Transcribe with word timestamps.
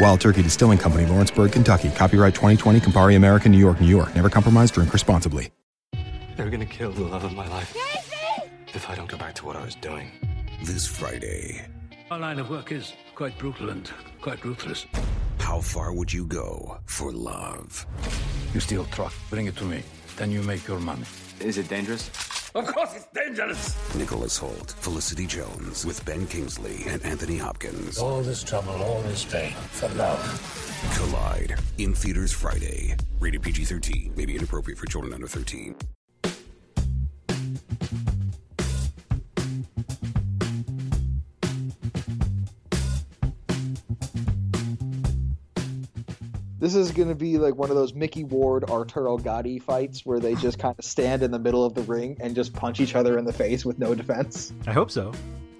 Wild 0.00 0.20
Turkey 0.20 0.42
Distilling 0.42 0.78
Company, 0.78 1.06
Lawrenceburg, 1.06 1.52
Kentucky. 1.52 1.90
Copyright 1.90 2.34
2020, 2.34 2.80
Campari 2.80 3.16
American, 3.16 3.50
New 3.52 3.58
York, 3.58 3.80
New 3.80 3.88
York. 3.88 4.14
Never 4.14 4.30
compromise, 4.30 4.70
drink 4.70 4.92
responsibly. 4.92 5.50
They're 6.36 6.50
gonna 6.50 6.66
kill 6.66 6.92
the 6.92 7.02
love 7.02 7.24
of 7.24 7.32
my 7.34 7.48
life. 7.48 7.76
If 8.74 8.88
I 8.88 8.94
don't 8.94 9.08
go 9.08 9.16
back 9.18 9.34
to 9.36 9.44
what 9.46 9.56
I 9.56 9.64
was 9.64 9.74
doing. 9.74 10.10
This 10.62 10.86
Friday, 10.86 11.66
Our 12.10 12.18
line 12.18 12.38
of 12.38 12.48
work 12.48 12.70
is 12.72 12.92
quite 13.14 13.36
brutal 13.38 13.70
and 13.70 13.90
quite 14.20 14.44
ruthless. 14.44 14.86
how 15.40 15.60
far 15.60 15.92
would 15.92 16.12
you 16.12 16.26
go 16.26 16.78
for 16.86 17.10
love? 17.12 17.84
You 18.54 18.60
steal 18.60 18.84
truck, 18.86 19.12
bring 19.30 19.46
it 19.46 19.56
to 19.56 19.64
me. 19.64 19.82
Then 20.16 20.30
you 20.30 20.42
make 20.42 20.66
your 20.68 20.78
money. 20.80 21.04
Is 21.40 21.58
it 21.58 21.68
dangerous? 21.68 22.10
Of 22.54 22.66
course 22.66 22.94
it's 22.96 23.06
dangerous. 23.14 23.94
Nicholas 23.94 24.38
Hoult, 24.38 24.72
Felicity 24.80 25.26
Jones, 25.26 25.84
with 25.84 26.02
Ben 26.04 26.26
Kingsley 26.26 26.84
and 26.86 27.04
Anthony 27.04 27.36
Hopkins. 27.36 27.98
All 27.98 28.22
this 28.22 28.42
trouble, 28.42 28.72
all 28.82 29.02
this 29.02 29.24
pain 29.24 29.52
for 29.52 29.88
love. 29.90 30.18
Collide 30.96 31.58
in 31.78 31.94
theaters 31.94 32.32
Friday. 32.32 32.96
Rated 33.20 33.42
PG 33.42 33.64
13, 33.64 34.12
may 34.16 34.24
be 34.24 34.36
inappropriate 34.36 34.78
for 34.78 34.86
children 34.86 35.12
under 35.12 35.28
13. 35.28 35.76
This 46.60 46.74
is 46.74 46.90
going 46.90 47.08
to 47.08 47.14
be 47.14 47.38
like 47.38 47.54
one 47.54 47.70
of 47.70 47.76
those 47.76 47.94
Mickey 47.94 48.24
Ward 48.24 48.64
Arturo 48.68 49.16
Gatti 49.16 49.60
fights 49.60 50.04
where 50.04 50.18
they 50.18 50.34
just 50.34 50.58
kind 50.58 50.74
of 50.76 50.84
stand 50.84 51.22
in 51.22 51.30
the 51.30 51.38
middle 51.38 51.64
of 51.64 51.74
the 51.74 51.82
ring 51.82 52.16
and 52.20 52.34
just 52.34 52.52
punch 52.52 52.80
each 52.80 52.96
other 52.96 53.16
in 53.16 53.24
the 53.24 53.32
face 53.32 53.64
with 53.64 53.78
no 53.78 53.94
defense. 53.94 54.52
I 54.66 54.72
hope 54.72 54.90
so. 54.90 55.12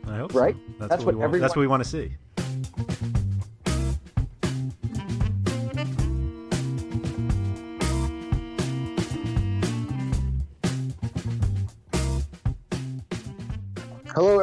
I 0.08 0.16
hope 0.16 0.34
Right? 0.34 0.56
so. 0.56 0.60
That's, 0.78 0.90
That's 0.90 1.04
what, 1.04 1.14
what 1.14 1.30
want. 1.30 1.40
That's 1.40 1.54
what 1.54 1.60
we 1.60 1.66
want 1.68 1.84
to 1.84 1.88
see. 1.88 2.16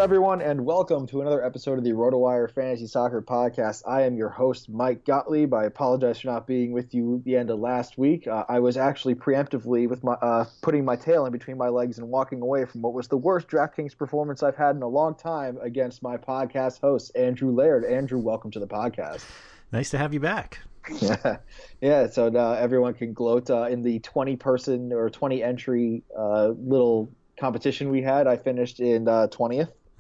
Everyone, 0.06 0.40
and 0.40 0.64
welcome 0.64 1.08
to 1.08 1.20
another 1.22 1.44
episode 1.44 1.80
of 1.80 1.84
the 1.84 1.90
RotoWire 1.90 2.52
Fantasy 2.52 2.86
Soccer 2.86 3.24
Podcast. 3.24 3.82
I 3.88 4.04
am 4.04 4.16
your 4.16 4.30
host, 4.30 4.70
Mike 4.70 5.04
Gottlieb. 5.04 5.52
I 5.52 5.66
apologize 5.66 6.20
for 6.20 6.28
not 6.28 6.46
being 6.46 6.74
with 6.74 6.94
you 6.94 7.16
at 7.16 7.24
the 7.24 7.36
end 7.36 7.50
of 7.50 7.58
last 7.58 7.98
week. 7.98 8.28
Uh, 8.28 8.46
I 8.48 8.60
was 8.60 8.78
actually 8.78 9.16
preemptively 9.16 9.90
with 9.90 10.04
my 10.04 10.14
uh, 10.14 10.46
putting 10.62 10.86
my 10.86 10.96
tail 10.96 11.26
in 11.26 11.32
between 11.32 11.58
my 11.58 11.70
legs 11.70 11.98
and 11.98 12.08
walking 12.08 12.44
away 12.44 12.66
from 12.66 12.84
what 12.84 12.94
was 12.94 13.08
the 13.08 13.18
worst 13.18 13.48
DraftKings 13.48 13.98
performance 13.98 14.44
I've 14.44 14.56
had 14.56 14.76
in 14.76 14.84
a 14.84 14.88
long 14.88 15.16
time 15.16 15.58
against 15.60 16.04
my 16.04 16.18
podcast 16.18 16.82
host, 16.82 17.12
Andrew 17.16 17.50
Laird. 17.50 17.84
Andrew, 17.84 18.20
welcome 18.20 18.52
to 18.52 18.60
the 18.60 18.68
podcast. 18.68 19.26
Nice 19.72 19.90
to 19.90 19.98
have 19.98 20.14
you 20.14 20.20
back. 20.20 20.60
yeah, 21.02 21.38
yeah. 21.82 22.08
So 22.10 22.30
now 22.30 22.52
everyone 22.52 22.94
can 22.94 23.14
gloat 23.14 23.50
uh, 23.50 23.64
in 23.64 23.82
the 23.82 23.98
20 24.02 24.36
person 24.36 24.94
or 24.94 25.10
20 25.10 25.42
entry 25.42 26.04
uh, 26.16 26.50
little 26.50 27.10
competition 27.40 27.90
we 27.90 28.04
had. 28.04 28.28
I 28.28 28.38
finished 28.38 28.80
in 28.80 29.08
uh, 29.08 29.26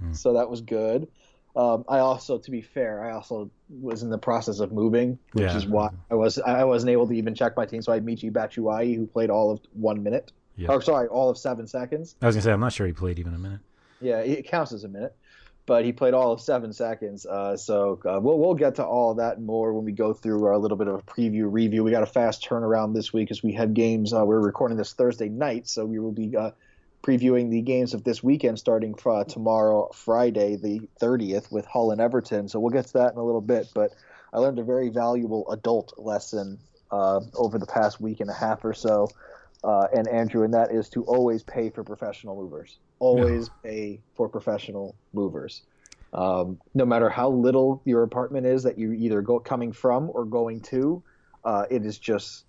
20th, 0.01 0.15
so 0.17 0.33
that 0.33 0.49
was 0.49 0.61
good. 0.61 1.07
Um, 1.55 1.85
I 1.87 1.99
also, 1.99 2.37
to 2.37 2.51
be 2.51 2.61
fair, 2.61 3.01
I 3.03 3.11
also 3.13 3.49
was 3.69 4.03
in 4.03 4.09
the 4.09 4.17
process 4.17 4.59
of 4.59 4.73
moving, 4.73 5.17
which 5.33 5.45
Yeah. 5.45 5.57
is 5.57 5.65
why 5.65 5.89
I 6.11 6.15
was 6.15 6.37
I 6.37 6.65
wasn't 6.65 6.89
able 6.91 7.07
to 7.07 7.13
even 7.13 7.33
check 7.33 7.55
my 7.55 7.65
team. 7.65 7.81
So 7.81 7.93
I 7.93 7.95
had 7.95 8.05
Michy 8.05 8.29
Batshuayi, 8.31 8.95
who 8.95 9.07
played 9.07 9.29
all 9.29 9.51
of 9.51 9.61
one 9.73 10.03
minute. 10.03 10.33
Yeah. 10.57 10.67
Oh, 10.71 10.79
sorry, 10.79 11.07
all 11.07 11.29
of 11.29 11.37
seven 11.37 11.65
seconds. 11.67 12.15
I 12.21 12.25
was 12.27 12.35
gonna 12.35 12.43
say 12.43 12.51
I'm 12.51 12.59
not 12.59 12.73
sure 12.73 12.85
he 12.87 12.93
played 12.93 13.19
even 13.19 13.33
a 13.33 13.37
minute. 13.37 13.61
Yeah, 14.01 14.19
it 14.19 14.45
counts 14.47 14.73
as 14.73 14.83
a 14.83 14.89
minute, 14.89 15.15
but 15.65 15.85
he 15.85 15.93
played 15.93 16.13
all 16.13 16.33
of 16.33 16.41
seven 16.41 16.73
seconds. 16.73 17.25
Uh, 17.25 17.55
so 17.55 18.01
uh, 18.05 18.19
we'll 18.21 18.37
we'll 18.37 18.53
get 18.53 18.75
to 18.75 18.85
all 18.85 19.11
of 19.11 19.17
that 19.17 19.37
and 19.37 19.45
more 19.45 19.73
when 19.73 19.85
we 19.85 19.93
go 19.93 20.11
through 20.11 20.43
our 20.43 20.57
little 20.57 20.77
bit 20.77 20.89
of 20.89 20.95
a 20.95 21.01
preview 21.03 21.49
review. 21.49 21.85
We 21.85 21.91
got 21.91 22.03
a 22.03 22.07
fast 22.07 22.43
turnaround 22.45 22.93
this 22.93 23.13
week 23.13 23.31
as 23.31 23.41
we 23.41 23.53
have 23.53 23.73
games. 23.73 24.13
Uh, 24.13 24.25
we're 24.25 24.41
recording 24.41 24.75
this 24.77 24.91
Thursday 24.91 25.29
night, 25.29 25.69
so 25.69 25.85
we 25.85 25.99
will 25.99 26.11
be 26.11 26.35
uh, 26.35 26.51
previewing 27.05 27.51
the 27.51 27.61
games 27.61 27.93
of 27.93 28.03
this 28.03 28.23
weekend 28.23 28.57
starting 28.57 28.95
uh, 29.05 29.23
tomorrow, 29.25 29.89
Friday, 29.93 30.55
the 30.55 30.81
30th, 30.99 31.51
with 31.51 31.65
Hull 31.65 31.91
and 31.91 32.01
Everton. 32.01 32.47
So 32.49 32.59
we'll 32.59 32.71
get 32.71 32.87
to 32.87 32.93
that 32.93 33.13
in 33.13 33.19
a 33.19 33.23
little 33.23 33.41
bit. 33.41 33.67
But 33.75 33.91
I 34.33 34.39
learned 34.39 34.57
a 34.57 34.63
very 34.63 34.89
valuable 34.89 35.49
adult 35.51 35.93
lesson 35.97 36.57
uh, 36.91 37.21
over 37.35 37.59
the 37.59 37.67
past 37.67 38.01
week 38.01 38.21
and 38.21 38.29
a 38.29 38.33
half 38.33 38.65
or 38.65 38.73
so. 38.73 39.09
Uh, 39.63 39.87
and 39.95 40.07
Andrew, 40.07 40.43
and 40.43 40.53
that 40.55 40.71
is 40.71 40.89
to 40.89 41.03
always 41.03 41.43
pay 41.43 41.69
for 41.69 41.83
professional 41.83 42.35
movers. 42.35 42.77
Always 42.97 43.49
pay 43.63 43.99
for 44.15 44.27
professional 44.27 44.95
movers. 45.13 45.61
Um, 46.13 46.59
no 46.73 46.85
matter 46.85 47.09
how 47.09 47.29
little 47.29 47.81
your 47.85 48.01
apartment 48.03 48.47
is 48.47 48.63
that 48.63 48.79
you 48.79 48.93
either 48.93 49.21
go 49.21 49.39
coming 49.39 49.73
from 49.73 50.09
or 50.11 50.25
going 50.25 50.61
to, 50.61 51.03
uh, 51.43 51.65
it 51.69 51.85
is 51.85 51.99
just 51.99 52.45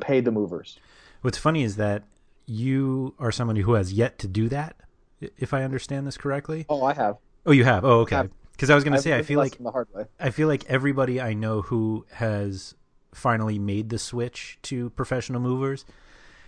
pay 0.00 0.20
the 0.20 0.30
movers. 0.30 0.78
What's 1.22 1.38
funny 1.38 1.62
is 1.64 1.76
that 1.76 2.04
you 2.48 3.14
are 3.18 3.30
someone 3.30 3.56
who 3.56 3.74
has 3.74 3.92
yet 3.92 4.18
to 4.20 4.28
do 4.28 4.48
that, 4.48 4.76
if 5.20 5.52
I 5.52 5.62
understand 5.64 6.06
this 6.06 6.16
correctly. 6.16 6.66
Oh, 6.68 6.82
I 6.82 6.94
have. 6.94 7.16
Oh, 7.46 7.52
you 7.52 7.64
have. 7.64 7.84
Oh, 7.84 8.00
okay. 8.00 8.28
Because 8.52 8.70
I 8.70 8.74
was 8.74 8.84
going 8.84 8.96
to 8.96 9.02
say, 9.02 9.16
I 9.16 9.22
feel 9.22 9.38
like 9.38 9.56
the 9.58 9.70
hard 9.70 9.88
way. 9.94 10.04
I 10.18 10.30
feel 10.30 10.48
like 10.48 10.64
everybody 10.66 11.20
I 11.20 11.34
know 11.34 11.62
who 11.62 12.06
has 12.12 12.74
finally 13.12 13.58
made 13.58 13.88
the 13.90 13.98
switch 13.98 14.58
to 14.62 14.90
professional 14.90 15.40
movers 15.40 15.84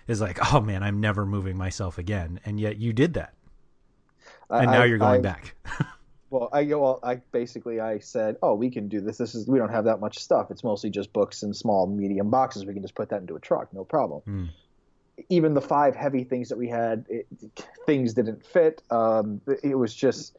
is 0.08 0.20
like, 0.20 0.52
oh 0.52 0.60
man, 0.60 0.82
I'm 0.82 1.00
never 1.00 1.24
moving 1.24 1.56
myself 1.56 1.98
again, 1.98 2.40
and 2.44 2.58
yet 2.58 2.78
you 2.78 2.92
did 2.92 3.14
that, 3.14 3.34
I- 4.48 4.62
and 4.62 4.72
now 4.72 4.82
I- 4.82 4.84
you're 4.86 4.98
going 4.98 5.20
I- 5.20 5.22
back. 5.22 5.54
Well, 6.32 6.48
I 6.52 6.62
well, 6.62 7.00
I 7.02 7.16
basically 7.32 7.80
I 7.80 7.98
said, 7.98 8.36
oh, 8.40 8.54
we 8.54 8.70
can 8.70 8.86
do 8.86 9.00
this. 9.00 9.18
This 9.18 9.34
is 9.34 9.48
we 9.48 9.58
don't 9.58 9.72
have 9.72 9.86
that 9.86 9.98
much 9.98 10.20
stuff. 10.20 10.52
It's 10.52 10.62
mostly 10.62 10.88
just 10.88 11.12
books 11.12 11.42
and 11.42 11.56
small, 11.56 11.88
medium 11.88 12.30
boxes. 12.30 12.64
We 12.64 12.72
can 12.72 12.82
just 12.82 12.94
put 12.94 13.08
that 13.08 13.20
into 13.20 13.34
a 13.34 13.40
truck, 13.40 13.74
no 13.74 13.82
problem. 13.82 14.20
Hmm. 14.22 14.44
Even 15.28 15.54
the 15.54 15.60
five 15.60 15.94
heavy 15.96 16.24
things 16.24 16.48
that 16.48 16.58
we 16.58 16.68
had, 16.68 17.04
it, 17.08 17.26
things 17.86 18.14
didn't 18.14 18.44
fit. 18.46 18.82
Um, 18.90 19.40
it 19.62 19.76
was 19.76 19.94
just, 19.94 20.36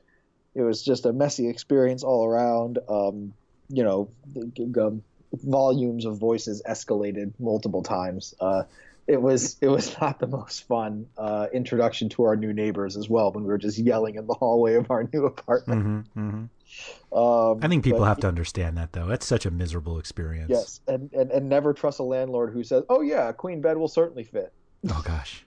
it 0.55 0.61
was 0.61 0.83
just 0.83 1.05
a 1.05 1.13
messy 1.13 1.47
experience 1.47 2.03
all 2.03 2.25
around. 2.25 2.79
Um, 2.89 3.33
you 3.69 3.83
know, 3.83 4.09
the- 4.33 4.85
um, 4.85 5.03
volumes 5.33 6.05
of 6.05 6.17
voices 6.17 6.61
escalated 6.67 7.31
multiple 7.39 7.83
times. 7.83 8.33
Uh, 8.39 8.63
it 9.07 9.21
was 9.21 9.57
it 9.61 9.67
was 9.69 9.95
not 10.01 10.19
the 10.19 10.27
most 10.27 10.67
fun 10.67 11.07
uh, 11.17 11.47
introduction 11.53 12.09
to 12.09 12.23
our 12.23 12.35
new 12.35 12.51
neighbors 12.53 12.97
as 12.97 13.09
well 13.09 13.31
when 13.31 13.43
we 13.43 13.49
were 13.49 13.57
just 13.57 13.77
yelling 13.77 14.15
in 14.15 14.27
the 14.27 14.33
hallway 14.33 14.75
of 14.75 14.91
our 14.91 15.07
new 15.13 15.25
apartment. 15.25 15.81
hmm 16.15 16.19
hmm 16.19 17.17
Um, 17.17 17.59
I 17.61 17.67
think 17.67 17.83
people 17.83 17.99
but- 17.99 18.05
have 18.07 18.19
to 18.19 18.27
understand 18.27 18.77
that 18.77 18.91
though. 18.93 19.05
That's 19.07 19.25
such 19.25 19.45
a 19.45 19.51
miserable 19.51 19.99
experience. 19.99 20.49
Yes, 20.49 20.81
and, 20.87 21.11
and 21.13 21.31
and 21.31 21.49
never 21.49 21.73
trust 21.73 21.99
a 21.99 22.03
landlord 22.03 22.53
who 22.53 22.63
says, 22.63 22.83
"Oh 22.89 23.01
yeah, 23.01 23.29
a 23.29 23.33
queen 23.33 23.61
bed 23.61 23.77
will 23.77 23.87
certainly 23.87 24.23
fit." 24.23 24.51
Oh 24.89 25.01
gosh. 25.05 25.45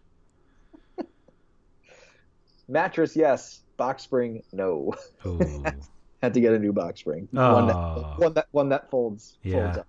Mattress, 2.68 3.16
yes. 3.16 3.60
Box 3.76 4.02
spring, 4.02 4.42
no. 4.52 4.94
Oh. 5.24 5.38
Had 6.22 6.34
to 6.34 6.40
get 6.40 6.54
a 6.54 6.58
new 6.58 6.72
box 6.72 7.00
spring. 7.00 7.28
One, 7.32 7.44
Oh. 7.44 7.66
that, 7.66 8.18
one 8.18 8.34
that 8.34 8.46
one 8.52 8.68
that 8.70 8.90
folds. 8.90 9.36
folds 9.42 9.54
Yeah. 9.54 9.80
up. 9.80 9.86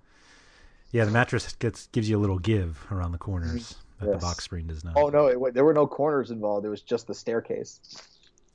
Yeah, 0.91 1.05
the 1.05 1.11
mattress 1.11 1.53
gets 1.53 1.87
gives 1.87 2.09
you 2.09 2.17
a 2.17 2.21
little 2.21 2.39
give 2.39 2.85
around 2.91 3.11
the 3.11 3.17
corners 3.17 3.73
mm-hmm. 3.73 4.05
that 4.05 4.11
the 4.13 4.17
box 4.17 4.43
spring 4.43 4.67
does 4.67 4.83
not. 4.83 4.97
Oh 4.97 5.09
no, 5.09 5.27
it, 5.27 5.53
there 5.53 5.63
were 5.63 5.73
no 5.73 5.87
corners 5.87 6.31
involved. 6.31 6.65
It 6.65 6.69
was 6.69 6.81
just 6.81 7.07
the 7.07 7.13
staircase. 7.13 7.79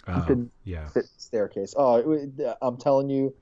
Oh, 0.09 0.49
yeah. 0.65 0.89
Fit 0.89 1.05
the 1.05 1.21
staircase. 1.23 1.75
Oh, 1.77 1.97
it, 2.13 2.41
uh, 2.41 2.57
I'm 2.63 2.77
telling 2.77 3.09
you. 3.09 3.35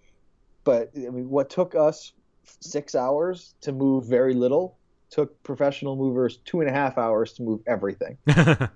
But 0.64 0.90
I 0.96 1.10
mean, 1.10 1.30
what 1.30 1.50
took 1.50 1.74
us 1.74 2.12
six 2.60 2.94
hours 2.94 3.54
to 3.62 3.72
move 3.72 4.06
very 4.06 4.34
little 4.34 4.77
took 5.10 5.42
professional 5.42 5.96
movers 5.96 6.38
two 6.44 6.60
and 6.60 6.68
a 6.68 6.72
half 6.72 6.98
hours 6.98 7.32
to 7.34 7.42
move 7.42 7.60
everything. 7.66 8.18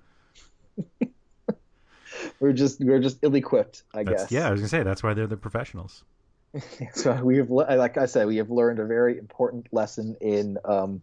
we're 2.39 2.53
just 2.53 2.79
we're 2.79 2.99
just 2.99 3.19
ill-equipped, 3.21 3.83
I 3.93 4.03
That's, 4.03 4.23
guess. 4.23 4.31
yeah, 4.31 4.47
I 4.47 4.51
was 4.51 4.61
gonna 4.61 4.69
say 4.69 4.83
that's 4.83 5.03
why 5.03 5.13
they're 5.13 5.27
the 5.27 5.37
professionals. 5.37 6.03
so 6.93 7.13
we 7.23 7.37
have 7.37 7.49
like 7.49 7.97
i 7.97 8.05
said 8.05 8.27
we 8.27 8.37
have 8.37 8.51
learned 8.51 8.77
a 8.79 8.85
very 8.85 9.17
important 9.17 9.67
lesson 9.71 10.15
in 10.21 10.57
um, 10.65 11.01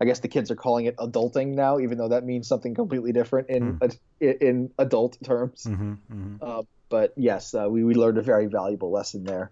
i 0.00 0.04
guess 0.04 0.20
the 0.20 0.28
kids 0.28 0.48
are 0.50 0.54
calling 0.54 0.86
it 0.86 0.96
adulting 0.98 1.48
now 1.56 1.80
even 1.80 1.98
though 1.98 2.08
that 2.08 2.24
means 2.24 2.46
something 2.46 2.72
completely 2.74 3.12
different 3.12 3.48
in 3.50 3.78
Hmm. 3.80 3.88
in, 4.20 4.32
in 4.40 4.70
adult 4.78 5.18
terms 5.24 5.64
hmm 5.64 5.94
hmm 6.08 6.36
uh, 6.40 6.62
but 6.88 7.12
yes 7.16 7.52
uh, 7.52 7.66
we, 7.68 7.82
we 7.82 7.94
learned 7.94 8.18
a 8.18 8.22
very 8.22 8.46
valuable 8.46 8.92
lesson 8.92 9.24
there 9.24 9.50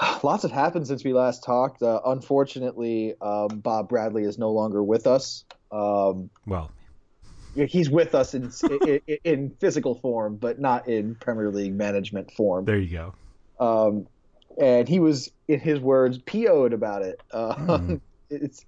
lots 0.22 0.42
have 0.42 0.52
happened 0.52 0.86
since 0.86 1.04
we 1.04 1.12
last 1.12 1.44
talked 1.44 1.82
uh, 1.82 2.00
unfortunately 2.06 3.14
um, 3.20 3.48
bob 3.60 3.88
bradley 3.88 4.24
is 4.24 4.38
no 4.38 4.50
longer 4.50 4.82
with 4.82 5.06
us 5.06 5.44
um, 5.70 6.30
Well, 6.46 6.70
he's 7.54 7.90
with 7.90 8.14
us 8.14 8.34
in, 8.34 8.50
in, 8.62 9.00
in 9.24 9.50
physical 9.60 9.94
form 9.96 10.36
but 10.36 10.58
not 10.60 10.88
in 10.88 11.14
premier 11.16 11.50
league 11.50 11.74
management 11.74 12.30
form 12.32 12.64
there 12.64 12.78
you 12.78 12.96
go. 12.96 13.14
um, 13.64 14.06
and 14.60 14.88
he 14.88 14.98
was, 14.98 15.30
in 15.46 15.60
his 15.60 15.78
words, 15.78 16.18
PO'd 16.18 16.72
about 16.72 17.02
it. 17.02 17.20
Uh, 17.32 17.54
Hmm. 17.54 17.94
It's 18.30 18.64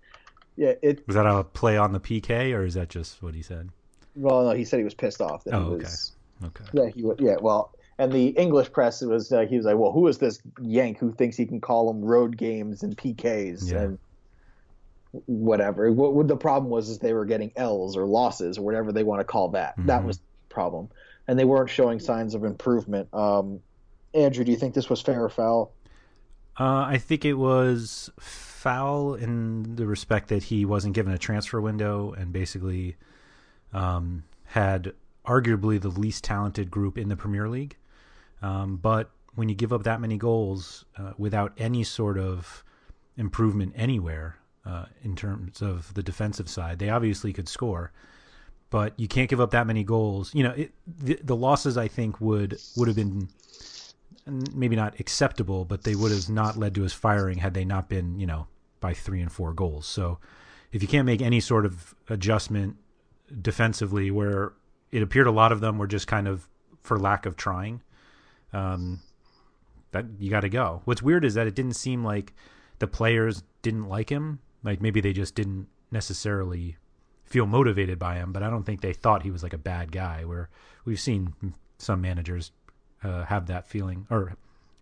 yeah, 0.57 0.73
it. 0.83 1.05
Was 1.07 1.17
that 1.17 1.27
a 1.27 1.43
play 1.43 1.77
on 1.77 1.93
the 1.93 1.99
PK 2.01 2.55
or 2.55 2.65
is 2.65 2.75
that 2.75 2.89
just 2.91 3.23
what 3.23 3.35
he 3.35 3.43
said? 3.43 3.71
Well, 4.15 4.45
no, 4.45 4.51
he 4.53 4.65
said 4.65 4.79
he 4.79 4.85
was 4.85 4.95
pissed 4.95 5.21
off. 5.21 5.43
That 5.45 5.55
Oh, 5.55 5.61
he 5.65 5.67
okay. 5.73 5.83
was, 5.83 6.13
Okay. 6.45 6.65
Yeah, 6.73 6.87
he. 6.95 7.05
Yeah, 7.19 7.37
well, 7.41 7.73
and 8.01 8.11
the 8.11 8.29
English 8.29 8.73
press 8.73 9.03
was 9.03 9.31
uh, 9.31 9.43
he 9.43 9.57
was 9.57 9.67
like, 9.67 9.77
well, 9.77 9.93
who 9.93 10.07
is 10.09 10.19
this 10.19 10.41
Yank 10.61 10.99
who 10.99 11.13
thinks 11.13 11.37
he 11.37 11.45
can 11.45 11.61
call 11.61 11.93
them 11.93 12.03
road 12.03 12.37
games 12.37 12.83
and 12.83 12.97
PKs 12.97 13.71
Yeah. 13.71 13.83
and 13.83 13.99
whatever. 15.27 15.91
What, 15.93 16.15
what 16.15 16.29
the 16.29 16.37
problem 16.37 16.71
was 16.71 16.89
is 16.89 16.99
they 16.99 17.13
were 17.13 17.25
getting 17.25 17.53
L's 17.57 17.97
or 17.97 18.07
losses 18.07 18.59
or 18.59 18.63
whatever 18.63 18.93
they 18.93 19.03
want 19.03 19.21
to 19.21 19.25
call 19.25 19.49
that. 19.51 19.75
That 19.79 20.03
Mhm. 20.03 20.07
was 20.07 20.19
the 20.19 20.25
problem, 20.49 20.89
and 21.29 21.39
they 21.39 21.45
weren't 21.45 21.69
showing 21.71 21.99
signs 22.01 22.35
of 22.35 22.45
improvement. 22.45 23.13
Um, 23.13 23.61
Andrew, 24.15 24.45
do 24.45 24.51
you 24.51 24.57
think 24.57 24.75
this 24.75 24.89
was 24.89 25.01
fair 25.01 25.23
or 25.25 25.29
foul? 25.29 25.73
Uh, 26.59 26.85
I 26.87 26.99
think 26.99 27.25
it 27.25 27.35
was 27.35 28.11
foul 28.19 29.15
in 29.15 29.77
the 29.77 29.87
respect 29.87 30.29
that 30.29 30.45
he 30.45 30.65
wasn't 30.65 30.95
given 30.95 31.13
a 31.13 31.19
transfer 31.19 31.61
window 31.61 32.13
and 32.13 32.33
basically 32.33 32.97
um, 33.73 34.25
had 34.47 34.93
arguably 35.25 35.81
the 35.81 35.89
least 35.89 36.25
talented 36.25 36.71
group 36.71 36.99
in 36.99 37.09
the 37.09 37.17
Premier 37.17 37.49
League. 37.49 37.77
Um, 38.43 38.77
but 38.77 39.11
when 39.35 39.49
you 39.49 39.55
give 39.55 39.73
up 39.73 39.85
that 39.85 40.01
many 40.01 40.17
goals 40.17 40.85
uh, 40.97 41.13
without 41.19 41.53
any 41.59 41.85
sort 41.85 42.19
of 42.19 42.65
improvement 43.17 43.73
anywhere 43.77 44.37
uh, 44.65 44.87
in 45.03 45.15
terms 45.17 45.63
of 45.63 45.93
the 45.95 46.03
defensive 46.03 46.49
side, 46.49 46.79
they 46.79 46.91
obviously 46.91 47.33
could 47.33 47.49
score. 47.49 47.93
But 48.71 48.99
you 48.99 49.09
can't 49.09 49.29
give 49.29 49.41
up 49.41 49.51
that 49.51 49.67
many 49.67 49.83
goals. 49.83 50.35
You 50.35 50.45
know, 50.45 50.53
it, 50.53 50.73
the, 50.87 51.19
the 51.23 51.37
losses 51.37 51.77
I 51.77 51.89
think 51.89 52.21
would 52.21 52.59
would 52.77 52.87
have 52.89 52.97
been 52.97 53.29
maybe 54.55 54.77
not 54.77 54.99
acceptable, 55.01 55.65
but 55.65 55.83
they 55.83 55.95
would 55.95 56.13
have 56.13 56.29
not 56.29 56.57
led 56.57 56.75
to 56.77 56.83
his 56.83 56.93
firing 56.93 57.39
had 57.39 57.55
they 57.55 57.65
not 57.65 57.89
been, 57.89 58.19
you 58.19 58.27
know, 58.27 58.47
by 58.81 58.95
three 58.95 59.21
and 59.21 59.33
four 59.33 59.53
goals. 59.53 59.87
So 59.87 60.19
if 60.73 60.83
you 60.83 60.89
can't 60.89 61.07
make 61.07 61.21
any 61.21 61.41
sort 61.41 61.67
of 61.67 61.95
adjustment 62.09 62.77
defensively, 63.43 64.11
where 64.11 64.53
it 64.93 65.03
appeared 65.03 65.27
a 65.27 65.33
lot 65.33 65.53
of 65.53 65.61
them 65.61 65.79
were 65.79 65.87
just 65.87 66.07
kind 66.07 66.29
of 66.29 66.49
for 66.81 66.99
lack 66.99 67.27
of 67.27 67.37
trying, 67.37 67.83
um, 68.53 69.01
that 69.93 70.07
you 70.19 70.31
got 70.31 70.41
to 70.41 70.49
go. 70.49 70.83
What's 70.85 71.03
weird 71.03 71.25
is 71.25 71.35
that 71.35 71.47
it 71.47 71.55
didn't 71.55 71.75
seem 71.75 72.05
like 72.05 72.33
the 72.79 72.87
players 72.87 73.43
didn't 73.63 73.89
like 73.89 74.09
him. 74.11 74.41
Like 74.63 74.81
maybe 74.81 75.01
they 75.01 75.13
just 75.13 75.35
didn't 75.35 75.69
necessarily 75.91 76.77
feel 77.25 77.47
motivated 77.47 77.99
by 77.99 78.17
him, 78.17 78.33
but 78.33 78.43
I 78.43 78.51
don't 78.51 78.65
think 78.65 78.81
they 78.81 78.93
thought 78.93 79.23
he 79.23 79.31
was 79.31 79.43
like 79.43 79.53
a 79.53 79.59
bad 79.59 79.93
guy. 79.93 80.25
Where 80.25 80.49
we've 80.85 81.01
seen 81.01 81.35
some 81.79 82.01
managers 82.01 82.53
uh, 83.03 83.25
have 83.25 83.47
that 83.47 83.67
feeling 83.67 84.07
or 84.11 84.37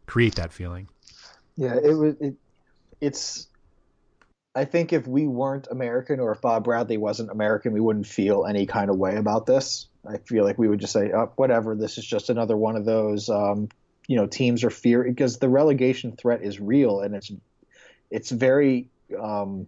create 0.06 0.34
that 0.36 0.52
feeling. 0.52 0.88
Yeah, 1.56 1.74
it 1.74 1.92
was. 1.92 2.14
It, 2.20 2.34
it's. 3.00 3.48
I 4.54 4.64
think 4.64 4.92
if 4.92 5.06
we 5.06 5.28
weren't 5.28 5.68
American, 5.70 6.18
or 6.18 6.32
if 6.32 6.40
Bob 6.40 6.64
Bradley 6.64 6.96
wasn't 6.96 7.30
American, 7.30 7.72
we 7.72 7.80
wouldn't 7.80 8.06
feel 8.06 8.44
any 8.44 8.66
kind 8.66 8.90
of 8.90 8.96
way 8.96 9.14
about 9.16 9.46
this. 9.46 9.86
I 10.06 10.18
feel 10.18 10.44
like 10.44 10.58
we 10.58 10.68
would 10.68 10.80
just 10.80 10.92
say, 10.92 11.10
oh, 11.12 11.32
"Whatever, 11.36 11.74
this 11.74 11.98
is 11.98 12.06
just 12.06 12.30
another 12.30 12.56
one 12.56 12.76
of 12.76 12.84
those." 12.84 13.28
Um, 13.28 13.68
you 14.06 14.16
know, 14.16 14.26
teams 14.26 14.64
are 14.64 14.70
fear 14.70 15.04
because 15.04 15.38
the 15.38 15.48
relegation 15.48 16.12
threat 16.16 16.42
is 16.42 16.60
real, 16.60 17.00
and 17.00 17.14
it's 17.14 17.30
it's 18.10 18.30
very. 18.30 18.88
Um, 19.18 19.66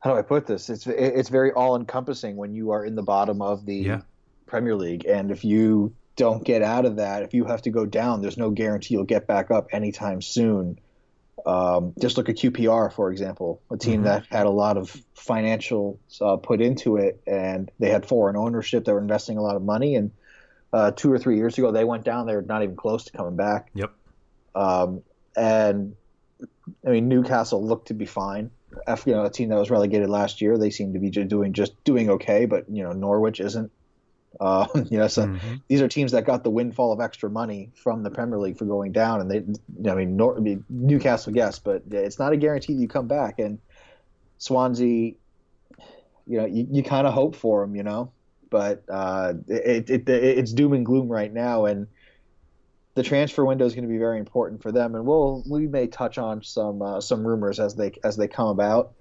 how 0.00 0.12
do 0.12 0.18
I 0.18 0.22
put 0.22 0.46
this? 0.46 0.70
It's 0.70 0.86
it's 0.86 1.28
very 1.28 1.52
all 1.52 1.76
encompassing 1.76 2.36
when 2.36 2.54
you 2.54 2.70
are 2.70 2.84
in 2.84 2.94
the 2.94 3.02
bottom 3.02 3.42
of 3.42 3.66
the 3.66 3.76
Yeah. 3.76 4.00
Premier 4.46 4.76
League, 4.76 5.04
and 5.06 5.30
if 5.30 5.44
you 5.44 5.94
don't 6.14 6.44
get 6.44 6.62
out 6.62 6.84
of 6.86 6.96
that, 6.96 7.22
if 7.22 7.34
you 7.34 7.44
have 7.44 7.62
to 7.62 7.70
go 7.70 7.84
down, 7.84 8.22
there's 8.22 8.38
no 8.38 8.50
guarantee 8.50 8.94
you'll 8.94 9.04
get 9.04 9.26
back 9.26 9.50
up 9.50 9.68
anytime 9.72 10.22
soon. 10.22 10.78
Um, 11.46 11.94
just 12.00 12.16
look 12.16 12.28
at 12.28 12.34
QPR, 12.36 12.92
for 12.92 13.10
example, 13.12 13.62
a 13.70 13.76
team 13.76 14.00
Mhm. 14.00 14.04
that 14.04 14.26
had 14.30 14.46
a 14.46 14.50
lot 14.50 14.76
of 14.76 15.00
financial 15.14 15.98
uh, 16.20 16.36
put 16.36 16.60
into 16.60 16.96
it, 16.96 17.20
and 17.26 17.70
they 17.78 17.88
had 17.88 18.04
foreign 18.04 18.36
ownership. 18.36 18.84
They 18.84 18.92
were 18.92 19.00
investing 19.00 19.38
a 19.38 19.42
lot 19.42 19.54
of 19.54 19.62
money, 19.62 19.94
and 19.94 20.10
uh, 20.72 20.90
two 20.90 21.10
or 21.12 21.18
three 21.18 21.36
years 21.36 21.56
ago, 21.56 21.70
they 21.70 21.84
went 21.84 22.04
down. 22.04 22.26
They're 22.26 22.42
not 22.42 22.64
even 22.64 22.74
close 22.74 23.04
to 23.04 23.12
coming 23.12 23.36
back. 23.36 23.70
Yep. 23.74 23.92
Um, 24.56 25.02
and 25.36 25.94
I 26.84 26.90
mean, 26.90 27.08
Newcastle 27.08 27.64
looked 27.64 27.88
to 27.88 27.94
be 27.94 28.06
fine. 28.06 28.50
F, 28.86 29.06
you 29.06 29.14
know, 29.14 29.24
a 29.24 29.30
team 29.30 29.48
that 29.50 29.58
was 29.58 29.70
relegated 29.70 30.10
last 30.10 30.40
year, 30.42 30.58
they 30.58 30.70
seem 30.70 30.92
to 30.94 30.98
be 30.98 31.10
just 31.10 31.28
doing 31.28 31.52
just 31.52 31.82
doing 31.84 32.10
okay. 32.10 32.46
But 32.46 32.68
you 32.68 32.82
know, 32.82 32.92
Norwich 32.92 33.38
isn't. 33.40 33.70
Um, 34.40 34.68
you 34.90 34.98
know, 34.98 35.08
so 35.08 35.26
Mhm. 35.26 35.62
these 35.68 35.80
are 35.82 35.88
teams 35.88 36.12
that 36.12 36.24
got 36.24 36.44
the 36.44 36.50
windfall 36.50 36.92
of 36.92 37.00
extra 37.00 37.30
money 37.30 37.72
from 37.74 38.02
the 38.02 38.10
Premier 38.10 38.38
League 38.38 38.58
for 38.58 38.64
going 38.64 38.92
down, 38.92 39.20
and 39.20 39.30
they, 39.30 39.90
I 39.90 39.94
mean, 39.94 40.16
Nor, 40.16 40.36
I 40.36 40.40
mean 40.40 40.64
Newcastle, 40.68 41.34
yes, 41.34 41.58
but 41.58 41.82
it's 41.90 42.18
not 42.18 42.32
a 42.32 42.36
guarantee 42.36 42.74
that 42.74 42.80
you 42.80 42.88
come 42.88 43.08
back. 43.08 43.38
And 43.38 43.58
Swansea, 44.38 45.14
you 46.26 46.38
know, 46.38 46.46
you, 46.46 46.66
you 46.70 46.82
kind 46.82 47.06
of 47.06 47.14
hope 47.14 47.36
for 47.36 47.62
them, 47.64 47.76
you 47.76 47.82
know, 47.82 48.12
but 48.50 48.84
uh, 48.88 49.34
it, 49.48 49.90
it, 49.90 50.08
it 50.08 50.38
it's 50.38 50.52
doom 50.52 50.72
and 50.72 50.84
gloom 50.84 51.08
right 51.08 51.32
now, 51.32 51.66
and 51.66 51.86
the 52.94 53.02
transfer 53.02 53.44
window 53.44 53.66
is 53.66 53.74
going 53.74 53.86
to 53.86 53.92
be 53.92 53.98
very 53.98 54.18
important 54.18 54.62
for 54.62 54.72
them. 54.72 54.94
And 54.94 55.04
we'll 55.06 55.42
we 55.48 55.66
may 55.66 55.86
touch 55.86 56.18
on 56.18 56.42
some 56.42 56.82
uh, 56.82 57.00
some 57.00 57.26
rumors 57.26 57.60
as 57.60 57.74
they 57.74 57.92
as 58.02 58.16
they 58.16 58.28
come 58.28 58.48
about. 58.48 58.92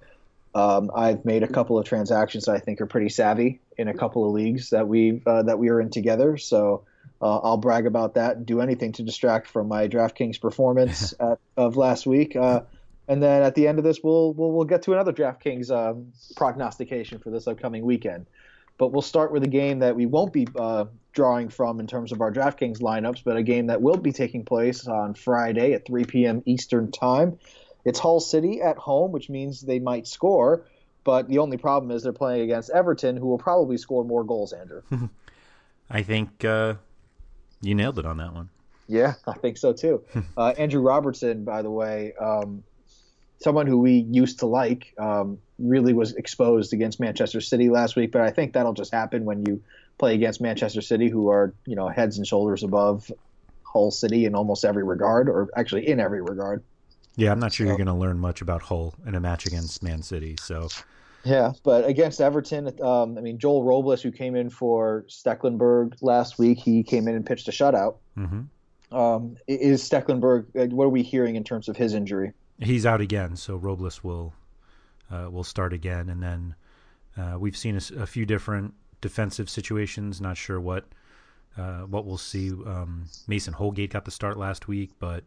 Um, 0.55 0.89
I've 0.95 1.25
made 1.25 1.43
a 1.43 1.47
couple 1.47 1.77
of 1.77 1.85
transactions 1.85 2.45
that 2.45 2.53
I 2.53 2.59
think 2.59 2.79
are 2.79 2.85
pretty 2.85 3.09
savvy 3.09 3.59
in 3.77 3.89
a 3.89 3.93
couple 3.93 4.25
of 4.25 4.31
leagues 4.33 4.69
that 4.69 4.87
we 4.87 5.21
uh, 5.25 5.43
that 5.43 5.59
we 5.59 5.69
are 5.69 5.81
in 5.81 5.89
together. 5.89 6.37
So 6.37 6.85
uh, 7.21 7.39
I'll 7.39 7.57
brag 7.57 7.85
about 7.85 8.13
that 8.13 8.37
and 8.37 8.45
do 8.45 8.61
anything 8.61 8.93
to 8.93 9.03
distract 9.03 9.47
from 9.47 9.67
my 9.67 9.89
DraftKings 9.89 10.39
performance 10.39 11.13
at, 11.19 11.39
of 11.57 11.75
last 11.75 12.07
week. 12.07 12.37
Uh, 12.37 12.61
and 13.09 13.21
then 13.21 13.43
at 13.43 13.53
the 13.53 13.67
end 13.67 13.79
of 13.79 13.83
this, 13.83 13.99
we'll 14.01 14.33
we'll, 14.33 14.53
we'll 14.53 14.65
get 14.65 14.83
to 14.83 14.93
another 14.93 15.11
DraftKings 15.11 15.69
um, 15.71 16.13
prognostication 16.37 17.19
for 17.19 17.31
this 17.31 17.47
upcoming 17.47 17.83
weekend. 17.83 18.25
But 18.77 18.93
we'll 18.93 19.01
start 19.01 19.33
with 19.33 19.43
a 19.43 19.49
game 19.49 19.79
that 19.79 19.95
we 19.97 20.05
won't 20.05 20.31
be 20.31 20.47
uh, 20.57 20.85
drawing 21.11 21.49
from 21.49 21.81
in 21.81 21.87
terms 21.87 22.13
of 22.13 22.21
our 22.21 22.31
DraftKings 22.31 22.79
lineups, 22.79 23.23
but 23.25 23.35
a 23.35 23.43
game 23.43 23.67
that 23.67 23.81
will 23.81 23.97
be 23.97 24.11
taking 24.13 24.45
place 24.45 24.87
on 24.87 25.15
Friday 25.15 25.73
at 25.73 25.85
3 25.85 26.05
p.m. 26.05 26.43
Eastern 26.45 26.91
Time. 26.91 27.39
It's 27.85 27.99
Hull 27.99 28.19
City 28.19 28.61
at 28.61 28.77
home, 28.77 29.11
which 29.11 29.29
means 29.29 29.61
they 29.61 29.79
might 29.79 30.07
score. 30.07 30.65
But 31.03 31.29
the 31.29 31.37
only 31.37 31.57
problem 31.57 31.91
is 31.91 32.01
they're 32.01 32.11
playing 32.13 32.41
against 32.41 32.71
Everton, 32.71 33.15
who 33.15 33.27
will 33.27 33.37
probably 33.37 33.77
score 33.77 34.03
more 34.03 34.23
goals, 34.23 34.53
Andrew. 34.53 34.81
I 35.89 36.01
think 36.01 36.43
uh, 36.43 36.73
you 37.61 37.75
nailed 37.75 37.99
it 37.99 38.05
on 38.05 38.17
that 38.17 38.33
one. 38.33 38.49
Yeah, 38.87 39.13
I 39.27 39.33
think 39.33 39.57
so 39.57 39.71
too. 39.71 40.03
uh, 40.37 40.53
Andrew 40.57 40.81
Robertson, 40.81 41.43
by 41.43 41.61
the 41.61 41.69
way, 41.69 42.13
um, 42.19 42.63
someone 43.39 43.67
who 43.67 43.77
we 43.77 43.93
used 44.09 44.39
to 44.39 44.47
like, 44.47 44.93
um, 44.97 45.37
really 45.59 45.93
was 45.93 46.13
exposed 46.13 46.73
against 46.73 46.99
Manchester 46.99 47.39
City 47.39 47.69
last 47.69 47.95
week. 47.95 48.11
But 48.11 48.21
I 48.21 48.31
think 48.31 48.53
that'll 48.53 48.73
just 48.73 48.91
happen 48.91 49.25
when 49.25 49.45
you 49.45 49.61
play 49.97 50.15
against 50.15 50.41
Manchester 50.41 50.81
City, 50.81 51.09
who 51.09 51.29
are 51.29 51.53
you 51.65 51.75
know 51.75 51.87
heads 51.87 52.17
and 52.17 52.25
shoulders 52.25 52.63
above 52.63 53.11
Hull 53.63 53.91
City 53.91 54.25
in 54.25 54.33
almost 54.33 54.65
every 54.65 54.83
regard, 54.83 55.29
or 55.29 55.49
actually 55.55 55.87
in 55.87 55.99
every 55.99 56.21
regard. 56.21 56.63
Yeah, 57.15 57.31
I'm 57.31 57.39
not 57.39 57.53
sure 57.53 57.65
so, 57.65 57.69
you're 57.69 57.77
going 57.77 57.87
to 57.87 57.93
learn 57.93 58.19
much 58.19 58.41
about 58.41 58.61
Hull 58.61 58.93
in 59.05 59.15
a 59.15 59.19
match 59.19 59.45
against 59.45 59.81
Man 59.81 60.01
City. 60.01 60.35
So. 60.39 60.69
Yeah, 61.23 61.53
but 61.63 61.85
against 61.85 62.21
Everton, 62.21 62.67
um, 62.81 63.17
I 63.17 63.21
mean 63.21 63.39
Joel 63.39 63.63
Robles, 63.63 64.01
who 64.01 64.11
came 64.11 64.35
in 64.35 64.49
for 64.49 65.05
Stekelenburg 65.07 65.95
last 66.01 66.37
week, 66.37 66.59
he 66.59 66.83
came 66.83 67.07
in 67.07 67.15
and 67.15 67.25
pitched 67.25 67.47
a 67.47 67.51
shutout. 67.51 67.95
Mm-hmm. 68.15 68.95
Um, 68.95 69.37
is 69.47 69.81
Stekelenburg? 69.81 70.45
Uh, 70.55 70.73
what 70.75 70.85
are 70.85 70.89
we 70.89 71.01
hearing 71.01 71.35
in 71.35 71.43
terms 71.43 71.67
of 71.67 71.75
his 71.75 71.93
injury? 71.93 72.31
He's 72.59 72.85
out 72.85 73.01
again, 73.01 73.35
so 73.35 73.55
Robles 73.55 74.03
will 74.03 74.33
uh, 75.11 75.29
will 75.31 75.43
start 75.43 75.73
again, 75.73 76.09
and 76.09 76.21
then 76.21 76.55
uh, 77.17 77.37
we've 77.39 77.57
seen 77.57 77.75
a, 77.75 78.01
a, 78.01 78.05
few 78.05 78.25
different 78.25 78.73
defensive 79.01 79.49
situations. 79.49 80.21
Not 80.21 80.37
sure 80.37 80.59
what 80.59 80.85
uh, 81.57 81.81
what 81.81 82.05
we'll 82.05 82.17
see. 82.17 82.51
Um, 82.51 83.05
Mason 83.27 83.53
Holgate 83.53 83.91
got 83.91 84.05
the 84.05 84.11
start 84.11 84.37
last 84.37 84.67
week, 84.67 84.91
but 84.99 85.23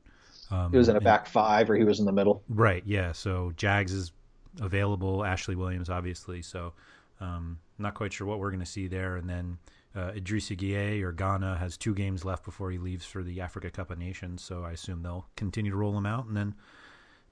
um, 0.51 0.71
he 0.71 0.79
was 0.79 0.89
in 0.89 0.97
a 0.97 1.01
back 1.01 1.27
five, 1.27 1.71
or 1.71 1.77
he 1.77 1.85
was 1.85 2.01
in 2.01 2.07
the 2.07 2.13
middle. 2.13 2.43
Right. 2.49 2.83
Yeah. 2.87 3.13
So 3.13 3.53
Jags 3.57 3.93
is 3.93 4.13
available. 4.61 5.25
Ashley 5.25 5.55
Williams, 5.55 5.91
obviously. 5.91 6.43
So 6.43 6.73
um, 7.21 7.59
not 7.79 7.95
quite 7.95 8.13
sure 8.13 8.27
what 8.27 8.39
we're 8.39 8.51
going 8.51 8.61
to 8.61 8.67
see 8.67 8.87
there, 8.87 9.17
and 9.17 9.29
then. 9.29 9.59
Uh, 9.97 10.13
Idrissa 10.13 10.57
Gueye 10.57 11.03
or 11.03 11.13
Gana 11.13 11.57
has 11.57 11.77
two 11.77 11.95
games 11.95 12.25
left 12.25 12.45
before 12.45 12.71
he 12.71 12.79
leaves 12.79 13.07
for 13.07 13.25
the 13.25 13.41
Africa 13.41 13.71
Cup 13.71 13.91
of 13.91 13.99
Nations, 13.99 14.43
so 14.43 14.63
I 14.63 14.73
assume 14.73 15.03
they'll 15.03 15.27
continue 15.35 15.73
to 15.73 15.77
roll 15.77 15.97
him 15.97 16.07
out, 16.07 16.27
and 16.27 16.37
then 16.37 16.55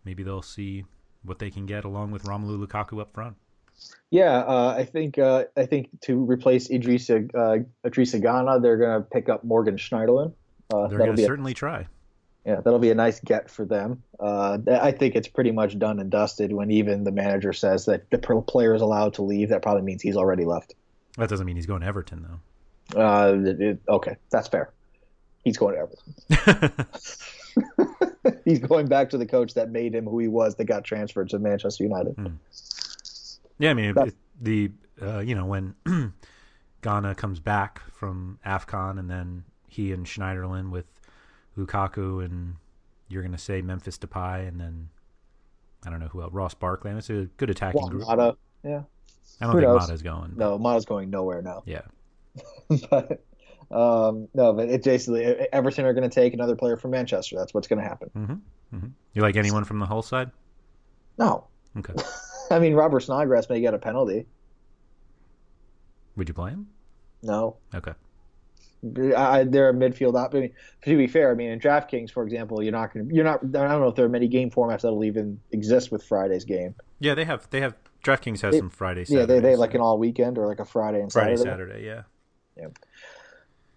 maybe 0.05 0.25
they'll 0.25 0.43
see 0.43 0.85
what 1.23 1.39
they 1.39 1.51
can 1.51 1.67
get 1.67 1.85
along 1.85 2.11
with 2.11 2.25
Romelu 2.25 2.67
Lukaku 2.67 3.01
up 3.01 3.13
front. 3.13 3.37
Yeah, 4.11 4.39
uh, 4.39 4.75
I 4.77 4.85
think 4.85 5.19
uh, 5.19 5.45
I 5.57 5.67
think 5.67 5.89
to 6.03 6.25
replace 6.25 6.69
Idrissa 6.69 7.31
uh, 7.35 7.89
Idrissa 7.89 8.23
Gana, 8.23 8.59
they're 8.59 8.79
going 8.79 9.03
to 9.03 9.07
pick 9.07 9.29
up 9.29 9.45
Morgan 9.45 9.77
Schneiderlin. 9.77 10.33
Uh, 10.73 10.89
they're 10.89 10.99
going 10.99 11.15
to 11.15 11.25
certainly 11.25 11.55
try. 11.55 11.87
Yeah, 12.47 12.61
that'll 12.61 12.79
be 12.79 12.91
a 12.91 12.95
nice 12.95 13.19
get 13.19 13.51
for 13.51 13.65
them. 13.65 14.05
Uh, 14.21 14.59
I 14.71 14.93
think 14.93 15.17
it's 15.17 15.27
pretty 15.27 15.51
much 15.51 15.79
done 15.81 15.99
and 15.99 16.11
dusted 16.11 16.53
when 16.53 16.71
even 16.71 17.03
the 17.03 17.11
manager 17.11 17.53
says 17.53 17.87
that 17.87 18.09
the 18.11 18.19
player 18.19 18.73
is 18.73 18.83
allowed 18.83 19.15
to 19.15 19.23
leave. 19.23 19.49
That 19.49 19.63
probably 19.63 19.83
means 19.83 20.01
he's 20.01 20.17
already 20.17 20.45
left. 20.45 20.75
That 21.19 21.29
doesn't 21.29 21.45
mean 21.45 21.57
he's 21.57 21.67
going 21.67 21.81
to 21.81 21.89
Everton, 21.89 22.25
though. 22.93 23.01
Uh, 23.01 23.35
it, 23.45 23.61
it, 23.61 23.79
okay, 23.89 24.17
that's 24.31 24.47
fair. 24.47 24.71
He's 25.43 25.57
going 25.57 25.75
to 25.75 25.81
Everton. 25.81 26.87
he's 28.45 28.59
going 28.59 28.87
back 28.87 29.11
to 29.11 29.19
the 29.19 29.27
coach 29.27 29.55
that 29.55 29.71
made 29.71 29.95
him 29.95 30.07
who 30.07 30.19
he 30.19 30.29
was 30.29 30.55
that 30.57 30.65
got 30.65 30.85
transferred 30.85 31.31
to 31.31 31.39
Manchester 31.39 31.85
United. 31.85 32.15
Hmm. 32.15 32.27
Yeah, 33.59 33.71
I 33.71 33.75
mean 33.75 33.95
it, 33.97 34.15
the 34.41 34.71
uh, 35.01 35.21
you 35.21 35.35
know 35.35 35.47
when 35.47 35.75
Gana 36.83 37.15
comes 37.15 37.41
back 37.41 37.81
from 37.93 38.39
Afcon 38.45 38.99
and 38.99 39.11
then 39.11 39.45
he 39.69 39.93
and 39.93 40.07
Schneiderlin 40.07 40.71
with 40.71 40.87
Lukaku 41.57 42.25
and 42.25 42.57
you're 43.09 43.23
going 43.23 43.33
to 43.33 43.39
say 43.39 43.63
Memphis 43.63 43.99
Depay 43.99 44.47
and 44.49 44.61
then 44.61 44.89
I 45.87 45.91
don't 45.91 46.01
know 46.01 46.09
who 46.09 46.23
else 46.23 46.33
Ross 46.33 46.55
Barkley. 46.55 46.91
It's 46.93 47.11
a 47.11 47.29
good 47.37 47.51
attacking 47.51 47.83
well, 47.83 47.91
group. 47.91 48.07
Mata, 48.07 48.37
yeah. 48.65 48.83
I 49.41 49.45
don't 49.45 49.55
who 49.55 49.61
think 49.61 49.71
knows? 49.71 49.81
Mata's 49.83 50.03
going. 50.03 50.33
But... 50.35 50.39
No, 50.39 50.59
Mata's 50.59 50.85
going 50.85 51.11
nowhere 51.11 51.43
now. 51.43 51.63
Yeah. 51.67 51.83
but 52.91 53.23
um, 53.71 54.29
no, 54.35 54.53
but 54.53 54.69
it 54.69 54.83
basically 54.83 55.25
Everton 55.25 55.85
are 55.85 55.93
going 55.93 56.09
to 56.09 56.15
take 56.15 56.35
another 56.35 56.57
player 56.57 56.77
from 56.77 56.91
Manchester. 56.91 57.37
That's 57.37 57.55
what's 57.55 57.69
going 57.69 57.81
to 57.81 57.89
happen. 57.89 58.11
Mm-hmm. 58.17 58.77
Mm-hmm. 58.77 58.87
You 59.15 59.23
like 59.23 59.37
anyone 59.37 59.65
from 59.65 59.79
the 59.79 59.87
Hull 59.87 60.03
side? 60.03 60.31
No. 61.19 61.47
Okay. 61.79 61.95
I 62.51 62.59
mean, 62.59 62.75
Robert 62.75 63.01
Snodgrass 63.01 63.49
may 63.49 63.61
get 63.61 63.75
a 63.75 63.79
penalty. 63.79 64.27
Would 66.17 66.29
you 66.29 66.35
play 66.35 66.51
him? 66.51 66.69
No. 67.23 67.57
Okay. 67.75 67.93
I, 69.17 69.45
they're 69.45 69.71
a 69.71 69.75
midfield 69.75 70.15
op. 70.15 70.35
I 70.35 70.41
mean, 70.41 70.53
to 70.85 70.97
be 70.97 71.07
fair, 71.07 71.33
I 71.33 71.35
mean, 71.35 71.51
in 71.51 71.59
DraftKings, 71.59 72.11
for 72.11 72.23
example, 72.23 72.63
you're 72.63 72.73
not 72.73 72.93
going 72.93 73.09
to, 73.09 73.15
you're 73.15 73.25
not. 73.25 73.41
I 73.43 73.47
don't 73.47 73.81
know 73.81 73.89
if 73.89 73.97
there 73.97 74.05
are 74.05 74.09
many 74.09 74.29
game 74.29 74.51
formats 74.51 74.83
that'll 74.83 75.05
even 75.05 75.41
exist 75.51 75.91
with 75.91 76.05
Friday's 76.05 76.45
game. 76.45 76.75
Yeah, 77.01 77.15
they 77.15 77.25
have. 77.25 77.49
They 77.51 77.61
have. 77.61 77.75
DraftKings 78.05 78.43
has 78.43 78.53
they, 78.53 78.59
some 78.59 78.71
Friday. 78.71 79.05
Yeah, 79.09 79.27
they 79.27 79.41
they 79.41 79.51
have 79.51 79.59
like 79.59 79.75
an 79.75 79.81
all 79.81 79.99
weekend 79.99 80.39
or 80.39 80.47
like 80.47 80.61
a 80.61 80.65
Friday 80.65 81.01
and 81.01 81.11
Saturday. 81.11 81.37
Friday 81.37 81.51
Saturday. 81.51 81.73
Saturday, 81.73 81.87
yeah. 81.87 82.03
Yeah. 82.57 82.69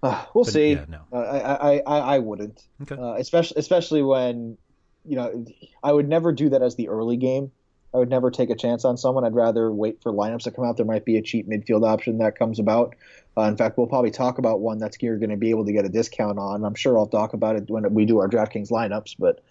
Uh, 0.04 0.26
we'll 0.36 0.44
but, 0.44 0.54
see. 0.54 0.74
Yeah, 0.74 0.86
no. 0.88 1.02
uh, 1.12 1.18
I, 1.18 1.40
I, 1.40 1.78
I, 1.80 2.00
I 2.16 2.20
wouldn't. 2.20 2.62
Okay. 2.84 2.96
Uh, 2.96 3.16
especially 3.16 3.60
especially 3.60 4.04
when, 4.04 4.58
you 5.04 5.16
know, 5.16 5.46
I 5.82 5.92
would 5.92 6.08
never 6.08 6.32
do 6.32 6.50
that 6.50 6.62
as 6.62 6.76
the 6.76 6.90
early 6.90 7.18
game. 7.18 7.52
I 7.92 7.98
would 7.98 8.10
never 8.10 8.30
take 8.30 8.52
a 8.52 8.56
chance 8.56 8.86
on 8.86 8.98
someone. 8.98 9.26
I'd 9.26 9.34
rather 9.34 9.72
wait 9.72 10.04
for 10.04 10.14
lineups 10.14 10.44
to 10.44 10.52
come 10.52 10.64
out. 10.64 10.78
There 10.78 10.86
might 10.86 11.06
be 11.06 11.18
a 11.18 11.24
cheap 11.24 11.50
midfield 11.50 11.84
option 11.88 12.20
that 12.20 12.38
comes 12.38 12.60
about. 12.60 12.96
Uh, 13.38 13.44
in 13.44 13.56
fact, 13.56 13.78
we'll 13.78 13.88
probably 13.88 14.12
talk 14.12 14.38
about 14.38 14.60
one 14.60 14.80
that's 14.80 15.02
you're 15.02 15.18
going 15.18 15.30
to 15.30 15.38
be 15.38 15.50
able 15.50 15.66
to 15.66 15.72
get 15.72 15.86
a 15.86 15.90
discount 15.90 16.38
on. 16.38 16.66
I'm 16.66 16.76
sure 16.76 16.98
I'll 16.98 17.08
talk 17.08 17.34
about 17.34 17.56
it 17.56 17.70
when 17.70 17.94
we 17.94 18.06
do 18.06 18.20
our 18.20 18.28
DraftKings 18.28 18.70
lineups, 18.70 19.16
but 19.18 19.42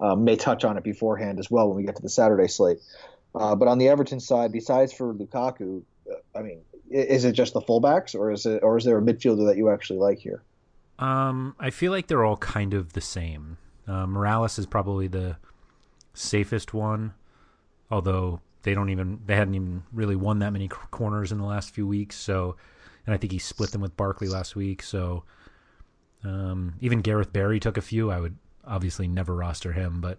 um, 0.00 0.24
may 0.24 0.36
touch 0.36 0.64
on 0.64 0.76
it 0.76 0.84
beforehand 0.84 1.38
as 1.38 1.50
well 1.50 1.68
when 1.68 1.76
we 1.76 1.82
get 1.84 1.96
to 1.96 2.02
the 2.02 2.08
Saturday 2.08 2.48
slate. 2.48 2.78
Uh, 3.34 3.54
but 3.54 3.68
on 3.68 3.78
the 3.78 3.88
Everton 3.88 4.20
side, 4.20 4.52
besides 4.52 4.92
for 4.92 5.14
Lukaku, 5.14 5.82
uh, 6.10 6.38
I 6.38 6.42
mean, 6.42 6.60
is 6.90 7.24
it 7.24 7.32
just 7.32 7.52
the 7.52 7.60
fullbacks, 7.60 8.14
or 8.14 8.30
is 8.30 8.46
it, 8.46 8.62
or 8.62 8.78
is 8.78 8.84
there 8.84 8.98
a 8.98 9.02
midfielder 9.02 9.46
that 9.46 9.56
you 9.56 9.70
actually 9.70 9.98
like 9.98 10.18
here? 10.18 10.42
Um, 10.98 11.54
I 11.58 11.70
feel 11.70 11.92
like 11.92 12.06
they're 12.06 12.24
all 12.24 12.38
kind 12.38 12.74
of 12.74 12.94
the 12.94 13.00
same. 13.00 13.58
Uh, 13.86 14.06
Mirallas 14.06 14.58
is 14.58 14.66
probably 14.66 15.06
the 15.06 15.36
safest 16.14 16.74
one, 16.74 17.14
although 17.90 18.40
they 18.62 18.74
don't 18.74 18.90
even 18.90 19.20
they 19.26 19.36
hadn't 19.36 19.54
even 19.54 19.82
really 19.92 20.16
won 20.16 20.40
that 20.40 20.52
many 20.52 20.68
corners 20.68 21.30
in 21.30 21.38
the 21.38 21.44
last 21.44 21.70
few 21.70 21.86
weeks. 21.86 22.16
So, 22.16 22.56
and 23.08 23.14
I 23.14 23.16
think 23.16 23.32
he 23.32 23.38
split 23.38 23.70
them 23.70 23.80
with 23.80 23.96
Barkley 23.96 24.28
last 24.28 24.54
week. 24.54 24.82
So, 24.82 25.24
um, 26.24 26.74
even 26.78 27.00
Gareth 27.00 27.32
Barry 27.32 27.58
took 27.58 27.78
a 27.78 27.80
few. 27.80 28.10
I 28.10 28.20
would 28.20 28.36
obviously 28.66 29.08
never 29.08 29.34
roster 29.34 29.72
him, 29.72 30.02
but 30.02 30.18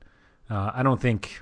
uh, 0.50 0.72
I 0.74 0.81
don't 0.81 1.00
think 1.00 1.39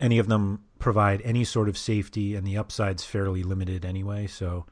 any 0.00 0.18
of 0.18 0.26
them 0.26 0.64
provide 0.78 1.20
any 1.20 1.44
sort 1.44 1.68
of 1.68 1.76
safety, 1.76 2.34
and 2.34 2.46
the 2.46 2.56
upside's 2.56 3.04
fairly 3.04 3.42
limited 3.42 3.84
anyway. 3.84 4.26
So, 4.26 4.64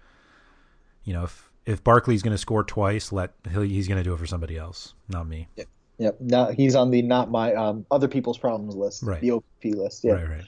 you 1.04 1.12
know, 1.12 1.24
if 1.24 1.50
if 1.66 1.84
Barkley's 1.84 2.22
going 2.22 2.34
to 2.34 2.38
score 2.38 2.64
twice, 2.64 3.12
let 3.12 3.34
he's 3.52 3.86
going 3.86 3.98
to 3.98 4.04
do 4.04 4.14
it 4.14 4.18
for 4.18 4.26
somebody 4.26 4.56
else, 4.56 4.94
not 5.10 5.28
me. 5.28 5.46
Yep. 5.56 5.68
Yep. 5.98 6.16
Now 6.20 6.46
he's 6.52 6.74
on 6.74 6.90
the 6.90 7.02
not 7.02 7.30
my 7.30 7.52
um, 7.52 7.84
other 7.90 8.08
people's 8.08 8.38
problems 8.38 8.76
list, 8.76 9.02
right. 9.02 9.20
the 9.20 9.32
OP 9.32 9.44
list. 9.62 10.04
Yeah. 10.04 10.12
Right. 10.12 10.28
Right. 10.30 10.44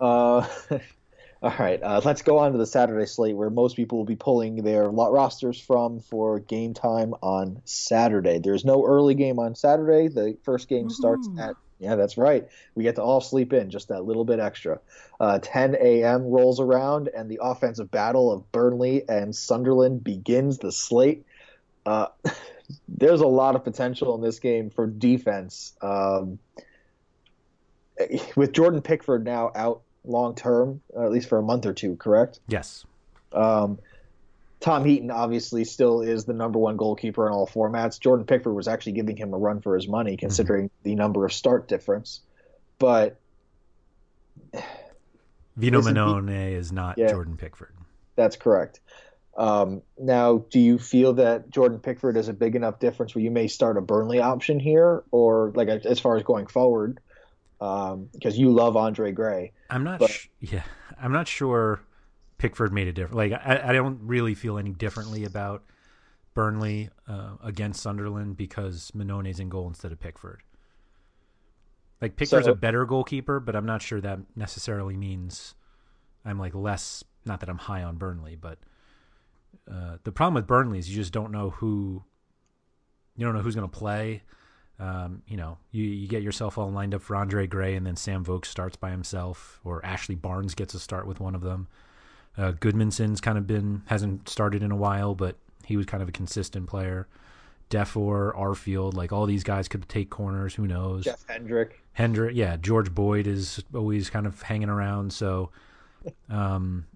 Uh, 0.00 0.48
all 1.42 1.54
right. 1.58 1.82
Uh, 1.82 2.00
let's 2.04 2.22
go 2.22 2.38
on 2.38 2.52
to 2.52 2.58
the 2.58 2.66
Saturday 2.66 3.06
slate, 3.06 3.36
where 3.36 3.50
most 3.50 3.74
people 3.74 3.98
will 3.98 4.04
be 4.04 4.16
pulling 4.16 4.62
their 4.62 4.88
rosters 4.88 5.60
from 5.60 5.98
for 5.98 6.38
game 6.38 6.72
time 6.72 7.14
on 7.20 7.60
Saturday. 7.64 8.38
There's 8.38 8.64
no 8.64 8.86
early 8.86 9.14
game 9.14 9.40
on 9.40 9.56
Saturday. 9.56 10.08
The 10.08 10.36
first 10.44 10.68
game 10.68 10.84
Woo-hoo. 10.84 10.94
starts 10.94 11.28
at 11.38 11.56
yeah, 11.80 11.96
that's 11.96 12.16
right. 12.16 12.46
We 12.76 12.84
get 12.84 12.94
to 12.94 13.02
all 13.02 13.20
sleep 13.20 13.52
in 13.52 13.68
just 13.68 13.88
that 13.88 14.04
little 14.04 14.24
bit 14.24 14.38
extra. 14.38 14.78
Uh, 15.18 15.40
10 15.42 15.74
a.m. 15.80 16.22
rolls 16.22 16.60
around, 16.60 17.08
and 17.08 17.28
the 17.28 17.40
offensive 17.42 17.90
battle 17.90 18.30
of 18.30 18.52
Burnley 18.52 19.02
and 19.08 19.34
Sunderland 19.34 20.04
begins 20.04 20.58
the 20.58 20.70
slate. 20.70 21.26
Uh, 21.84 22.06
there's 22.88 23.20
a 23.20 23.26
lot 23.26 23.56
of 23.56 23.64
potential 23.64 24.14
in 24.14 24.20
this 24.20 24.38
game 24.38 24.70
for 24.70 24.86
defense. 24.86 25.72
Um, 25.82 26.38
with 28.36 28.52
Jordan 28.52 28.80
Pickford 28.80 29.24
now 29.24 29.50
out 29.56 29.82
long 30.04 30.34
term, 30.34 30.80
at 30.98 31.10
least 31.10 31.28
for 31.28 31.38
a 31.38 31.42
month 31.42 31.66
or 31.66 31.72
two, 31.72 31.96
correct? 31.96 32.40
Yes. 32.48 32.84
Um, 33.32 33.78
Tom 34.60 34.84
Heaton 34.84 35.10
obviously 35.10 35.64
still 35.64 36.02
is 36.02 36.24
the 36.24 36.32
number 36.32 36.58
one 36.58 36.76
goalkeeper 36.76 37.26
in 37.26 37.32
all 37.32 37.48
formats. 37.48 37.98
Jordan 37.98 38.24
Pickford 38.26 38.54
was 38.54 38.68
actually 38.68 38.92
giving 38.92 39.16
him 39.16 39.34
a 39.34 39.38
run 39.38 39.60
for 39.60 39.74
his 39.74 39.88
money, 39.88 40.16
considering 40.16 40.66
mm-hmm. 40.66 40.82
the 40.84 40.94
number 40.94 41.24
of 41.26 41.32
start 41.32 41.66
difference. 41.66 42.20
But 42.78 43.18
Vito 45.56 45.80
Mannone 45.82 46.52
is 46.52 46.72
not 46.72 46.96
yeah, 46.96 47.08
Jordan 47.08 47.36
Pickford. 47.36 47.74
That's 48.14 48.36
correct. 48.36 48.80
Um, 49.36 49.82
now, 49.98 50.44
do 50.50 50.60
you 50.60 50.78
feel 50.78 51.14
that 51.14 51.50
Jordan 51.50 51.80
Pickford 51.80 52.16
is 52.16 52.28
a 52.28 52.32
big 52.32 52.54
enough 52.54 52.78
difference 52.78 53.14
where 53.14 53.24
you 53.24 53.30
may 53.30 53.48
start 53.48 53.78
a 53.78 53.80
Burnley 53.80 54.20
option 54.20 54.60
here, 54.60 55.02
or 55.10 55.52
like 55.54 55.68
as 55.68 55.98
far 55.98 56.16
as 56.16 56.22
going 56.22 56.46
forward, 56.46 57.00
because 57.58 57.92
um, 57.94 58.08
you 58.22 58.50
love 58.50 58.76
Andre 58.76 59.12
Gray? 59.12 59.52
I'm 59.72 59.84
not. 59.84 59.98
But... 59.98 60.10
Sh- 60.10 60.28
yeah, 60.40 60.62
I'm 61.00 61.12
not 61.12 61.26
sure. 61.26 61.80
Pickford 62.38 62.72
made 62.72 62.88
a 62.88 62.92
difference. 62.92 63.16
Like 63.16 63.32
I, 63.32 63.68
I 63.68 63.72
don't 63.72 64.00
really 64.02 64.34
feel 64.34 64.58
any 64.58 64.72
differently 64.72 65.24
about 65.24 65.62
Burnley 66.34 66.90
uh, 67.08 67.36
against 67.42 67.80
Sunderland 67.82 68.36
because 68.36 68.90
Mannone's 68.94 69.40
in 69.40 69.48
goal 69.48 69.68
instead 69.68 69.92
of 69.92 70.00
Pickford. 70.00 70.42
Like 72.00 72.16
Pickford's 72.16 72.46
so, 72.46 72.52
a 72.52 72.56
better 72.56 72.84
goalkeeper, 72.84 73.38
but 73.38 73.54
I'm 73.54 73.64
not 73.64 73.80
sure 73.80 74.00
that 74.00 74.18
necessarily 74.34 74.96
means 74.96 75.54
I'm 76.24 76.38
like 76.38 76.54
less. 76.54 77.04
Not 77.24 77.40
that 77.40 77.48
I'm 77.48 77.58
high 77.58 77.84
on 77.84 77.96
Burnley, 77.96 78.34
but 78.34 78.58
uh, 79.70 79.98
the 80.02 80.10
problem 80.10 80.34
with 80.34 80.46
Burnley 80.46 80.78
is 80.78 80.90
you 80.90 80.96
just 80.96 81.12
don't 81.12 81.30
know 81.30 81.50
who. 81.50 82.02
You 83.16 83.24
don't 83.24 83.34
know 83.34 83.42
who's 83.42 83.54
going 83.54 83.68
to 83.68 83.78
play. 83.78 84.22
Um, 84.82 85.22
you 85.28 85.36
know, 85.36 85.58
you, 85.70 85.84
you 85.84 86.08
get 86.08 86.24
yourself 86.24 86.58
all 86.58 86.68
lined 86.68 86.92
up 86.92 87.02
for 87.02 87.14
Andre 87.14 87.46
Gray, 87.46 87.76
and 87.76 87.86
then 87.86 87.94
Sam 87.94 88.24
Vokes 88.24 88.48
starts 88.48 88.74
by 88.74 88.90
himself, 88.90 89.60
or 89.62 89.84
Ashley 89.86 90.16
Barnes 90.16 90.56
gets 90.56 90.74
a 90.74 90.80
start 90.80 91.06
with 91.06 91.20
one 91.20 91.36
of 91.36 91.40
them. 91.40 91.68
Uh, 92.36 92.50
Gudmundsson's 92.50 93.20
kind 93.20 93.38
of 93.38 93.46
been 93.46 93.82
hasn't 93.86 94.28
started 94.28 94.60
in 94.60 94.72
a 94.72 94.76
while, 94.76 95.14
but 95.14 95.36
he 95.64 95.76
was 95.76 95.86
kind 95.86 96.02
of 96.02 96.08
a 96.08 96.12
consistent 96.12 96.66
player. 96.66 97.06
Defour, 97.68 98.34
Arfield, 98.36 98.94
like 98.94 99.12
all 99.12 99.24
these 99.24 99.44
guys 99.44 99.68
could 99.68 99.88
take 99.88 100.10
corners. 100.10 100.54
Who 100.56 100.66
knows? 100.66 101.04
Jeff 101.04 101.24
Hendrick. 101.28 101.80
Hendrick, 101.92 102.34
yeah. 102.34 102.56
George 102.56 102.92
Boyd 102.92 103.28
is 103.28 103.62
always 103.72 104.10
kind 104.10 104.26
of 104.26 104.42
hanging 104.42 104.68
around. 104.68 105.12
So, 105.12 105.50
um, 106.28 106.86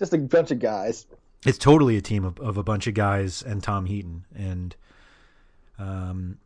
just 0.00 0.12
a 0.12 0.18
bunch 0.18 0.50
of 0.50 0.58
guys. 0.58 1.06
It's 1.46 1.58
totally 1.58 1.96
a 1.96 2.02
team 2.02 2.24
of, 2.24 2.40
of 2.40 2.56
a 2.56 2.64
bunch 2.64 2.88
of 2.88 2.94
guys 2.94 3.40
and 3.42 3.62
Tom 3.62 3.86
Heaton, 3.86 4.24
and 4.34 4.74
um, 5.78 6.38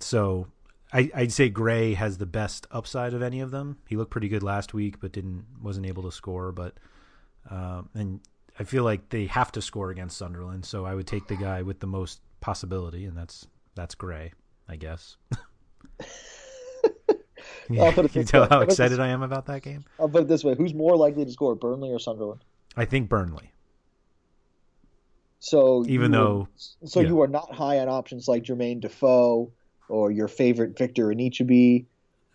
so 0.00 0.48
I, 0.92 1.10
would 1.14 1.32
say 1.32 1.48
Gray 1.48 1.94
has 1.94 2.18
the 2.18 2.26
best 2.26 2.66
upside 2.70 3.12
of 3.12 3.22
any 3.22 3.40
of 3.40 3.50
them. 3.50 3.78
He 3.88 3.96
looked 3.96 4.10
pretty 4.10 4.28
good 4.28 4.42
last 4.42 4.72
week, 4.72 5.00
but 5.00 5.12
didn't 5.12 5.44
wasn't 5.60 5.86
able 5.86 6.04
to 6.04 6.12
score. 6.12 6.52
But 6.52 6.74
um, 7.50 7.88
and 7.94 8.20
I 8.58 8.64
feel 8.64 8.84
like 8.84 9.10
they 9.10 9.26
have 9.26 9.52
to 9.52 9.62
score 9.62 9.90
against 9.90 10.16
Sunderland, 10.16 10.64
so 10.64 10.86
I 10.86 10.94
would 10.94 11.06
take 11.06 11.26
the 11.26 11.36
guy 11.36 11.62
with 11.62 11.80
the 11.80 11.86
most 11.86 12.20
possibility, 12.40 13.04
and 13.04 13.16
that's 13.16 13.46
that's 13.74 13.94
Gray, 13.94 14.32
I 14.68 14.76
guess. 14.76 15.16
yeah, 17.68 17.92
can 17.92 18.08
you 18.14 18.24
tell 18.24 18.42
way. 18.42 18.48
how 18.50 18.60
excited 18.60 19.00
I 19.00 19.08
am 19.08 19.22
about 19.22 19.46
that 19.46 19.62
game? 19.62 19.84
I'll 20.00 20.08
put 20.08 20.22
it 20.22 20.28
this 20.28 20.44
way: 20.44 20.54
Who's 20.54 20.72
more 20.72 20.96
likely 20.96 21.24
to 21.24 21.30
score, 21.30 21.54
Burnley 21.54 21.90
or 21.90 21.98
Sunderland? 21.98 22.42
I 22.76 22.84
think 22.84 23.08
Burnley. 23.08 23.52
So 25.40 25.84
even 25.86 26.10
though, 26.10 26.48
so 26.84 27.00
yeah. 27.00 27.08
you 27.08 27.20
are 27.20 27.28
not 27.28 27.52
high 27.54 27.78
on 27.80 27.88
options 27.88 28.26
like 28.26 28.42
Jermaine 28.44 28.80
Defoe 28.80 29.52
or 29.88 30.10
your 30.10 30.28
favorite 30.28 30.76
Victor 30.76 31.06
Anichebe, 31.06 31.86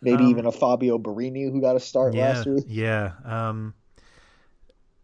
maybe 0.01 0.23
um, 0.23 0.29
even 0.29 0.45
a 0.45 0.51
Fabio 0.51 0.97
Borini 0.97 1.51
who 1.51 1.61
got 1.61 1.75
a 1.75 1.79
start 1.79 2.13
yeah, 2.13 2.33
last 2.33 2.47
week. 2.47 2.65
Yeah. 2.67 3.13
Um, 3.23 3.73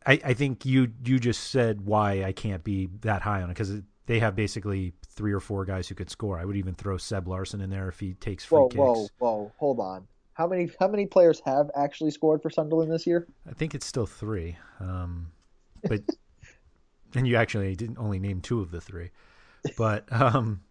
I, 0.06 0.20
I 0.24 0.34
think 0.34 0.66
you 0.66 0.92
you 1.04 1.20
just 1.20 1.52
said 1.52 1.82
why 1.82 2.24
I 2.24 2.32
can't 2.32 2.64
be 2.64 2.88
that 3.02 3.22
high 3.22 3.42
on 3.42 3.50
it 3.50 3.54
because 3.54 3.82
they 4.06 4.20
have 4.20 4.36
basically 4.36 4.94
three 5.10 5.34
or 5.34 5.42
four 5.42 5.66
guys 5.66 5.88
who 5.88 5.96
could 5.96 6.10
score. 6.10 6.40
I 6.40 6.46
would 6.46 6.56
even 6.56 6.76
throw 6.76 6.98
Seb 6.98 7.28
Larsson 7.28 7.60
in 7.60 7.70
there 7.70 7.90
if 7.90 8.00
he 8.00 8.14
takes 8.14 8.46
free 8.46 8.60
whoa, 8.60 8.68
kicks. 8.70 8.78
Whoa, 8.78 9.08
whoa, 9.20 9.52
hold 9.58 9.80
on. 9.80 10.08
How 10.34 10.48
many 10.48 10.70
how 10.80 10.88
many 10.88 11.06
players 11.06 11.42
have 11.46 11.70
actually 11.76 12.12
scored 12.12 12.42
for 12.42 12.50
Sunderland 12.50 12.92
this 12.92 13.06
year? 13.06 13.28
I 13.50 13.54
think 13.54 13.76
it's 13.76 13.86
still 13.86 14.06
three. 14.06 14.58
Um, 14.80 15.32
but 15.84 16.02
and 17.16 17.28
you 17.28 17.36
actually 17.36 17.76
didn't 17.76 17.98
only 17.98 18.20
name 18.20 18.40
two 18.40 18.62
of 18.62 18.72
the 18.72 18.80
three. 18.80 19.12
But 19.78 20.10
um, 20.12 20.62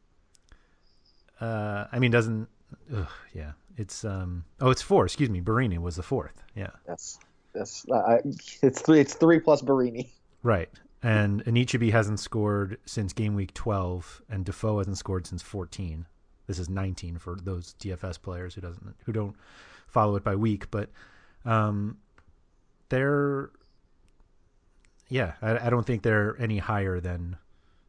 uh, 1.40 1.86
I 1.92 1.98
mean, 1.98 2.10
doesn't 2.10 2.48
ugh, 2.94 3.08
yeah? 3.34 3.52
It's 3.76 4.04
um, 4.04 4.44
oh, 4.60 4.70
it's 4.70 4.82
four. 4.82 5.04
Excuse 5.04 5.30
me, 5.30 5.40
Borini 5.40 5.78
was 5.78 5.96
the 5.96 6.02
fourth. 6.02 6.42
Yeah. 6.54 6.70
Yes. 6.88 7.18
Yes, 7.54 7.86
I, 7.92 8.20
it's 8.62 8.80
three. 8.82 9.00
It's 9.00 9.14
three 9.14 9.40
plus 9.40 9.62
Borini. 9.62 10.10
Right, 10.42 10.68
and 11.02 11.44
Anichebe 11.44 11.90
hasn't 11.90 12.20
scored 12.20 12.78
since 12.86 13.12
game 13.12 13.34
week 13.34 13.54
twelve, 13.54 14.22
and 14.28 14.44
Defoe 14.44 14.78
hasn't 14.78 14.98
scored 14.98 15.26
since 15.26 15.42
fourteen. 15.42 16.06
This 16.46 16.58
is 16.58 16.68
nineteen 16.68 17.18
for 17.18 17.36
those 17.42 17.74
DFS 17.80 18.20
players 18.20 18.54
who 18.54 18.60
doesn't 18.60 18.94
who 19.04 19.12
don't 19.12 19.34
follow 19.88 20.16
it 20.16 20.24
by 20.24 20.36
week, 20.36 20.70
but 20.70 20.90
um, 21.44 21.98
they're 22.88 23.50
yeah, 25.08 25.32
I, 25.40 25.66
I 25.66 25.70
don't 25.70 25.86
think 25.86 26.02
they're 26.02 26.36
any 26.38 26.58
higher 26.58 27.00
than 27.00 27.36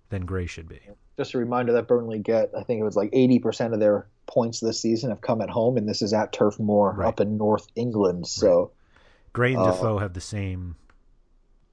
than 0.09 0.25
Gray 0.25 0.45
should 0.45 0.69
be. 0.69 0.79
Just 1.17 1.33
a 1.33 1.37
reminder 1.39 1.73
that 1.73 1.87
Burnley 1.87 2.19
get, 2.19 2.51
I 2.55 2.63
think 2.63 2.79
it 2.79 2.83
was 2.83 2.95
like 2.95 3.11
80% 3.11 3.73
of 3.73 3.79
their 3.79 4.07
points 4.27 4.59
this 4.59 4.79
season 4.79 5.09
have 5.09 5.21
come 5.21 5.41
at 5.41 5.49
home, 5.49 5.77
and 5.77 5.89
this 5.89 6.01
is 6.01 6.13
at 6.13 6.31
Turf 6.31 6.59
Moor 6.59 6.93
right. 6.95 7.07
up 7.07 7.19
in 7.19 7.37
North 7.37 7.67
England. 7.75 8.27
So 8.27 8.71
Gray 9.33 9.53
and 9.53 9.61
uh, 9.61 9.71
Defoe 9.71 9.97
have 9.97 10.13
the 10.13 10.21
same 10.21 10.75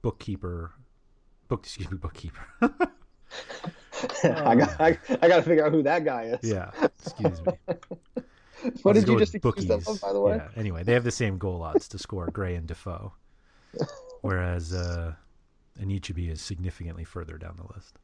bookkeeper. 0.01 0.71
Book, 1.47 1.61
excuse 1.63 1.91
me, 1.91 1.97
bookkeeper. 1.97 2.41
I 4.23 4.55
got, 4.55 4.81
I, 4.81 4.97
I 5.21 5.27
got 5.27 5.37
to 5.37 5.41
figure 5.41 5.65
out 5.65 5.71
who 5.71 5.83
that 5.83 6.03
guy 6.03 6.23
is. 6.25 6.39
Yeah, 6.43 6.71
excuse 6.81 7.41
me. 7.45 7.53
what 8.81 8.93
did 8.93 9.07
you 9.07 9.17
just 9.19 9.35
accuse 9.35 9.65
them 9.65 9.81
of, 9.87 10.01
by 10.01 10.13
the 10.13 10.21
way? 10.21 10.37
Yeah. 10.37 10.47
Anyway, 10.55 10.83
they 10.83 10.93
have 10.93 11.03
the 11.03 11.11
same 11.11 11.37
goal 11.37 11.61
odds 11.61 11.87
to 11.89 11.99
score, 11.99 12.27
Gray 12.27 12.55
and 12.55 12.67
Defoe, 12.67 13.13
whereas 14.21 14.73
uh, 14.73 15.13
Anichebe 15.79 16.29
is 16.29 16.41
significantly 16.41 17.03
further 17.03 17.37
down 17.37 17.57
the 17.57 17.73
list. 17.75 17.99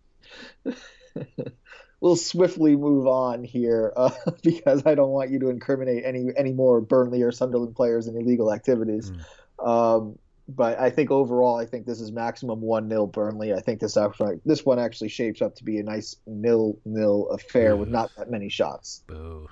we'll 2.02 2.16
swiftly 2.16 2.76
move 2.76 3.08
on 3.08 3.44
here 3.44 3.94
uh, 3.96 4.12
because 4.44 4.86
I 4.86 4.96
don't 4.96 5.12
want 5.12 5.30
you 5.30 5.40
to 5.40 5.50
incriminate 5.50 6.04
any 6.06 6.28
any 6.36 6.54
more 6.54 6.82
Burnley 6.82 7.22
or 7.22 7.32
Sunderland 7.32 7.76
players 7.76 8.08
in 8.08 8.16
illegal 8.16 8.54
activities. 8.54 9.12
Mm. 9.60 9.68
Um, 9.68 10.20
but 10.48 10.80
I 10.80 10.90
think 10.90 11.12
overall, 11.12 11.58
I 11.58 11.66
think 11.66 11.86
this 11.86 12.02
is 12.02 12.12
maximum 12.12 12.62
one 12.62 12.90
0 12.90 13.08
Burnley. 13.08 13.54
I 13.54 13.62
think 13.62 13.80
this 13.80 13.96
actually, 13.96 14.42
this 14.44 14.66
one 14.66 14.80
actually 14.80 15.10
shapes 15.10 15.42
up 15.42 15.56
to 15.56 15.64
be 15.64 15.78
a 15.78 15.84
nice 15.84 16.18
nil 16.26 16.78
nil 16.84 17.30
affair 17.30 17.76
with 17.78 17.90
not 17.90 18.12
that 18.18 18.30
many 18.30 18.50
shots. 18.50 19.04
Boo. 19.08 19.48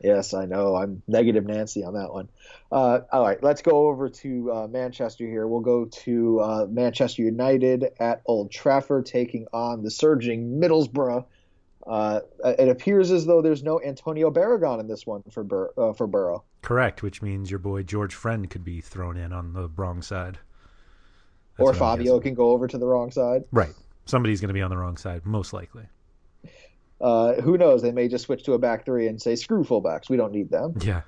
Yes, 0.00 0.32
I 0.32 0.46
know. 0.46 0.76
I'm 0.76 1.02
negative 1.08 1.44
Nancy 1.44 1.82
on 1.82 1.94
that 1.94 2.12
one. 2.12 2.28
Uh, 2.70 3.00
all 3.10 3.22
right, 3.22 3.42
let's 3.42 3.62
go 3.62 3.88
over 3.88 4.08
to 4.08 4.52
uh, 4.52 4.66
Manchester 4.68 5.26
here. 5.26 5.46
We'll 5.46 5.60
go 5.60 5.86
to 5.86 6.40
uh, 6.40 6.66
Manchester 6.70 7.22
United 7.22 7.92
at 7.98 8.22
Old 8.24 8.50
Trafford 8.50 9.06
taking 9.06 9.46
on 9.52 9.82
the 9.82 9.90
surging 9.90 10.60
Middlesbrough. 10.60 11.24
Uh, 11.84 12.20
it 12.44 12.68
appears 12.68 13.10
as 13.10 13.24
though 13.24 13.40
there's 13.40 13.62
no 13.62 13.80
Antonio 13.80 14.30
Barragon 14.30 14.78
in 14.78 14.86
this 14.86 15.06
one 15.06 15.22
for 15.30 15.42
Bur- 15.42 15.72
uh, 15.76 15.92
for 15.94 16.06
Boro. 16.06 16.44
Correct, 16.60 17.02
which 17.02 17.22
means 17.22 17.50
your 17.50 17.58
boy 17.58 17.82
George 17.82 18.14
Friend 18.14 18.48
could 18.48 18.64
be 18.64 18.80
thrown 18.80 19.16
in 19.16 19.32
on 19.32 19.54
the 19.54 19.68
wrong 19.68 20.02
side. 20.02 20.38
That's 21.56 21.70
or 21.70 21.74
Fabio 21.74 22.20
can 22.20 22.34
go 22.34 22.50
over 22.50 22.68
to 22.68 22.78
the 22.78 22.86
wrong 22.86 23.10
side. 23.10 23.44
Right. 23.50 23.72
Somebody's 24.04 24.40
going 24.40 24.48
to 24.48 24.54
be 24.54 24.62
on 24.62 24.70
the 24.70 24.76
wrong 24.76 24.96
side, 24.96 25.26
most 25.26 25.52
likely. 25.52 25.84
Uh, 27.00 27.34
who 27.34 27.56
knows? 27.56 27.82
They 27.82 27.92
may 27.92 28.08
just 28.08 28.24
switch 28.24 28.44
to 28.44 28.54
a 28.54 28.58
back 28.58 28.84
three 28.84 29.06
and 29.06 29.20
say, 29.20 29.36
screw 29.36 29.64
fullbacks. 29.64 30.08
We 30.08 30.16
don't 30.16 30.32
need 30.32 30.50
them. 30.50 30.74
Yeah. 30.80 31.02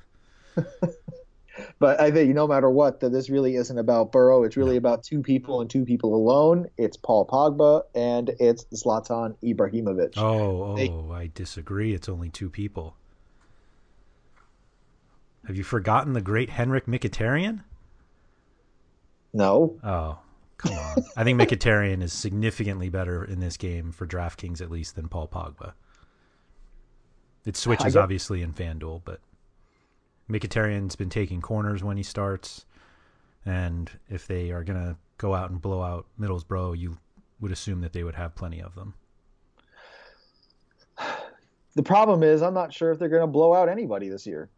but 1.79 2.01
I 2.01 2.11
think 2.11 2.35
no 2.35 2.47
matter 2.47 2.71
what, 2.71 3.01
that 3.01 3.11
this 3.11 3.29
really 3.29 3.57
isn't 3.57 3.79
about 3.79 4.13
Boro. 4.13 4.45
It's 4.45 4.57
really 4.57 4.77
about 4.77 5.03
two 5.03 5.23
people 5.23 5.61
and 5.61 5.69
two 5.69 5.85
people 5.85 6.15
alone. 6.15 6.69
It's 6.77 6.97
Paul 6.97 7.27
Pogba 7.27 7.83
and 7.95 8.31
it's 8.39 8.65
Zlatan 8.73 9.37
Ibrahimovic. 9.43 10.15
Oh, 10.17 10.63
oh, 10.63 10.77
they, 10.77 10.91
I 11.15 11.31
disagree. 11.35 11.93
It's 11.93 12.09
only 12.09 12.31
two 12.31 12.51
people. 12.51 12.97
Have 15.47 15.57
you 15.57 15.65
forgotten 15.65 16.13
the 16.13 16.21
great 16.21 16.51
Henrikh 16.51 16.85
Mkhitaryan? 16.85 17.65
No. 19.33 19.79
Oh, 19.83 20.19
come 20.61 20.73
on. 20.73 21.05
I 21.17 21.25
think 21.25 21.41
Mkhitaryan 21.41 22.03
is 22.03 22.13
significantly 22.13 22.89
better 22.89 23.25
in 23.25 23.41
this 23.41 23.57
game 23.57 23.93
for 23.93 24.07
DraftKings 24.07 24.61
at 24.61 24.71
least 24.71 24.97
than 24.97 25.09
Paul 25.09 25.29
Pogba. 25.29 25.73
It 27.45 27.57
switches 27.57 27.95
get... 27.95 28.03
obviously 28.03 28.43
in 28.43 28.53
FanDuel, 28.53 29.03
but 29.05 29.21
Mkhitaryan's 30.31 30.97
been 30.97 31.11
taking 31.11 31.41
corners 31.41 31.83
when 31.83 31.97
he 31.97 32.03
starts, 32.03 32.67
and 33.45 33.91
if 34.09 34.27
they 34.27 34.51
are 34.51 34.63
going 34.63 34.79
to 34.79 34.97
go 35.19 35.35
out 35.35 35.51
and 35.51 35.61
blow 35.61 35.83
out 35.83 36.07
Middlesbrough, 36.19 36.79
you 36.79 36.99
would 37.41 37.53
assume 37.53 37.81
that 37.81 37.93
they 37.93 38.05
would 38.05 38.15
have 38.15 38.35
plenty 38.35 38.61
of 38.61 38.75
them. 38.75 38.95
The 41.77 41.85
problem 41.85 42.25
is, 42.25 42.43
I'm 42.43 42.53
not 42.53 42.75
sure 42.75 42.91
if 42.91 42.99
they're 42.99 43.09
going 43.09 43.21
to 43.23 43.29
blow 43.29 43.55
out 43.55 43.69
anybody 43.69 44.09
this 44.09 44.27
year. 44.27 44.51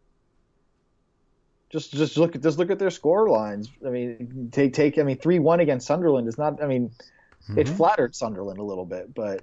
Just 1.72 1.92
just 1.92 2.18
look 2.18 2.36
at 2.36 2.42
just 2.42 2.58
look 2.58 2.70
at 2.70 2.78
their 2.78 2.90
score 2.90 3.30
lines. 3.30 3.70
I 3.86 3.88
mean, 3.88 4.50
take 4.52 4.74
take. 4.74 4.98
I 4.98 5.02
mean, 5.02 5.16
three 5.16 5.38
one 5.38 5.60
against 5.60 5.86
Sunderland 5.86 6.28
is 6.28 6.36
not. 6.36 6.62
I 6.62 6.66
mean, 6.66 6.90
mm-hmm. 6.90 7.58
it 7.58 7.68
flattered 7.68 8.14
Sunderland 8.14 8.58
a 8.58 8.62
little 8.62 8.84
bit, 8.84 9.14
but 9.14 9.42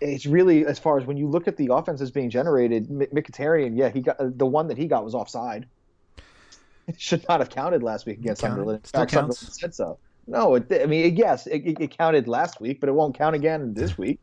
it's 0.00 0.24
really 0.24 0.64
as 0.66 0.78
far 0.78 0.98
as 0.98 1.04
when 1.04 1.16
you 1.16 1.28
look 1.28 1.46
at 1.46 1.56
the 1.58 1.68
offenses 1.72 2.10
being 2.10 2.30
generated. 2.30 2.88
Mkhitaryan, 2.88 3.76
yeah, 3.76 3.90
he 3.90 4.00
got 4.00 4.16
the 4.18 4.46
one 4.46 4.68
that 4.68 4.78
he 4.78 4.86
got 4.86 5.04
was 5.04 5.14
offside. 5.14 5.66
It 6.88 7.00
should 7.00 7.26
not 7.28 7.40
have 7.40 7.50
counted 7.50 7.82
last 7.82 8.06
week 8.06 8.18
against 8.18 8.42
Sunderland. 8.42 8.86
Still 8.86 9.06
counts. 9.06 9.40
Sunderland 9.40 9.54
said 9.56 9.74
so. 9.74 9.98
No, 10.28 10.54
it, 10.54 10.66
I 10.70 10.86
mean, 10.86 11.16
yes, 11.16 11.48
it, 11.48 11.80
it 11.80 11.98
counted 11.98 12.28
last 12.28 12.60
week, 12.60 12.78
but 12.78 12.88
it 12.88 12.92
won't 12.92 13.16
count 13.16 13.34
again 13.34 13.74
this 13.74 13.98
week. 13.98 14.20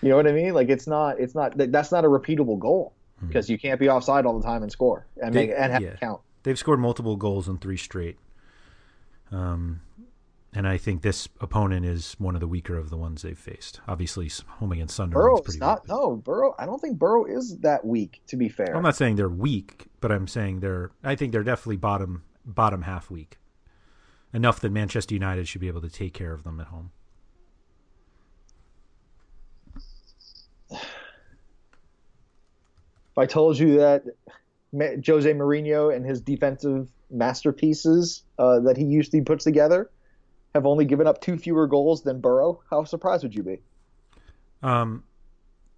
You 0.00 0.08
know 0.08 0.16
what 0.16 0.26
I 0.26 0.32
mean? 0.32 0.54
Like 0.54 0.70
it's 0.70 0.86
not, 0.86 1.20
it's 1.20 1.34
not, 1.34 1.52
that's 1.56 1.92
not 1.92 2.06
a 2.06 2.08
repeatable 2.08 2.58
goal 2.58 2.94
because 3.26 3.50
you 3.50 3.58
can't 3.58 3.80
be 3.80 3.88
offside 3.88 4.26
all 4.26 4.38
the 4.38 4.46
time 4.46 4.62
and 4.62 4.72
score 4.72 5.06
and 5.22 5.34
make 5.34 5.50
and 5.50 5.72
have 5.72 5.82
yeah. 5.82 5.96
count. 5.96 6.20
They've 6.42 6.58
scored 6.58 6.80
multiple 6.80 7.16
goals 7.16 7.48
in 7.48 7.58
three 7.58 7.76
straight. 7.76 8.18
Um, 9.30 9.82
and 10.54 10.66
I 10.66 10.78
think 10.78 11.02
this 11.02 11.28
opponent 11.40 11.84
is 11.84 12.14
one 12.18 12.34
of 12.34 12.40
the 12.40 12.48
weaker 12.48 12.76
of 12.76 12.90
the 12.90 12.96
ones 12.96 13.22
they've 13.22 13.38
faced. 13.38 13.80
Obviously, 13.86 14.30
home 14.46 14.72
against 14.72 14.96
Sunderland 14.96 15.28
Boro 15.28 15.42
is 15.42 15.54
is 15.54 15.60
not. 15.60 15.82
weak. 15.82 15.90
No, 15.90 16.16
Boro. 16.16 16.54
I 16.58 16.64
don't 16.64 16.80
think 16.80 16.98
Boro 16.98 17.26
is 17.26 17.58
that 17.58 17.84
weak. 17.84 18.22
To 18.28 18.36
be 18.36 18.48
fair, 18.48 18.74
I'm 18.74 18.82
not 18.82 18.96
saying 18.96 19.16
they're 19.16 19.28
weak, 19.28 19.86
but 20.00 20.10
I'm 20.10 20.26
saying 20.26 20.60
they're. 20.60 20.90
I 21.04 21.16
think 21.16 21.32
they're 21.32 21.42
definitely 21.42 21.76
bottom 21.76 22.24
bottom 22.44 22.82
half 22.82 23.10
weak. 23.10 23.36
Enough 24.32 24.60
that 24.60 24.72
Manchester 24.72 25.14
United 25.14 25.48
should 25.48 25.60
be 25.60 25.68
able 25.68 25.80
to 25.82 25.88
take 25.88 26.14
care 26.14 26.32
of 26.32 26.44
them 26.44 26.60
at 26.60 26.68
home. 26.68 26.92
if 30.70 30.78
I 33.18 33.26
told 33.26 33.58
you 33.58 33.78
that 33.78 34.04
Jose 34.72 35.32
Mourinho 35.32 35.94
and 35.94 36.04
his 36.04 36.20
defensive 36.20 36.88
masterpieces 37.10 38.22
uh, 38.38 38.60
that 38.60 38.76
he 38.76 38.84
usually 38.84 39.22
puts 39.22 39.44
together 39.44 39.90
have 40.54 40.66
only 40.66 40.84
given 40.84 41.06
up 41.06 41.20
two 41.20 41.38
fewer 41.38 41.66
goals 41.66 42.02
than 42.02 42.20
Boro, 42.20 42.60
how 42.70 42.84
surprised 42.84 43.22
would 43.22 43.34
you 43.34 43.42
be? 43.42 43.60
Um, 44.62 45.04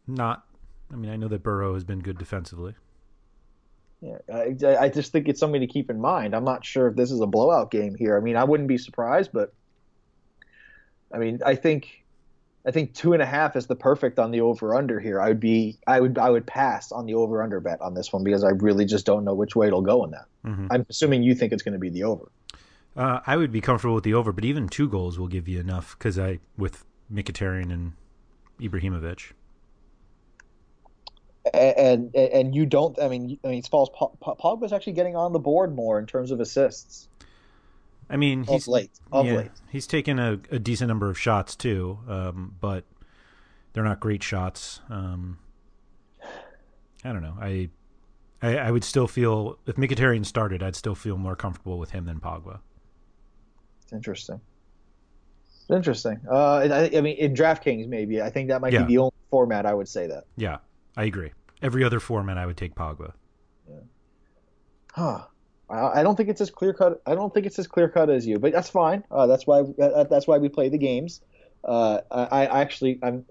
not. 0.07 0.45
I 0.93 0.97
mean, 0.97 1.11
I 1.11 1.17
know 1.17 1.29
that 1.29 1.43
Boro 1.43 1.75
has 1.75 1.85
been 1.85 2.01
good 2.01 2.19
defensively. 2.19 2.75
Yeah, 4.01 4.19
I, 4.33 4.85
I 4.85 4.89
just 4.89 5.13
think 5.13 5.29
it's 5.29 5.39
something 5.39 5.61
to 5.61 5.67
keep 5.67 5.91
in 5.91 6.01
mind. 6.01 6.35
I'm 6.35 6.45
not 6.45 6.65
sure 6.65 6.89
if 6.89 6.97
this 6.97 7.11
is 7.11 7.21
a 7.21 7.27
blowout 7.27 7.71
game 7.71 7.95
here. 7.95 8.17
I 8.17 8.21
mean, 8.21 8.37
I 8.37 8.45
wouldn't 8.45 8.69
be 8.69 8.79
surprised, 8.79 9.31
but 9.33 9.53
I 11.13 11.19
mean, 11.19 11.41
I 11.45 11.55
think 11.55 12.05
I 12.67 12.71
think 12.73 12.93
two 12.95 13.15
and 13.15 13.23
a 13.23 13.27
half 13.27 13.57
is 13.57 13.67
the 13.67 13.75
perfect 13.77 14.19
on 14.19 14.31
the 14.33 14.43
over 14.43 14.75
under 14.75 15.01
here. 15.01 15.21
I 15.21 15.29
would 15.29 15.41
be 15.41 15.79
I 15.87 15.99
would 16.01 16.19
I 16.19 16.29
would 16.29 16.47
pass 16.47 16.93
on 16.93 17.07
the 17.07 17.15
over 17.15 17.43
under 17.43 17.59
bet 17.61 17.81
on 17.81 17.95
this 17.95 18.13
one 18.13 18.23
because 18.23 18.45
I 18.45 18.51
really 18.51 18.85
just 18.85 19.07
don't 19.07 19.25
know 19.25 19.35
which 19.35 19.57
way 19.57 19.67
it'll 19.69 19.81
go 19.81 20.05
in 20.05 20.11
that. 20.11 20.27
Mhm. 20.45 20.67
I'm 20.71 20.87
assuming 20.91 21.23
you 21.23 21.35
think 21.35 21.53
it's 21.53 21.63
going 21.63 21.73
to 21.73 21.79
be 21.79 21.89
the 21.91 22.05
over. 22.05 22.31
Uh, 22.97 23.21
I 23.27 23.37
would 23.37 23.51
be 23.53 23.61
comfortable 23.61 23.95
with 23.95 24.05
the 24.05 24.15
over, 24.15 24.33
but 24.33 24.45
even 24.45 24.69
two 24.69 24.89
goals 24.89 25.19
will 25.19 25.29
give 25.29 25.49
you 25.49 25.59
enough 25.59 25.97
because 25.99 26.19
I 26.19 26.41
with 26.59 26.85
Mkhitaryan 27.13 27.73
and 27.73 27.93
Ibrahimovic. 28.61 29.33
and 31.55 32.15
and, 32.15 32.31
and 32.33 32.55
you 32.55 32.67
don't. 32.67 33.01
I 33.01 33.09
mean, 33.09 33.39
I 33.45 33.49
mean, 33.49 33.63
Po- 33.71 33.87
Po- 33.87 34.37
Pogba's 34.39 34.73
actually 34.73 34.93
getting 34.95 35.17
on 35.17 35.33
the 35.33 35.39
board 35.39 35.75
more 35.75 35.99
in 35.99 36.07
terms 36.07 36.31
of 36.31 36.41
assists. 36.41 37.09
I 38.11 38.17
mean, 38.17 38.41
Of 38.43 38.49
he's 38.49 38.69
late, 38.69 38.91
of 39.13 39.25
yeah, 39.27 39.35
late. 39.35 39.51
he's 39.71 39.87
taken 39.87 40.19
a, 40.19 40.33
a 40.51 40.59
decent 40.59 40.89
number 40.89 41.09
of 41.09 41.19
shots 41.19 41.55
too, 41.55 41.99
um, 42.09 42.57
but 42.61 42.85
they're 43.73 43.85
not 43.85 44.01
great 44.01 44.23
shots. 44.23 44.81
Um, 44.91 45.39
I 47.05 47.13
don't 47.13 47.23
know. 47.23 47.37
I, 47.41 47.71
I 48.43 48.57
I 48.59 48.71
would 48.71 48.85
still 48.85 49.07
feel 49.07 49.59
if 49.67 49.77
Mkhitaryan 49.77 50.27
started, 50.27 50.63
I'd 50.63 50.75
still 50.77 50.95
feel 50.97 51.17
more 51.17 51.37
comfortable 51.37 51.79
with 51.79 51.93
him 51.93 52.05
than 52.07 52.19
Pogba. 52.21 52.59
It's 53.85 53.93
interesting. 53.93 54.41
It's 55.61 55.71
interesting. 55.71 56.21
Uh, 56.29 56.57
I, 56.57 56.91
I 56.97 57.01
mean, 57.01 57.17
in 57.17 57.33
DraftKings, 57.33 57.87
maybe 57.89 58.21
I 58.21 58.29
think 58.31 58.49
that 58.49 58.61
might 58.61 58.73
Yeah. 58.73 58.83
be 58.83 58.95
the 58.95 58.99
only 58.99 59.13
format 59.31 59.67
I 59.67 59.75
would 59.75 59.89
say 59.89 60.09
that. 60.09 60.25
Yeah, 60.37 60.59
I 60.97 61.05
agree. 61.05 61.31
Every 61.63 61.85
other 61.85 62.01
format, 62.01 62.39
I 62.39 62.47
would 62.47 62.57
take 62.57 62.75
Pogba. 62.75 63.13
Yeah. 63.69 63.77
Huh. 64.95 65.27
I 65.71 66.03
don't 66.03 66.17
think 66.17 66.29
it's 66.29 66.41
as 66.41 66.51
clear 66.51 66.73
cut. 66.73 67.01
I 67.07 67.15
don't 67.15 67.33
think 67.33 67.47
it's 67.47 67.59
as 67.59 67.67
clear 67.67 67.89
cut 67.89 68.11
as 68.11 68.27
you, 68.27 68.39
but 68.39 68.53
that's 68.53 68.69
fine. 68.71 69.05
Uh, 69.11 69.27
that's 69.27 69.47
why 69.47 69.63
that, 69.79 70.09
that's 70.11 70.27
why 70.27 70.39
we 70.39 70.49
play 70.49 70.69
the 70.69 70.79
games. 70.79 71.21
Uh, 71.65 72.01
I, 72.11 72.25
I 72.47 72.61
actually 72.63 72.99
I'm 73.03 73.25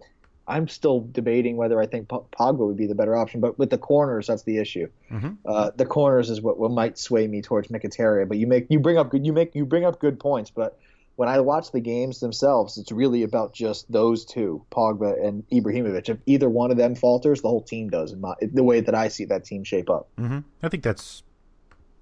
I'm 0.47 0.67
still 0.67 1.02
debating 1.12 1.58
whether 1.58 1.80
I 1.80 1.86
think 1.86 2.08
Pogba 2.08 2.58
would 2.65 2.78
be 2.78 2.88
the 2.88 2.95
better 2.95 3.15
option, 3.15 3.39
but 3.39 3.60
with 3.60 3.69
the 3.69 3.78
corners, 3.78 4.28
that's 4.28 4.43
the 4.43 4.58
issue. 4.58 4.88
Mhm. 5.12 5.38
Uh, 5.45 5.71
the 5.75 5.86
corners 5.86 6.30
is 6.30 6.41
what, 6.41 6.58
what 6.58 6.71
might 6.71 6.97
sway 6.97 7.28
me 7.28 7.41
towards 7.41 7.67
Mkhitaryan. 7.67 8.28
But 8.28 8.38
you 8.38 8.47
make 8.47 8.67
you 8.69 8.80
bring 8.80 8.97
up 8.97 9.10
good 9.10 9.25
you 9.25 9.34
make 9.34 9.54
you 9.54 9.65
bring 9.65 9.86
up 9.86 9.99
good 9.99 10.19
points. 10.19 10.49
But 10.49 10.80
when 11.17 11.28
I 11.28 11.39
watch 11.41 11.71
the 11.71 11.82
games 11.82 12.21
themselves, 12.21 12.78
it's 12.78 12.91
really 12.93 13.23
about 13.23 13.54
just 13.54 13.91
those 13.91 14.23
two, 14.23 14.65
Pogba 14.71 15.21
and 15.23 15.43
Ibrahimovic. 15.52 16.08
If 16.08 16.17
either 16.25 16.49
one 16.49 16.71
of 16.71 16.78
them 16.78 16.95
falters, 16.95 17.41
the 17.41 17.49
whole 17.49 17.62
team 17.62 17.89
does. 17.89 18.13
In 18.13 18.21
my, 18.21 18.36
the 18.41 18.63
way 18.63 18.80
that 18.80 18.95
I 18.95 19.10
see 19.10 19.25
that 19.25 19.43
team 19.43 19.65
shape 19.65 19.89
up. 19.89 20.08
hmm 20.17 20.39
I 20.63 20.69
think 20.69 20.84
that's 20.84 21.23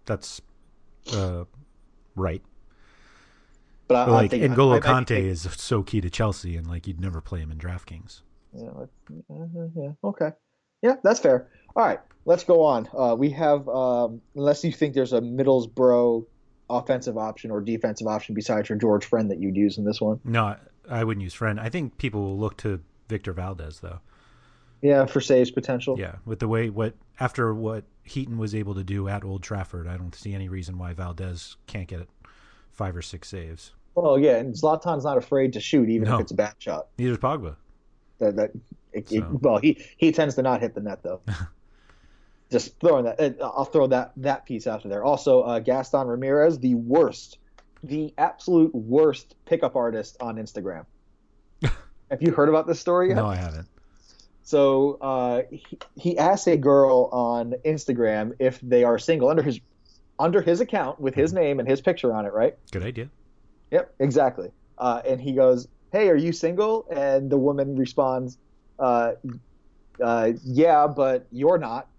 that's 0.07 0.41
uh, 1.13 1.43
right. 2.15 2.41
But 3.87 3.95
I, 3.95 4.05
But 4.05 4.11
I 4.11 4.15
like 4.15 4.31
think 4.31 4.43
I- 4.43 4.45
I 4.47 4.49
N'Golo 4.49 4.81
Kante 4.81 5.05
taking- 5.07 5.27
is 5.29 5.41
so 5.57 5.83
key 5.83 6.01
to 6.01 6.09
Chelsea, 6.09 6.55
and 6.57 6.65
like 6.67 6.87
you'd 6.87 6.99
never 6.99 7.21
play 7.21 7.39
him 7.39 7.51
in 7.51 7.57
DraftKings. 7.59 8.21
Yeah, 8.53 8.69
uh, 8.69 9.45
yeah, 9.75 9.91
okay. 10.03 10.31
Yeah, 10.81 10.95
that's 11.03 11.19
fair. 11.19 11.47
All 11.75 11.85
right, 11.85 11.99
let's 12.25 12.43
go 12.43 12.63
on. 12.63 12.87
Uh, 12.97 13.15
we 13.15 13.29
have, 13.31 13.67
um, 13.69 14.21
unless 14.35 14.63
you 14.63 14.71
think 14.71 14.93
there's 14.95 15.13
a 15.13 15.21
Middlesbrough 15.21 16.25
offensive 16.69 17.17
option 17.17 17.51
or 17.51 17.61
defensive 17.61 18.07
option 18.07 18.35
besides 18.35 18.67
your 18.69 18.77
George 18.77 19.05
Friend 19.05 19.29
that 19.31 19.39
you'd 19.39 19.55
use 19.55 19.77
in 19.77 19.85
this 19.85 20.01
one. 20.01 20.19
No, 20.25 20.43
I, 20.45 20.57
I 20.89 21.03
wouldn't 21.03 21.23
use 21.23 21.33
friend. 21.33 21.59
I 21.59 21.69
think 21.69 21.97
people 21.97 22.21
will 22.23 22.37
look 22.37 22.57
to 22.57 22.81
Victor 23.07 23.31
Valdez 23.31 23.79
though. 23.79 23.99
Yeah, 24.81 25.05
for 25.05 25.21
saves 25.21 25.49
potential. 25.51 25.97
Yeah, 25.99 26.15
with 26.25 26.39
the 26.39 26.47
way 26.47 26.69
what 26.69 26.93
after 27.19 27.53
what 27.53 27.83
Heaton 28.03 28.37
was 28.37 28.53
able 28.53 28.75
to 28.75 28.83
do 28.83 29.07
at 29.07 29.23
Old 29.23 29.41
Trafford, 29.43 29.87
I 29.87 29.97
don't 29.97 30.13
see 30.13 30.33
any 30.33 30.49
reason 30.49 30.77
why 30.77 30.93
Valdez 30.93 31.57
can't 31.65 31.87
get 31.87 32.07
five 32.71 32.95
or 32.95 33.01
six 33.01 33.27
saves. 33.29 33.71
Well, 33.95 34.19
yeah, 34.19 34.37
and 34.37 34.53
Zlatan's 34.53 35.03
not 35.03 35.17
afraid 35.17 35.53
to 35.53 35.59
shoot 35.59 35.89
even 35.89 36.07
No. 36.07 36.15
if 36.15 36.21
it's 36.21 36.31
a 36.31 36.35
bad 36.35 36.53
shot. 36.59 36.87
Neither 36.99 37.13
is 37.13 37.17
Pogba. 37.17 37.55
That 38.19 38.35
that 38.35 38.51
it, 38.93 39.11
it- 39.11 39.23
well, 39.41 39.57
he 39.57 39.83
he 39.97 40.11
tends 40.11 40.35
to 40.35 40.41
not 40.43 40.61
hit 40.61 40.75
the 40.75 40.81
net 40.81 41.01
though. 41.03 41.21
Just 42.49 42.79
throwing 42.79 43.03
that, 43.05 43.37
I'll 43.41 43.65
throw 43.65 43.87
that 43.87 44.13
that 44.17 44.45
piece 44.45 44.67
after 44.67 44.87
there. 44.87 45.03
Also, 45.03 45.41
uh, 45.41 45.59
Gaston 45.59 46.07
Ramirez, 46.07 46.57
the 46.59 46.75
worst, 46.75 47.39
the 47.83 48.13
absolute 48.17 48.73
worst 48.73 49.35
pickup 49.45 49.75
artist 49.75 50.15
on 50.21 50.37
Instagram. 50.37 50.85
Have 51.63 52.21
you 52.21 52.31
heard 52.31 52.47
about 52.47 52.65
this 52.65 52.79
story 52.79 53.09
yet? 53.09 53.15
No, 53.15 53.25
I 53.25 53.35
haven't. 53.35 53.67
So 54.47 54.97
uh, 55.01 55.41
he, 55.51 55.77
he 55.97 56.17
asked 56.17 56.47
a 56.47 56.55
girl 56.55 57.09
on 57.11 57.53
Instagram 57.65 58.31
if 58.39 58.61
they 58.61 58.85
are 58.85 58.97
single 58.97 59.27
under 59.27 59.43
his 59.43 59.59
under 60.19 60.41
his 60.41 60.61
account 60.61 61.01
with 61.01 61.13
his 61.13 61.33
name 61.33 61.59
and 61.59 61.67
his 61.67 61.81
picture 61.81 62.13
on 62.13 62.25
it, 62.25 62.31
right? 62.31 62.55
Good 62.71 62.83
idea. 62.83 63.09
Yep, 63.71 63.95
exactly. 63.99 64.51
Uh, 64.77 65.01
and 65.05 65.19
he 65.19 65.33
goes, 65.33 65.67
"Hey, 65.91 66.07
are 66.07 66.15
you 66.15 66.31
single?" 66.31 66.87
And 66.89 67.29
the 67.29 67.37
woman 67.37 67.75
responds, 67.75 68.37
uh, 68.79 69.15
uh, 70.01 70.31
"Yeah, 70.45 70.87
but 70.87 71.27
you're 71.29 71.57
not." 71.57 71.89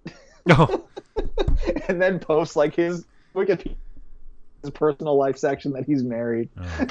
No. 0.46 0.88
and 1.88 2.00
then 2.00 2.18
posts 2.18 2.56
like 2.56 2.74
his 2.74 3.04
Wikipedia, 3.36 3.76
personal 4.74 5.16
life 5.16 5.38
section 5.38 5.72
that 5.72 5.84
he's 5.84 6.02
married. 6.02 6.48
Oh. 6.60 6.86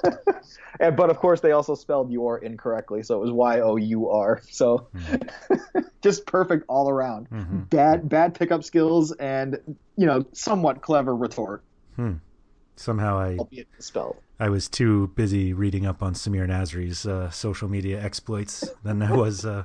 and 0.80 0.96
but 0.96 1.10
of 1.10 1.18
course 1.18 1.40
they 1.40 1.52
also 1.52 1.74
spelled 1.74 2.10
your 2.10 2.38
incorrectly, 2.38 3.02
so 3.02 3.16
it 3.16 3.20
was 3.20 3.30
Y 3.30 3.60
O 3.60 3.76
U 3.76 4.08
R. 4.08 4.42
So 4.50 4.88
just 6.02 6.26
perfect 6.26 6.64
all 6.68 6.88
around. 6.88 7.28
Mhm. 7.30 7.68
Bad 7.70 8.08
bad 8.08 8.34
pickup 8.34 8.64
skills 8.64 9.12
and 9.12 9.58
you 9.96 10.06
know 10.06 10.24
somewhat 10.32 10.80
clever 10.82 11.14
retort, 11.14 11.62
Hmm. 11.96 12.14
Somehow 12.76 13.18
I. 13.18 13.36
I 14.38 14.48
was 14.48 14.68
too 14.68 15.08
busy 15.08 15.52
reading 15.52 15.84
up 15.84 16.02
on 16.02 16.14
Samir 16.14 16.48
Nasri's 16.48 17.04
uh, 17.04 17.28
social 17.28 17.68
media 17.68 18.02
exploits 18.02 18.70
than 18.82 19.02
I 19.02 19.12
was 19.12 19.44
uh, 19.44 19.64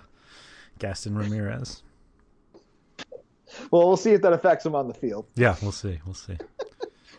Gaston 0.79 1.17
Ramirez. 1.17 1.81
Well, 3.71 3.87
we'll 3.87 3.95
see 3.95 4.11
if 4.11 4.21
that 4.23 4.33
affects 4.33 4.65
him 4.65 4.75
on 4.75 4.89
the 4.89 4.93
field. 4.93 5.27
Yeah, 5.35 5.55
we'll 5.61 5.71
see. 5.71 5.99
We'll 6.05 6.13
see. 6.13 6.37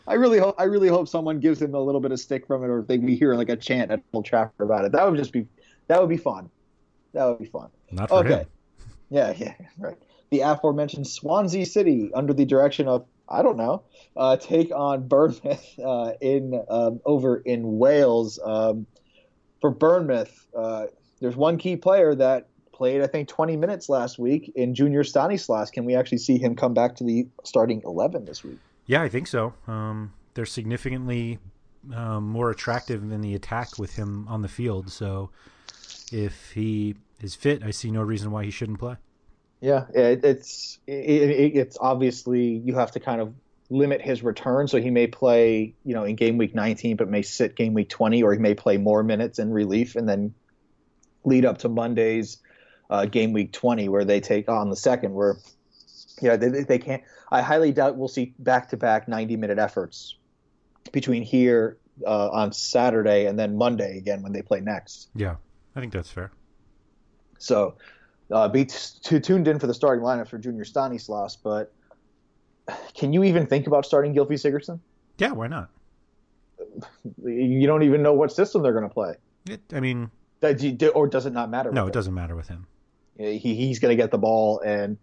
I 0.09 0.15
really 0.15 0.39
hope 0.39 0.55
I 0.59 0.65
really 0.65 0.89
hope 0.89 1.09
someone 1.09 1.41
gives 1.41 1.61
him 1.61 1.75
a 1.75 1.81
little 1.81 2.01
bit 2.01 2.13
of 2.13 2.21
stick 2.21 2.47
from 2.47 2.63
it, 2.63 2.69
or 2.69 2.81
if 2.81 2.87
they 2.87 2.99
we 2.99 3.17
hear 3.17 3.35
like 3.35 3.49
a 3.49 3.57
chant 3.57 3.91
at 3.91 4.03
Old 4.13 4.25
Trafford 4.25 4.65
about 4.65 4.85
it. 4.85 4.93
That 4.93 5.09
would 5.09 5.19
just 5.19 5.33
be 5.33 5.47
that 5.89 6.01
would 6.01 6.09
be 6.09 6.17
fun. 6.17 6.51
That 7.13 7.25
would 7.27 7.39
be 7.39 7.47
fun. 7.47 7.71
Not 7.91 8.09
for 8.09 8.19
okay. 8.21 8.29
him. 8.29 8.47
Yeah, 9.11 9.35
yeah, 9.37 9.55
right. 9.79 9.97
The 10.31 10.41
aforementioned 10.41 11.07
Swansea 11.07 11.65
City, 11.67 12.11
under 12.15 12.33
the 12.33 12.45
direction 12.45 12.89
of 12.89 13.07
I 13.29 13.43
don't 13.43 13.57
know, 13.57 13.83
uh, 14.17 14.37
take 14.37 14.71
on 14.75 15.09
Bournemouth 15.09 15.79
uh, 15.85 16.13
in 16.21 16.63
um, 16.69 17.01
over 17.05 17.39
in 17.39 17.79
Wales. 17.79 18.39
Um, 18.45 18.87
for 19.61 19.71
Bournemouth, 19.71 20.47
uh, 20.57 20.87
there's 21.21 21.37
one 21.37 21.59
key 21.59 21.77
player 21.77 22.15
that 22.15 22.49
played 22.73 23.01
I 23.01 23.07
think 23.07 23.29
20 23.29 23.57
minutes 23.57 23.89
last 23.89 24.19
week 24.19 24.53
in 24.55 24.75
Junior 24.75 25.03
Stanislas. 25.03 25.71
Can 25.71 25.85
we 25.85 25.97
actually 25.97 26.19
see 26.19 26.39
him 26.39 26.55
come 26.55 26.75
back 26.75 26.97
to 26.97 27.05
the 27.05 27.27
starting 27.43 27.83
11 27.85 28.27
this 28.27 28.45
week? 28.45 28.59
Yeah, 28.87 29.03
I 29.03 29.09
think 29.09 29.27
so. 29.27 29.55
Um, 29.67 30.13
they're 30.35 30.47
significantly 30.47 31.39
um, 31.95 32.29
more 32.29 32.51
attractive 32.51 33.03
in 33.03 33.21
the 33.21 33.35
attack 33.35 33.79
with 33.79 33.97
him 33.97 34.27
on 34.29 34.43
the 34.43 34.49
field. 34.49 34.91
So 34.91 35.31
if 36.13 36.53
he 36.53 36.95
is 37.21 37.35
fit, 37.35 37.63
I 37.65 37.71
see 37.71 37.91
no 37.91 38.03
reason 38.03 38.31
why 38.31 38.45
he 38.45 38.51
shouldn't 38.51 38.79
play. 38.79 38.97
Yeah, 39.61 39.87
it, 39.95 40.25
it's 40.25 40.79
it, 40.87 40.93
it, 40.93 41.57
it's 41.57 41.79
obviously 41.81 42.63
you 42.65 42.75
have 42.75 42.93
to 42.93 43.01
kind 43.01 43.21
of 43.21 43.35
limit 43.71 44.01
his 44.01 44.23
return, 44.23 44.69
so 44.69 44.81
he 44.81 44.91
may 44.91 45.07
play, 45.07 45.75
you 45.85 45.95
know, 45.95 46.05
in 46.05 46.15
game 46.15 46.39
week 46.39 46.55
19, 46.55 46.97
but 46.97 47.09
may 47.09 47.23
sit 47.23 47.57
game 47.57 47.75
week 47.75 47.89
20, 47.89 48.23
or 48.23 48.33
he 48.33 48.39
may 48.39 48.55
play 48.55 48.77
more 48.77 49.03
minutes 49.03 49.39
in 49.39 49.51
relief 49.51 49.97
and 49.97 50.09
then 50.09 50.35
lead 51.25 51.45
up 51.45 51.59
to 51.59 51.69
Monday's 51.69 52.39
uh, 52.91 53.07
game 53.07 53.33
week 53.33 53.53
20, 53.53 53.89
where 53.89 54.05
they 54.05 54.21
take 54.21 54.49
on 54.49 54.71
the 54.71 54.77
second, 54.77 55.15
where 55.15 55.37
yeah, 56.21 56.37
they, 56.37 56.49
they 56.49 56.79
can't. 56.79 57.03
I 57.31 57.43
highly 57.43 57.73
doubt 57.73 57.97
we'll 57.97 58.09
see 58.09 58.35
back 58.39 58.69
to 58.71 58.77
back 58.77 59.09
90 59.09 59.37
minute 59.37 59.59
efforts 59.59 60.17
between 60.93 61.23
here 61.23 61.79
uh, 62.07 62.29
on 62.31 62.53
Saturday 62.53 63.27
and 63.27 63.39
then 63.39 63.57
Monday 63.57 63.99
again 63.99 64.23
when 64.23 64.33
they 64.33 64.43
play 64.43 64.61
next. 64.61 65.09
Yeah, 65.15 65.37
I 65.75 65.81
think 65.81 65.93
that's 65.93 66.11
fair. 66.11 66.31
So 67.39 67.75
uh, 68.31 68.49
be 68.49 68.67
t- 68.67 69.21
tuned 69.21 69.49
in 69.49 69.59
for 69.59 69.67
the 69.67 69.75
starting 69.75 70.05
lineup 70.05 70.29
for 70.29 70.39
Junior 70.39 70.65
Stanislas, 70.65 71.37
but 71.37 71.73
can 72.95 73.13
you 73.13 73.25
even 73.25 73.47
think 73.47 73.67
about 73.67 73.87
starting 73.87 74.15
Gylfi 74.15 74.33
Sigurdsson? 74.33 74.81
Yeah, 75.19 75.33
why 75.33 75.47
not? 75.47 75.71
You 77.25 77.67
don't 77.67 77.83
even 77.83 78.03
know 78.03 78.13
what 78.13 78.33
system 78.33 78.63
they're 78.63 78.73
going 78.73 78.89
to 78.89 78.93
play. 78.93 79.15
It, 79.49 79.61
I 79.73 79.81
mean, 79.81 80.11
or 80.95 81.07
does 81.07 81.27
it 81.27 81.33
not 81.33 81.51
matter? 81.51 81.73
No, 81.73 81.87
it 81.87 81.93
doesn't 81.93 82.15
matter 82.15 82.37
with 82.37 82.49
him. 82.49 82.67
He, 83.17 83.39
he's 83.39 83.79
going 83.79 83.97
to 83.97 84.03
get 84.03 84.11
the 84.11 84.19
ball, 84.19 84.61
and 84.61 84.99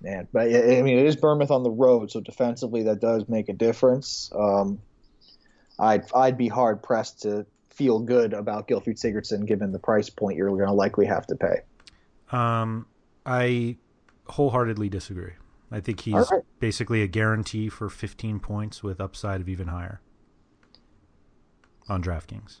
man, 0.00 0.28
but 0.32 0.48
I 0.48 0.82
mean, 0.82 0.98
it 0.98 1.06
is 1.06 1.16
Bournemouth 1.16 1.50
on 1.50 1.62
the 1.62 1.70
road, 1.70 2.10
so 2.10 2.20
defensively 2.20 2.84
that 2.84 3.00
does 3.00 3.28
make 3.28 3.48
a 3.48 3.52
difference. 3.52 4.30
Um, 4.34 4.80
I'd 5.78 6.10
I'd 6.14 6.38
be 6.38 6.48
hard 6.48 6.82
pressed 6.82 7.22
to 7.22 7.46
feel 7.70 8.00
good 8.00 8.32
about 8.34 8.68
Gylfi 8.68 8.88
Sigurdsson 8.88 9.46
given 9.46 9.72
the 9.72 9.78
price 9.78 10.10
point 10.10 10.36
you're 10.36 10.48
going 10.48 10.66
to 10.66 10.72
likely 10.72 11.06
have 11.06 11.26
to 11.28 11.36
pay. 11.36 11.60
Um, 12.30 12.86
I 13.24 13.76
wholeheartedly 14.28 14.88
disagree. 14.88 15.32
I 15.72 15.80
think 15.80 16.00
he's 16.00 16.30
right. 16.30 16.42
basically 16.58 17.02
a 17.02 17.06
guarantee 17.06 17.68
for 17.68 17.88
15 17.88 18.40
points 18.40 18.82
with 18.82 19.00
upside 19.00 19.40
of 19.40 19.48
even 19.48 19.68
higher 19.68 20.00
on 21.88 22.02
DraftKings. 22.02 22.60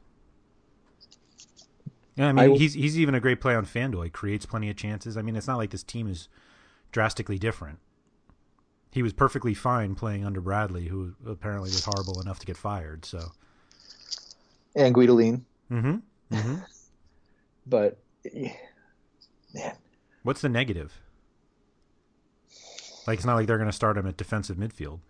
Yeah, 2.16 2.28
I 2.28 2.32
mean, 2.32 2.52
I 2.52 2.56
he's 2.56 2.74
he's 2.74 2.98
even 2.98 3.14
a 3.14 3.20
great 3.20 3.40
play 3.40 3.54
on 3.54 3.64
FanDuel. 3.64 4.04
He 4.04 4.10
creates 4.10 4.46
plenty 4.46 4.70
of 4.70 4.76
chances. 4.76 5.16
I 5.16 5.22
mean, 5.22 5.36
it's 5.36 5.46
not 5.46 5.56
like 5.56 5.70
this 5.70 5.82
team 5.82 6.08
is 6.08 6.28
drastically 6.92 7.38
different. 7.38 7.78
He 8.90 9.02
was 9.02 9.12
perfectly 9.12 9.54
fine 9.54 9.94
playing 9.94 10.24
under 10.24 10.40
Bradley, 10.40 10.88
who 10.88 11.14
apparently 11.26 11.68
was 11.68 11.84
horrible 11.84 12.20
enough 12.20 12.40
to 12.40 12.46
get 12.46 12.56
fired. 12.56 13.04
So, 13.04 13.30
and 14.74 14.94
Guidolin. 14.94 15.42
Mm-hmm. 15.70 15.96
mm-hmm. 16.34 16.54
but 17.66 17.98
man, 19.54 19.76
what's 20.22 20.40
the 20.40 20.48
negative? 20.48 20.92
Like 23.06 23.18
it's 23.18 23.26
not 23.26 23.36
like 23.36 23.46
they're 23.46 23.58
going 23.58 23.70
to 23.70 23.76
start 23.76 23.96
him 23.96 24.06
at 24.06 24.16
defensive 24.16 24.56
midfield. 24.56 25.00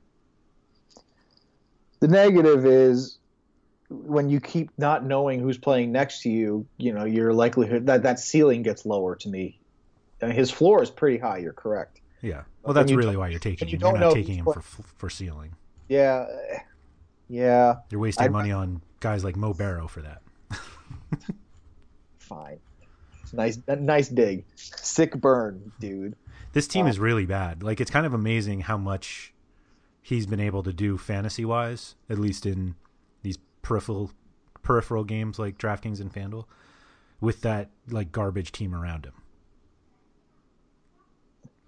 The 2.00 2.08
negative 2.08 2.64
is 2.64 3.18
when 3.90 4.30
you 4.30 4.40
keep 4.40 4.70
not 4.78 5.04
knowing 5.04 5.40
who's 5.40 5.58
playing 5.58 5.92
next 5.92 6.22
to 6.22 6.30
you. 6.30 6.66
You 6.78 6.92
know, 6.92 7.04
your 7.04 7.32
likelihood 7.32 7.86
that 7.86 8.02
that 8.04 8.18
ceiling 8.18 8.62
gets 8.62 8.86
lower 8.86 9.16
to 9.16 9.28
me. 9.28 9.59
His 10.20 10.50
floor 10.50 10.82
is 10.82 10.90
pretty 10.90 11.18
high. 11.18 11.38
You're 11.38 11.52
correct. 11.52 12.00
Yeah. 12.20 12.42
Well, 12.62 12.74
that's 12.74 12.92
really 12.92 13.16
why 13.16 13.28
you're 13.28 13.38
taking 13.38 13.68
him. 13.68 13.80
You 13.80 13.86
are 13.86 13.98
not 13.98 14.14
taking 14.14 14.36
him 14.36 14.44
for 14.44 14.60
for 14.60 15.10
ceiling. 15.10 15.54
Yeah. 15.88 16.26
Yeah. 17.28 17.76
You're 17.90 18.00
wasting 18.00 18.26
I, 18.26 18.28
money 18.28 18.52
on 18.52 18.82
guys 19.00 19.24
like 19.24 19.36
Mo 19.36 19.54
Barrow 19.54 19.88
for 19.88 20.02
that. 20.02 20.22
Fine. 22.18 22.58
Nice, 23.32 23.60
nice 23.68 24.08
dig. 24.08 24.44
Sick 24.56 25.14
burn, 25.14 25.72
dude. 25.78 26.16
This 26.52 26.66
team 26.66 26.86
is 26.86 26.98
really 26.98 27.26
bad. 27.26 27.62
Like 27.62 27.80
it's 27.80 27.90
kind 27.90 28.06
of 28.06 28.14
amazing 28.14 28.60
how 28.60 28.76
much 28.76 29.32
he's 30.02 30.26
been 30.26 30.40
able 30.40 30.62
to 30.64 30.72
do 30.72 30.98
fantasy 30.98 31.44
wise, 31.44 31.94
at 32.08 32.18
least 32.18 32.46
in 32.46 32.74
these 33.22 33.38
peripheral 33.62 34.10
peripheral 34.62 35.04
games 35.04 35.38
like 35.38 35.58
DraftKings 35.58 36.00
and 36.00 36.12
FanDuel, 36.12 36.44
with 37.20 37.42
that 37.42 37.70
like 37.88 38.12
garbage 38.12 38.52
team 38.52 38.74
around 38.74 39.06
him. 39.06 39.14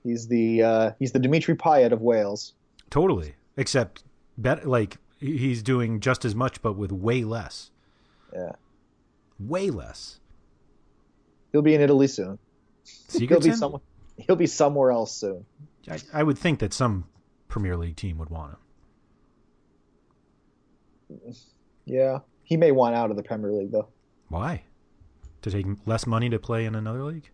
He's 0.04 0.26
the 0.26 0.62
uh, 0.62 0.90
he's 0.98 1.12
the 1.12 1.18
Dimitri 1.18 1.54
Payet 1.54 1.92
of 1.92 2.00
Wales. 2.00 2.54
Totally, 2.90 3.34
except 3.56 4.02
bet 4.36 4.66
like 4.66 4.98
he's 5.18 5.62
doing 5.62 6.00
just 6.00 6.24
as 6.24 6.34
much, 6.34 6.60
but 6.62 6.74
with 6.74 6.90
way 6.90 7.24
less. 7.24 7.70
Yeah, 8.32 8.52
way 9.38 9.70
less. 9.70 10.18
He'll 11.52 11.62
be 11.62 11.74
in 11.74 11.80
Italy 11.80 12.06
soon. 12.08 12.38
Sigurdsson? 12.84 13.20
He'll 13.28 13.40
be 13.40 13.52
somewhere. 13.52 13.80
He'll 14.16 14.36
be 14.36 14.46
somewhere 14.46 14.90
else 14.90 15.12
soon. 15.12 15.46
I, 15.90 15.98
I 16.12 16.22
would 16.22 16.38
think 16.38 16.58
that 16.60 16.72
some 16.72 17.06
Premier 17.48 17.76
League 17.76 17.96
team 17.96 18.18
would 18.18 18.30
want 18.30 18.56
him. 21.10 21.34
Yeah, 21.84 22.20
he 22.44 22.56
may 22.56 22.72
want 22.72 22.94
out 22.94 23.10
of 23.10 23.16
the 23.16 23.22
Premier 23.22 23.52
League 23.52 23.70
though. 23.70 23.88
Why? 24.28 24.64
To 25.42 25.50
take 25.50 25.66
less 25.86 26.06
money 26.06 26.30
to 26.30 26.38
play 26.38 26.64
in 26.64 26.74
another 26.74 27.02
league? 27.02 27.28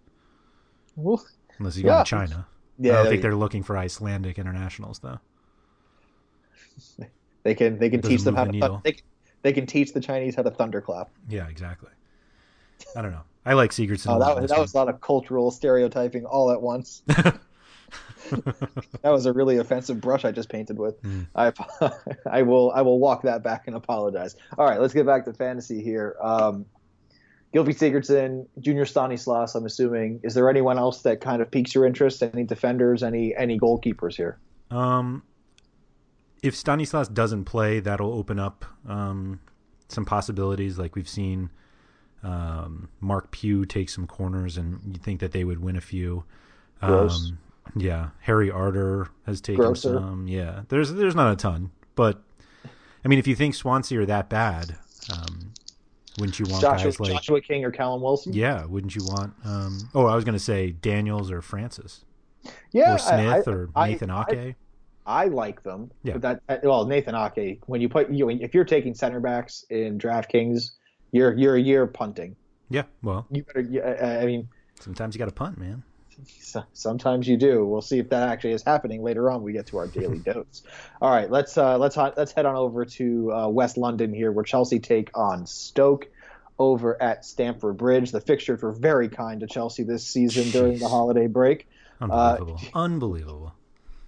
Well, 0.96 1.24
unless 1.58 1.76
you 1.76 1.84
yeah. 1.84 1.98
go 1.98 2.04
to 2.04 2.04
China. 2.04 2.46
Yeah, 2.78 2.92
I 2.92 2.96
don't 2.96 3.08
think 3.08 3.22
they're 3.22 3.34
looking 3.34 3.62
for 3.62 3.76
Icelandic 3.76 4.38
internationals 4.38 5.00
though. 5.00 5.18
They 7.44 7.54
can 7.54 7.78
they 7.78 7.88
can 7.88 8.02
teach 8.02 8.22
them 8.22 8.34
how 8.34 8.44
the 8.44 8.60
to 8.60 8.80
they, 8.84 8.96
they 9.42 9.52
can 9.52 9.64
teach 9.64 9.94
the 9.94 10.00
Chinese 10.00 10.34
how 10.34 10.42
to 10.42 10.50
thunderclap. 10.50 11.08
Yeah, 11.30 11.48
exactly. 11.48 11.88
I 12.94 13.00
don't 13.00 13.12
know. 13.12 13.22
I 13.46 13.54
like 13.54 13.70
Sigurdsson. 13.70 14.16
Oh, 14.16 14.18
that, 14.18 14.42
was, 14.42 14.50
that 14.50 14.58
was 14.58 14.74
a 14.74 14.76
lot 14.76 14.88
of 14.88 15.00
cultural 15.00 15.50
stereotyping 15.50 16.26
all 16.26 16.50
at 16.50 16.60
once. 16.60 17.02
that 17.06 17.38
was 19.04 19.24
a 19.24 19.32
really 19.32 19.56
offensive 19.56 20.00
brush 20.00 20.24
I 20.26 20.32
just 20.32 20.50
painted 20.50 20.78
with. 20.78 21.02
Mm. 21.02 21.26
I 21.34 21.52
I 22.30 22.42
will 22.42 22.70
I 22.72 22.82
will 22.82 22.98
walk 22.98 23.22
that 23.22 23.42
back 23.42 23.66
and 23.66 23.76
apologize. 23.76 24.36
All 24.58 24.66
right, 24.66 24.80
let's 24.80 24.92
get 24.92 25.06
back 25.06 25.24
to 25.24 25.32
fantasy 25.32 25.82
here. 25.82 26.16
Um, 26.20 26.66
Gylfi 27.54 27.68
Sigurdsson, 27.68 28.46
Junior 28.58 28.84
Stanislas, 28.84 29.54
I'm 29.54 29.64
assuming. 29.64 30.20
Is 30.22 30.34
there 30.34 30.50
anyone 30.50 30.78
else 30.78 31.02
that 31.02 31.20
kind 31.20 31.40
of 31.40 31.50
piques 31.50 31.74
your 31.74 31.86
interest? 31.86 32.22
Any 32.22 32.44
defenders? 32.44 33.02
Any 33.02 33.34
any 33.34 33.58
goalkeepers 33.58 34.16
here? 34.16 34.38
Um, 34.70 35.22
if 36.42 36.54
Stanislas 36.54 37.08
doesn't 37.08 37.44
play, 37.44 37.80
that'll 37.80 38.12
open 38.12 38.38
up 38.38 38.64
um, 38.86 39.40
some 39.88 40.04
possibilities. 40.04 40.78
Like 40.78 40.94
we've 40.94 41.08
seen 41.08 41.50
um, 42.22 42.88
Marc 43.00 43.30
Pugh 43.30 43.64
take 43.64 43.88
some 43.88 44.06
corners, 44.06 44.56
and 44.58 44.80
you 44.84 44.98
think 44.98 45.20
that 45.20 45.32
they 45.32 45.44
would 45.44 45.60
win 45.60 45.76
a 45.76 45.80
few. 45.80 46.24
Um, 46.82 47.38
yeah, 47.76 48.10
Harry 48.20 48.50
Arter 48.50 49.08
has 49.26 49.40
taken 49.40 49.64
Grosser. 49.64 49.94
some. 49.94 50.28
Yeah, 50.28 50.62
there's 50.68 50.92
there's 50.92 51.14
not 51.14 51.32
a 51.32 51.36
ton, 51.36 51.70
but 51.94 52.22
I 53.04 53.08
mean, 53.08 53.18
if 53.18 53.26
you 53.26 53.34
think 53.34 53.54
Swansea 53.54 54.00
are 54.00 54.06
that 54.06 54.28
bad, 54.28 54.76
um, 55.12 55.52
wouldn't 56.18 56.38
you 56.38 56.46
want 56.48 56.62
Joshua, 56.62 56.90
guys 56.90 57.00
like 57.00 57.12
Joshua 57.12 57.40
King 57.40 57.64
or 57.64 57.70
Callum 57.70 58.02
Wilson? 58.02 58.32
Yeah, 58.32 58.64
wouldn't 58.64 58.94
you 58.94 59.04
want? 59.04 59.34
Um, 59.44 59.88
oh, 59.94 60.06
I 60.06 60.14
was 60.14 60.24
going 60.24 60.34
to 60.34 60.42
say 60.42 60.70
Daniels 60.70 61.30
or 61.30 61.42
Francis. 61.42 62.04
Yeah, 62.72 62.94
or 62.94 62.98
Smith 62.98 63.48
I, 63.48 63.50
or 63.50 63.68
Nathan 63.76 64.10
I, 64.10 64.22
Ake. 64.22 64.56
I, 65.06 65.22
I, 65.22 65.24
like 65.26 65.62
them. 65.62 65.90
Yeah. 66.02 66.16
But 66.16 66.42
that 66.46 66.64
well, 66.64 66.86
Nathan 66.86 67.14
Ake. 67.14 67.60
When 67.66 67.80
you 67.80 67.88
put 67.88 68.10
you, 68.10 68.30
if 68.30 68.54
you're 68.54 68.64
taking 68.64 68.94
center 68.94 69.20
backs 69.20 69.64
in 69.70 69.98
DraftKings, 69.98 70.72
you're 71.12 71.34
you're 71.36 71.56
a 71.56 71.60
year 71.60 71.86
punting. 71.86 72.36
Yeah. 72.70 72.84
Well, 73.02 73.26
you 73.30 73.44
better. 73.44 74.22
I 74.22 74.26
mean, 74.26 74.48
sometimes 74.80 75.14
you 75.14 75.18
got 75.18 75.26
to 75.26 75.32
punt, 75.32 75.58
man. 75.58 75.82
Sometimes 76.72 77.28
you 77.28 77.36
do. 77.36 77.64
We'll 77.64 77.82
see 77.82 77.98
if 77.98 78.08
that 78.10 78.28
actually 78.28 78.52
is 78.52 78.62
happening 78.62 79.02
later 79.02 79.30
on. 79.30 79.42
We 79.42 79.52
get 79.52 79.66
to 79.66 79.78
our 79.78 79.86
daily 79.86 80.18
dose. 80.24 80.62
All 81.00 81.10
right, 81.10 81.30
let's 81.30 81.56
uh, 81.56 81.78
let's 81.78 81.96
let's 81.96 82.32
head 82.32 82.46
on 82.46 82.56
over 82.56 82.84
to 82.84 83.32
uh, 83.32 83.48
West 83.48 83.76
London 83.76 84.12
here, 84.12 84.32
where 84.32 84.44
Chelsea 84.44 84.78
take 84.78 85.16
on 85.16 85.46
Stoke 85.46 86.08
over 86.58 87.00
at 87.00 87.24
Stamford 87.24 87.76
Bridge. 87.76 88.10
The 88.10 88.20
fixtures 88.20 88.62
were 88.62 88.72
very 88.72 89.08
kind 89.08 89.40
to 89.40 89.46
Chelsea 89.46 89.84
this 89.84 90.06
season 90.06 90.50
during 90.50 90.78
the 90.78 90.88
holiday 90.88 91.26
break. 91.26 91.68
Unbelievable. 92.00 92.60
Uh, 92.62 92.68
Unbelievable. 92.78 93.54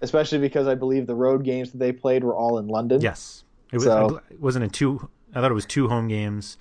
Especially 0.01 0.39
because 0.39 0.67
I 0.67 0.75
believe 0.75 1.07
the 1.07 1.15
road 1.15 1.43
games 1.43 1.71
that 1.71 1.77
they 1.77 1.91
played 1.91 2.23
were 2.23 2.35
all 2.35 2.57
in 2.57 2.67
London. 2.67 3.01
Yes. 3.01 3.43
It 3.71 3.77
was, 3.77 3.85
so, 3.85 4.21
wasn't 4.39 4.65
it 4.65 4.73
two. 4.73 5.09
I 5.33 5.39
thought 5.39 5.51
it 5.51 5.55
was 5.55 5.65
two 5.65 5.87
home 5.87 6.07
games, 6.07 6.57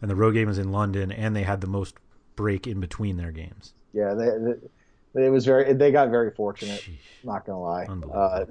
and 0.00 0.10
the 0.10 0.14
road 0.14 0.34
game 0.34 0.46
was 0.46 0.58
in 0.58 0.70
London, 0.70 1.10
and 1.10 1.34
they 1.34 1.42
had 1.42 1.60
the 1.60 1.66
most 1.66 1.96
break 2.36 2.66
in 2.66 2.78
between 2.78 3.16
their 3.16 3.32
games. 3.32 3.74
Yeah, 3.92 4.14
they, 4.14 4.26
they 4.26 4.54
it 5.14 5.30
was 5.30 5.44
very 5.44 5.72
they 5.72 5.92
got 5.92 6.10
very 6.10 6.30
fortunate. 6.30 6.80
Sheesh. 6.80 7.24
Not 7.24 7.46
gonna 7.46 7.60
lie. 7.60 7.84
Uh, 7.84 8.46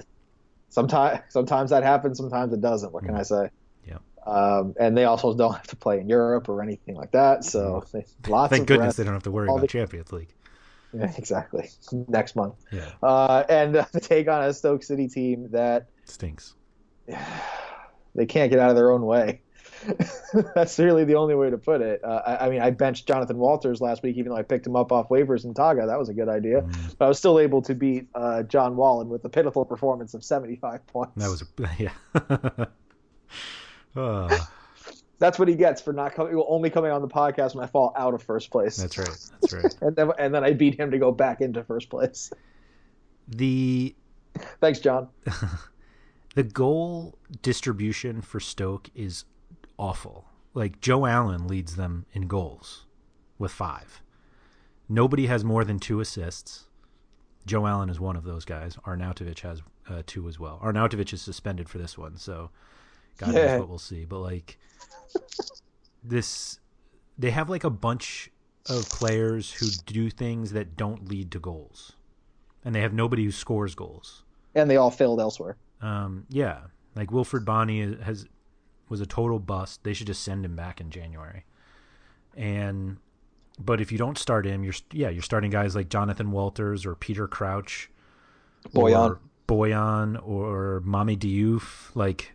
sometimes 0.70 1.20
sometimes 1.30 1.70
that 1.70 1.84
happens. 1.84 2.18
Sometimes 2.18 2.54
it 2.54 2.62
doesn't. 2.62 2.92
What 2.92 3.04
can 3.04 3.16
mm. 3.16 3.20
I 3.20 3.24
say? 3.24 3.50
Yeah. 3.88 3.98
Um, 4.26 4.76
and 4.80 4.98
they 4.98 5.06
also 5.06 5.34
don't 5.34 5.54
have 5.54 5.68
to 5.68 5.76
play 5.76 6.00
in 6.00 6.10
Europe 6.10 6.50
or 6.50 6.62
anything 6.62 6.96
like 6.96 7.12
that. 7.12 7.44
So 7.44 7.84
mm. 7.94 8.06
lots. 8.28 8.52
Thank 8.52 8.68
goodness 8.68 8.96
they 8.96 9.04
don't 9.04 9.14
have 9.14 9.24
to 9.24 9.32
worry 9.32 9.48
about 9.48 9.62
the, 9.62 9.68
Champions 9.68 10.12
League. 10.12 10.34
Yeah, 10.94 11.10
exactly. 11.18 11.70
Next 12.10 12.36
month. 12.36 12.56
Yeah. 12.70 12.90
Uh, 13.02 13.46
and 13.48 13.78
uh, 13.78 13.86
take 14.02 14.28
on 14.28 14.44
a 14.44 14.54
Stoke 14.54 14.84
City 14.84 15.08
team 15.08 15.48
that 15.52 15.88
stinks. 16.04 16.56
They 18.14 18.26
can't 18.26 18.52
get 18.52 18.60
out 18.60 18.70
of 18.70 18.76
their 18.76 18.92
own 18.92 19.04
way. 19.04 19.40
That's 20.56 20.78
really 20.80 21.04
the 21.04 21.16
only 21.16 21.36
way 21.36 21.50
to 21.50 21.58
put 21.58 21.82
it. 21.82 22.04
Uh, 22.04 22.22
I, 22.26 22.46
I, 22.46 22.50
mean, 22.50 22.62
I 22.62 22.72
benched 22.72 23.08
Jonathan 23.08 23.38
Walters 23.38 23.82
last 23.82 24.04
week, 24.04 24.18
even 24.18 24.32
though 24.32 24.38
I 24.38 24.44
picked 24.44 24.66
him 24.68 24.76
up 24.76 24.92
off 24.92 25.10
waivers 25.10 25.46
in 25.46 25.54
Taga. 25.54 25.88
That 25.88 26.00
was 26.00 26.10
a 26.10 26.14
good 26.14 26.30
idea. 26.30 26.62
Mm. 26.62 26.96
But 26.98 27.06
I 27.06 27.08
was 27.08 27.18
still 27.18 27.40
able 27.40 27.62
to 27.64 27.76
beat 27.76 28.08
uh, 28.16 28.44
John 28.44 28.76
Wallen 28.76 29.10
with 29.10 29.26
a 29.26 29.30
pitiful 29.30 29.66
performance 29.66 30.14
of 30.14 30.24
75 30.24 30.86
points. 30.88 31.14
That 31.18 31.30
was, 31.30 31.44
yeah. 31.80 32.66
uh. 33.96 34.38
That's 35.20 35.38
what 35.38 35.48
he 35.48 35.54
gets 35.54 35.80
for 35.80 35.94
not 35.94 36.16
coming, 36.16 36.44
only 36.48 36.72
coming 36.72 36.92
on 36.92 37.04
the 37.04 37.08
podcast 37.08 37.54
when 37.54 37.64
I 37.64 37.68
fall 37.68 37.94
out 37.96 38.16
of 38.16 38.24
first 38.24 38.50
place. 38.50 38.78
That's 38.78 38.98
right. 38.98 39.30
That's 39.40 39.54
right. 39.54 39.76
and 39.82 39.96
then, 39.96 40.12
and 40.18 40.34
then 40.34 40.44
I 40.44 40.54
beat 40.54 40.80
him 40.80 40.90
to 40.90 40.98
go 40.98 41.12
back 41.12 41.42
into 41.42 41.64
first 41.64 41.92
place. 41.92 42.32
The 43.28 43.94
thanks, 44.60 44.80
John. 44.80 45.10
the 46.34 46.42
goal 46.42 47.20
distribution 47.44 48.22
for 48.22 48.40
Stoke 48.40 48.90
is 48.96 49.26
awful. 49.82 50.26
Like 50.54 50.80
Joe 50.80 51.06
Allen 51.06 51.48
leads 51.48 51.76
them 51.76 52.06
in 52.14 52.28
goals 52.28 52.86
with 53.40 53.52
five. 53.52 54.02
Nobody 54.88 55.26
has 55.26 55.44
more 55.44 55.66
than 55.66 55.80
two 55.80 56.00
assists. 56.00 56.66
Joe 57.46 57.66
Allen 57.66 57.90
is 57.90 58.00
one 58.00 58.16
of 58.16 58.24
those 58.24 58.46
guys. 58.46 58.78
Arnautovic 58.86 59.40
has 59.40 59.62
uh, 59.90 60.04
two 60.06 60.28
as 60.28 60.40
well. 60.40 60.60
Arnautovic 60.64 61.12
is 61.12 61.22
suspended 61.22 61.68
for 61.68 61.80
this 61.80 61.98
one, 61.98 62.18
so 62.18 62.52
God 63.18 63.34
yeah. 63.34 63.46
knows 63.46 63.60
what 63.62 63.70
we'll 63.70 63.78
see. 63.80 64.06
But 64.06 64.20
like 64.20 64.60
this, 66.04 66.60
they 67.18 67.32
have 67.32 67.50
like 67.50 67.64
a 67.64 67.70
bunch 67.70 68.30
of 68.70 68.88
players 68.90 69.52
who 69.54 69.68
do 69.86 70.10
things 70.10 70.52
that 70.52 70.78
don't 70.78 71.10
lead 71.10 71.32
to 71.32 71.40
goals, 71.40 71.94
and 72.64 72.76
they 72.76 72.82
have 72.82 72.94
nobody 72.94 73.24
who 73.24 73.32
scores 73.32 73.74
goals. 73.74 74.24
And 74.54 74.70
they 74.70 74.78
all 74.78 74.92
failed 74.92 75.20
elsewhere. 75.20 75.58
Um, 75.82 76.26
yeah, 76.30 76.60
like 76.96 77.10
Wilfried 77.10 77.46
Bony 77.46 77.96
has 78.04 78.28
was 78.92 79.02
a 79.02 79.06
total 79.06 79.40
bust. 79.40 79.84
They 79.84 79.94
should 79.94 80.08
just 80.08 80.22
send 80.22 80.46
him 80.46 80.56
back 80.56 80.82
in 80.82 80.92
January. 80.92 81.46
And 82.36 82.98
but 83.58 83.80
if 83.80 83.92
you 83.92 83.98
don't 83.98 84.18
start 84.18 84.46
him, 84.46 84.64
you're 84.64 84.74
yeah 84.92 85.10
you're 85.10 85.24
starting 85.24 85.50
guys 85.50 85.76
like 85.76 85.90
Jonathan 85.90 86.32
Walters 86.32 86.86
or 86.86 86.94
Peter 86.94 87.28
Crouch, 87.28 87.90
Bojan, 88.76 89.10
or 89.10 89.20
Bojan 89.48 90.28
or 90.28 90.82
Mame 90.86 91.18
Diouf. 91.18 91.96
Like 91.96 92.34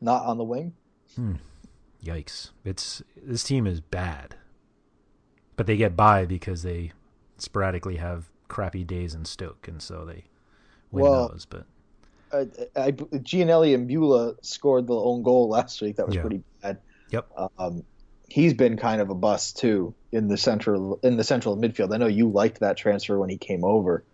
not 0.00 0.24
on 0.24 0.38
the 0.38 0.44
wing. 0.44 0.74
Hmm, 1.16 1.34
yikes! 2.02 2.50
It's 2.64 3.02
this 3.20 3.42
team 3.42 3.66
is 3.66 3.80
bad, 3.80 4.36
but 5.56 5.66
they 5.66 5.76
get 5.76 5.96
by 5.96 6.24
because 6.24 6.62
they 6.62 6.92
sporadically 7.36 7.96
have 7.96 8.30
crappy 8.46 8.84
days 8.84 9.12
in 9.12 9.24
Stoke, 9.24 9.66
and 9.66 9.82
so 9.82 10.04
they 10.04 10.26
win 10.92 11.02
well, 11.02 11.28
those. 11.28 11.46
But 11.46 11.66
uh, 12.32 12.44
I, 12.76 12.92
Giannelli 12.92 13.76
Imbula 13.76 14.36
scored 14.44 14.86
the 14.86 14.94
own 14.94 15.22
goal 15.22 15.48
last 15.48 15.80
week. 15.82 15.96
That 15.96 16.06
was 16.06 16.16
yeah. 16.16 16.20
pretty 16.22 16.42
bad. 16.62 16.78
Yep. 17.10 17.28
Um, 17.58 17.84
he's 18.28 18.54
been 18.54 18.76
kind 18.76 19.00
of 19.00 19.10
a 19.10 19.14
bust 19.14 19.58
too 19.58 19.94
in 20.12 20.28
the 20.28 20.36
central 20.36 21.00
in 21.02 21.16
the 21.16 21.24
central 21.24 21.56
midfield. 21.56 21.94
I 21.94 21.98
know 21.98 22.06
you 22.06 22.30
liked 22.30 22.60
that 22.60 22.76
transfer 22.76 23.18
when 23.18 23.28
he 23.28 23.36
came 23.36 23.64
over. 23.64 24.04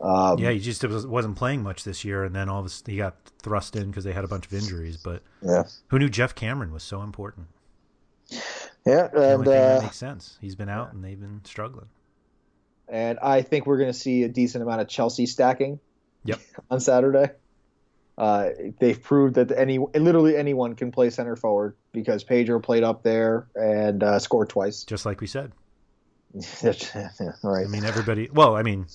Um, 0.00 0.38
yeah, 0.38 0.50
he 0.50 0.58
just 0.58 0.84
wasn't 0.84 1.36
playing 1.36 1.62
much 1.62 1.84
this 1.84 2.04
year, 2.04 2.24
and 2.24 2.34
then 2.34 2.48
all 2.48 2.58
of 2.58 2.66
a, 2.66 2.68
sudden 2.68 2.92
he 2.92 2.98
got 2.98 3.14
thrust 3.38 3.76
in 3.76 3.88
because 3.88 4.02
they 4.02 4.12
had 4.12 4.24
a 4.24 4.28
bunch 4.28 4.46
of 4.46 4.52
injuries. 4.52 4.96
But 4.96 5.22
yeah, 5.42 5.62
who 5.88 5.98
knew 5.98 6.08
Geoff 6.08 6.34
Cameron 6.34 6.72
was 6.72 6.82
so 6.82 7.02
important? 7.02 7.46
Yeah, 8.84 9.08
and 9.14 9.46
uh, 9.46 9.80
makes 9.82 9.96
sense. 9.96 10.38
He's 10.40 10.56
been 10.56 10.68
out, 10.68 10.88
yeah. 10.88 10.96
and 10.96 11.04
they've 11.04 11.20
been 11.20 11.42
struggling. 11.44 11.86
And 12.88 13.18
I 13.20 13.42
think 13.42 13.66
we're 13.66 13.78
going 13.78 13.92
to 13.92 13.98
see 13.98 14.24
a 14.24 14.28
decent 14.28 14.62
amount 14.62 14.80
of 14.80 14.88
Chelsea 14.88 15.26
stacking. 15.26 15.78
Yep. 16.24 16.40
On 16.70 16.80
Saturday. 16.80 17.30
Uh, 18.18 18.50
they've 18.78 19.02
proved 19.02 19.36
that 19.36 19.50
any 19.52 19.78
literally 19.78 20.36
anyone 20.36 20.74
can 20.74 20.92
play 20.92 21.10
center 21.10 21.34
forward 21.34 21.74
because 21.92 22.22
Pedro 22.24 22.60
played 22.60 22.82
up 22.82 23.02
there 23.02 23.46
and 23.54 24.02
uh, 24.02 24.18
scored 24.18 24.50
twice. 24.50 24.84
Just 24.84 25.06
like 25.06 25.20
we 25.20 25.26
said. 25.26 25.52
right. 26.62 27.66
I 27.66 27.68
mean, 27.68 27.84
everybody. 27.84 28.28
Well, 28.32 28.56
I 28.56 28.62
mean. 28.62 28.86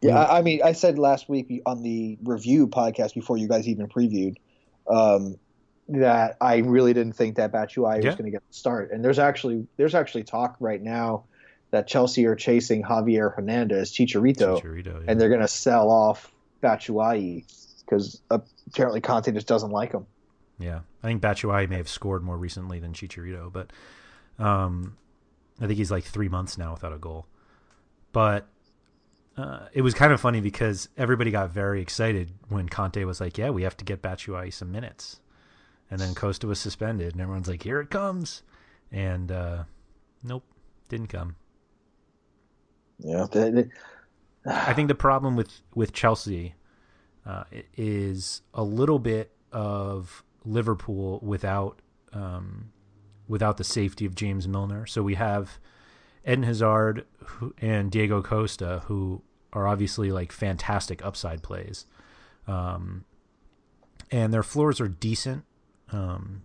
Yeah, 0.00 0.22
I, 0.22 0.38
I, 0.38 0.42
mean, 0.42 0.60
I 0.62 0.72
said 0.72 0.98
last 0.98 1.28
week 1.28 1.62
on 1.66 1.82
the 1.82 2.18
review 2.22 2.68
podcast 2.68 3.14
before 3.14 3.36
you 3.36 3.48
guys 3.48 3.66
even 3.66 3.88
previewed 3.88 4.36
um, 4.88 5.38
that 5.88 6.36
I 6.40 6.58
really 6.58 6.92
didn't 6.92 7.14
think 7.14 7.36
that 7.36 7.52
Batshuayi 7.52 8.02
yeah. 8.02 8.10
was 8.10 8.14
going 8.14 8.26
to 8.26 8.30
get 8.30 8.46
the 8.46 8.54
start, 8.54 8.92
and 8.92 9.04
there's 9.04 9.18
actually 9.18 9.66
there's 9.76 9.94
actually 9.94 10.22
talk 10.22 10.56
right 10.60 10.80
now 10.80 11.24
that 11.70 11.88
Chelsea 11.88 12.26
are 12.26 12.36
chasing 12.36 12.82
Javier 12.82 13.34
Hernandez, 13.34 13.92
Chicharito, 13.92 14.62
Chicharito 14.62 14.86
yeah. 14.86 15.10
and 15.10 15.20
they're 15.20 15.28
going 15.28 15.40
to 15.40 15.48
sell 15.48 15.90
off 15.90 16.32
Batshuayi 16.62 17.44
because 17.88 18.20
apparently 18.30 19.00
Conte 19.00 19.30
just 19.32 19.46
doesn't 19.46 19.70
like 19.70 19.92
him. 19.92 20.06
Yeah, 20.58 20.80
I 21.02 21.06
think 21.06 21.22
Batshuayi 21.22 21.68
may 21.68 21.76
have 21.76 21.88
scored 21.88 22.22
more 22.22 22.36
recently 22.36 22.80
than 22.80 22.92
Chicharito, 22.92 23.52
but 23.52 23.72
um, 24.38 24.96
I 25.60 25.66
think 25.66 25.78
he's 25.78 25.90
like 25.90 26.04
three 26.04 26.28
months 26.28 26.58
now 26.58 26.72
without 26.72 26.92
a 26.92 26.98
goal. 26.98 27.26
But 28.12 28.48
uh, 29.36 29.66
it 29.72 29.82
was 29.82 29.94
kind 29.94 30.12
of 30.12 30.20
funny 30.20 30.40
because 30.40 30.88
everybody 30.96 31.30
got 31.30 31.50
very 31.50 31.80
excited 31.80 32.32
when 32.48 32.68
Conte 32.68 33.02
was 33.04 33.20
like, 33.20 33.38
"Yeah, 33.38 33.50
we 33.50 33.62
have 33.62 33.76
to 33.78 33.84
get 33.84 34.02
Batshuayi 34.02 34.52
some 34.52 34.72
minutes," 34.72 35.20
and 35.90 36.00
then 36.00 36.14
Costa 36.14 36.46
was 36.46 36.58
suspended, 36.58 37.12
and 37.12 37.20
everyone's 37.20 37.48
like, 37.48 37.62
"Here 37.62 37.80
it 37.80 37.90
comes," 37.90 38.42
and 38.90 39.30
uh, 39.30 39.64
nope, 40.24 40.44
didn't 40.88 41.08
come. 41.08 41.36
Yeah, 42.98 43.26
they, 43.30 43.50
they... 43.50 43.68
I 44.44 44.72
think 44.72 44.88
the 44.88 44.96
problem 44.96 45.36
with 45.36 45.60
with 45.74 45.92
Chelsea 45.92 46.54
uh, 47.28 47.44
is 47.76 48.40
a 48.54 48.64
little 48.64 48.98
bit 48.98 49.30
of 49.52 50.24
Liverpool 50.44 51.20
without 51.22 51.80
um, 52.14 52.72
without 53.28 53.58
the 53.58 53.64
safety 53.64 54.06
of 54.06 54.14
James 54.14 54.48
Milner. 54.48 54.86
So 54.86 55.02
we 55.02 55.14
have 55.16 55.58
Eden 56.26 56.44
Hazard 56.44 57.04
and 57.60 57.90
Diego 57.90 58.22
Costa, 58.22 58.82
who 58.86 59.22
are 59.52 59.68
obviously 59.68 60.10
like 60.10 60.32
fantastic 60.32 61.04
upside 61.04 61.42
plays, 61.42 61.84
um, 62.46 63.04
and 64.10 64.32
their 64.32 64.42
floors 64.42 64.80
are 64.80 64.88
decent. 64.88 65.44
Um, 65.92 66.44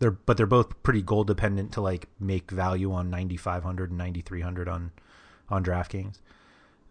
they're 0.00 0.10
but 0.10 0.36
they're 0.36 0.46
both 0.46 0.82
pretty 0.82 1.00
goal 1.00 1.24
dependent 1.24 1.72
to 1.72 1.80
like 1.80 2.08
make 2.18 2.50
value 2.50 2.92
on 2.92 3.08
9500 3.08 3.88
and 3.88 3.98
9300 3.98 4.68
on 4.68 4.92
on 5.48 5.64
DraftKings. 5.64 6.20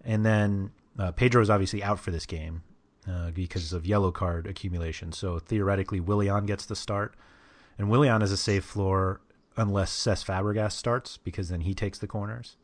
And 0.03 0.25
then 0.25 0.71
uh, 0.97 1.11
Pedro 1.11 1.41
is 1.41 1.49
obviously 1.49 1.83
out 1.83 1.99
for 1.99 2.09
this 2.09 2.25
game, 2.25 2.63
uh, 3.09 3.31
because 3.31 3.73
of 3.73 3.85
yellow 3.85 4.11
card 4.11 4.45
accumulation. 4.45 5.11
So 5.11 5.39
theoretically, 5.39 5.99
Willian 5.99 6.45
gets 6.45 6.65
the 6.65 6.75
start, 6.75 7.15
and 7.77 7.89
Willian 7.89 8.21
is 8.21 8.31
a 8.31 8.37
safe 8.37 8.63
floor 8.63 9.21
unless 9.57 9.91
Cesc 9.91 10.25
Fabregas 10.25 10.73
starts 10.73 11.17
because 11.17 11.49
then 11.49 11.61
he 11.61 11.73
takes 11.73 11.99
the 11.99 12.07
corners. 12.07 12.55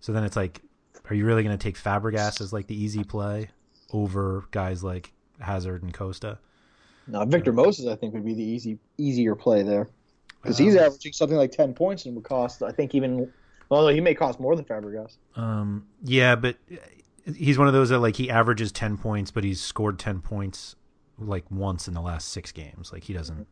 So 0.00 0.12
then 0.12 0.24
it's 0.24 0.36
like, 0.36 0.62
are 1.08 1.14
you 1.14 1.24
really 1.24 1.42
going 1.42 1.56
to 1.56 1.62
take 1.62 1.76
Fabregas 1.76 2.40
as 2.40 2.52
like 2.52 2.66
the 2.66 2.74
easy 2.74 3.04
play 3.04 3.50
over 3.92 4.44
guys 4.50 4.82
like 4.82 5.12
Hazard 5.40 5.82
and 5.82 5.94
Costa? 5.94 6.38
No, 7.06 7.24
Victor 7.24 7.52
Moses 7.52 7.86
I 7.86 7.96
think 7.96 8.14
would 8.14 8.24
be 8.24 8.34
the 8.34 8.42
easy 8.42 8.78
easier 8.98 9.34
play 9.34 9.62
there 9.62 9.88
because 10.42 10.56
he's 10.56 10.74
um, 10.76 10.84
averaging 10.84 11.12
something 11.12 11.36
like 11.36 11.52
ten 11.52 11.74
points 11.74 12.06
and 12.06 12.14
would 12.14 12.24
cost 12.24 12.62
I 12.62 12.72
think 12.72 12.94
even 12.94 13.30
although 13.70 13.88
he 13.88 14.00
may 14.00 14.14
cost 14.14 14.40
more 14.40 14.56
than 14.56 14.64
Fabregas. 14.64 15.16
Um, 15.36 15.86
yeah, 16.02 16.34
but 16.34 16.56
he's 17.24 17.58
one 17.58 17.66
of 17.66 17.74
those 17.74 17.88
that 17.88 18.00
like 18.00 18.16
he 18.16 18.30
averages 18.30 18.70
10 18.72 18.98
points 18.98 19.30
but 19.30 19.44
he's 19.44 19.60
scored 19.60 19.98
10 19.98 20.20
points 20.20 20.76
like 21.18 21.50
once 21.50 21.88
in 21.88 21.94
the 21.94 22.00
last 22.00 22.28
six 22.28 22.52
games 22.52 22.92
like 22.92 23.04
he 23.04 23.12
doesn't 23.12 23.46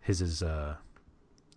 his 0.00 0.20
is 0.20 0.42
uh 0.42 0.76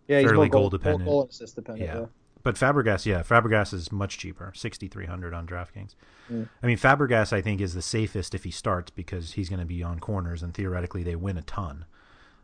yeah 0.07 0.21
fairly 0.21 0.49
goal, 0.49 0.61
goal, 0.61 0.69
dependent 0.69 1.05
goal 1.05 1.27
assist 1.29 1.55
dependent 1.55 1.87
yeah. 1.87 1.99
yeah. 2.01 2.05
but 2.43 2.55
Fabregas 2.55 3.05
yeah 3.05 3.21
Fabregas 3.21 3.73
is 3.73 3.91
much 3.91 4.17
cheaper 4.17 4.51
6300 4.55 5.33
on 5.33 5.47
DraftKings 5.47 5.95
mm. 6.31 6.49
I 6.61 6.67
mean 6.67 6.77
Fabregas 6.77 7.31
I 7.31 7.41
think 7.41 7.61
is 7.61 7.73
the 7.73 7.81
safest 7.81 8.33
if 8.33 8.43
he 8.43 8.51
starts 8.51 8.91
because 8.91 9.33
he's 9.33 9.49
going 9.49 9.59
to 9.59 9.65
be 9.65 9.83
on 9.83 9.99
corners 9.99 10.43
and 10.43 10.53
theoretically 10.53 11.03
they 11.03 11.15
win 11.15 11.37
a 11.37 11.43
ton 11.43 11.85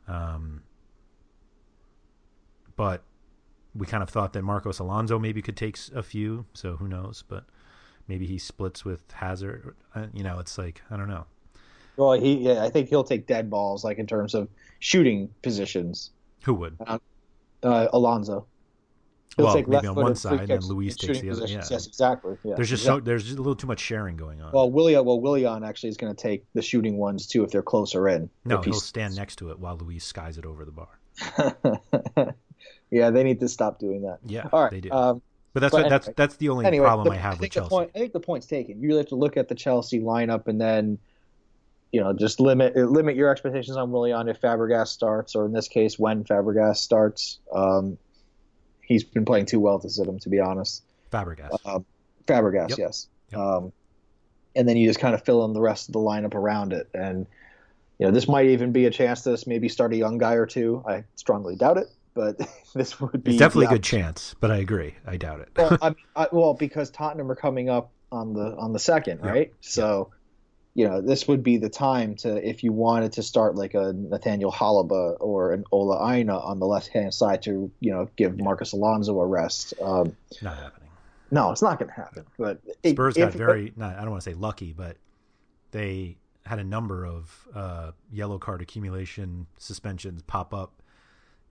um 0.08 0.64
but 2.76 3.04
we 3.74 3.86
kind 3.86 4.04
of 4.04 4.10
thought 4.10 4.32
that 4.34 4.44
Marcos 4.44 4.80
Alonso 4.80 5.20
maybe 5.20 5.42
could 5.42 5.58
take 5.58 5.78
a 5.94 6.04
few 6.04 6.46
so 6.54 6.78
who 6.78 6.88
knows 6.88 7.24
but 7.28 7.46
maybe 8.08 8.26
he 8.26 8.38
splits 8.38 8.86
with 8.86 9.00
Hazard. 9.12 9.76
Uh, 9.94 10.08
you 10.14 10.24
know, 10.24 10.40
it's 10.40 10.58
like 10.58 10.82
I 10.90 10.98
don't 10.98 11.08
know. 11.08 11.26
Well, 11.98 12.14
he 12.14 12.36
yeah, 12.36 12.64
I 12.64 12.70
think 12.70 12.90
he'll 12.90 13.04
take 13.04 13.28
dead 13.28 13.50
balls, 13.50 13.84
like 13.84 13.98
in 13.98 14.08
terms 14.08 14.34
of 14.34 14.50
shooting 14.80 15.30
positions. 15.42 16.12
Who 16.44 16.54
would? 16.56 16.78
Uh, 16.86 17.00
uh, 17.64 17.88
Alonso. 17.94 18.46
He'll 19.36 19.48
well, 19.48 19.64
maybe 19.68 19.88
on 19.88 19.96
one 19.96 20.16
side, 20.16 20.40
and 20.40 20.48
then 20.48 20.62
Luiz 20.62 20.96
takes 20.96 21.20
the 21.20 21.30
other. 21.30 21.46
Yeah. 21.46 21.62
Yes, 21.70 21.88
exactly. 21.88 22.38
Yeah, 22.44 22.56
there's 22.56 22.70
just 22.70 22.84
exactly. 22.84 23.02
so 23.02 23.06
there's 23.06 23.24
just 23.26 23.36
a 23.36 23.42
little 23.42 23.56
too 23.56 23.68
much 23.68 23.82
sharing 23.82 24.16
going 24.16 24.42
on. 24.42 24.54
Well, 24.54 24.72
Willian, 24.72 25.04
well, 25.04 25.20
Willian 25.20 25.64
actually 25.64 25.90
is 25.90 25.98
going 25.98 26.16
to 26.16 26.22
take 26.22 26.46
the 26.54 26.62
shooting 26.62 26.98
ones 26.98 27.28
too 27.28 27.44
if 27.44 27.52
they're 27.52 27.62
closer 27.62 28.08
in. 28.08 28.30
No, 28.46 28.62
he'll 28.62 28.74
stand 28.76 29.16
next 29.18 29.38
to 29.38 29.52
it 29.52 29.60
while 29.60 29.76
Luiz 29.76 30.06
skies 30.06 30.38
it 30.38 30.46
over 30.46 30.64
the 30.64 30.72
bar. 30.72 31.00
yeah, 32.92 33.10
they 33.10 33.24
need 33.24 33.42
to 33.42 33.50
stop 33.50 33.78
doing 33.78 34.04
that. 34.04 34.20
Yeah, 34.26 34.48
all 34.54 34.64
right. 34.64 34.72
They 34.72 34.82
do. 34.82 34.92
Um, 34.92 35.22
but 35.56 35.62
that's 35.62 35.72
but 35.72 35.78
what, 35.78 35.86
anyway, 35.86 35.90
that's 35.90 36.10
that's 36.16 36.36
the 36.36 36.50
only 36.50 36.66
anyway, 36.66 36.86
problem 36.86 37.08
the, 37.08 37.16
I 37.16 37.18
have 37.18 37.40
I 37.40 37.42
with 37.42 37.52
Chelsea. 37.52 37.70
Point, 37.70 37.92
I 37.96 38.00
think 38.00 38.14
the 38.14 38.20
point's 38.20 38.46
taken. 38.46 38.80
You 38.80 38.90
really 38.90 39.00
have 39.00 39.10
to 39.10 39.16
look 39.16 39.38
at 39.38 39.48
the 39.48 39.56
Chelsea 39.56 40.00
lineup 40.00 40.48
and 40.48 40.62
then 40.62 41.00
you 41.96 42.02
know, 42.02 42.12
just 42.12 42.42
limit 42.42 42.76
limit 42.76 43.16
your 43.16 43.30
expectations 43.30 43.78
on 43.78 43.90
Willian 43.90 44.28
if 44.28 44.42
Fabregas 44.42 44.88
starts, 44.88 45.34
or 45.34 45.46
in 45.46 45.54
this 45.54 45.70
case, 45.70 45.98
when 45.98 46.26
Fabregas 46.26 46.76
starts. 46.76 47.40
Um, 47.54 47.98
he's 48.82 49.06
been 49.06 49.24
playing 49.24 49.46
too 49.46 49.62
well 49.62 49.80
to 49.80 49.90
sit 49.90 50.06
him, 50.06 50.20
to 50.20 50.30
be 50.30 50.42
honest. 50.42 50.84
Fabregas. 51.10 51.58
Um, 51.66 51.86
Fabregas, 52.28 52.72
Yep. 52.72 52.78
yes. 52.78 53.08
Yep. 53.32 53.40
Um, 53.40 53.72
and 54.58 54.68
then 54.68 54.76
you 54.76 54.90
just 54.90 55.00
kind 55.00 55.16
of 55.16 55.24
fill 55.24 55.46
in 55.46 55.54
the 55.54 55.62
rest 55.62 55.88
of 55.88 55.94
the 55.94 56.00
lineup 56.00 56.34
around 56.34 56.74
it. 56.74 56.90
And 56.94 57.28
you 57.98 58.06
know, 58.06 58.12
this 58.12 58.28
might 58.28 58.48
even 58.48 58.74
be 58.74 58.88
a 58.88 58.92
chance 58.92 59.22
to 59.22 59.42
maybe 59.48 59.70
start 59.70 59.94
a 59.94 59.96
young 59.96 60.18
guy 60.18 60.34
or 60.34 60.46
two. 60.46 60.84
I 60.86 61.06
strongly 61.16 61.56
doubt 61.56 61.78
it, 61.78 61.88
but 62.16 62.38
this 62.74 63.00
would 63.00 63.24
be 63.24 63.32
It's 63.32 63.40
definitely 63.40 63.68
a 63.68 63.70
good 63.70 63.84
chance, 63.84 64.34
but 64.40 64.50
I 64.50 64.58
agree. 64.58 64.96
I 65.06 65.18
doubt 65.18 65.42
it. 65.42 65.50
well, 65.56 65.78
I, 65.82 65.96
I, 66.16 66.28
well, 66.32 66.56
because 66.56 66.90
Tottenham 66.90 67.30
are 67.30 67.36
coming 67.36 67.70
up 67.70 67.92
on 68.12 68.34
the 68.34 68.56
on 68.58 68.74
the 68.74 68.80
second, 68.80 69.22
right? 69.22 69.54
So, 69.62 70.12
you 70.74 70.88
know, 70.88 71.02
this 71.02 71.28
would 71.28 71.44
be 71.44 71.58
the 71.58 71.70
time 71.70 72.16
to 72.18 72.48
if 72.48 72.64
you 72.64 72.72
wanted 72.72 73.12
to 73.14 73.24
start 73.24 73.56
like 73.56 73.74
a 73.76 73.94
Nathaniel 73.94 74.52
Chalobah 74.52 75.18
or 75.20 75.52
an 75.54 75.66
Ola 75.72 76.12
Aina 76.12 76.38
on 76.40 76.60
the 76.60 76.66
left 76.66 76.88
hand 76.88 77.14
side 77.14 77.44
to 77.44 77.70
you 77.80 77.92
know 77.92 78.10
give 78.16 78.40
Marcos 78.40 78.74
Alonso 78.74 79.20
a 79.20 79.26
rest. 79.26 79.74
Um, 79.82 80.16
not 80.42 80.56
happening. 80.58 80.90
no, 81.32 81.52
it's 81.52 81.62
not 81.62 81.78
going 81.78 81.90
to 81.90 81.96
happen. 81.96 82.26
But 82.38 82.62
it- 82.82 82.92
Spurs 82.92 83.18
if- 83.18 83.24
got 83.32 83.34
very 83.34 83.74
not 83.76 83.96
I 83.98 84.02
don't 84.02 84.12
want 84.12 84.24
to 84.24 84.30
say 84.30 84.36
lucky, 84.36 84.74
but 84.74 84.98
they 85.72 86.18
had 86.46 86.60
a 86.60 86.64
number 86.64 87.06
of 87.06 87.48
uh, 87.54 87.92
yellow 88.12 88.38
card 88.38 88.62
accumulation 88.62 89.48
suspensions 89.58 90.22
pop 90.22 90.54
up 90.54 90.82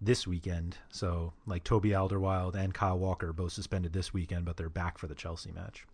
this 0.00 0.26
weekend. 0.26 0.76
So 0.90 1.32
like 1.46 1.64
Toby 1.64 1.90
Alderweireld 1.90 2.54
and 2.54 2.74
Kyle 2.74 2.98
Walker 2.98 3.32
both 3.32 3.52
suspended 3.52 3.92
this 3.92 4.12
weekend, 4.12 4.44
but 4.44 4.56
they're 4.56 4.68
back 4.68 4.98
for 4.98 5.06
the 5.06 5.14
Chelsea 5.14 5.52
match. 5.52 5.86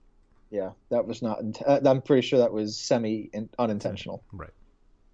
yeah, 0.50 0.70
that 0.90 1.06
was 1.06 1.22
not. 1.22 1.38
uh, 1.66 1.80
I'm 1.84 2.02
pretty 2.02 2.26
sure 2.26 2.38
that 2.40 2.52
was 2.52 2.76
semi 2.76 3.30
in- 3.32 3.50
unintentional. 3.58 4.22
Right. 4.32 4.50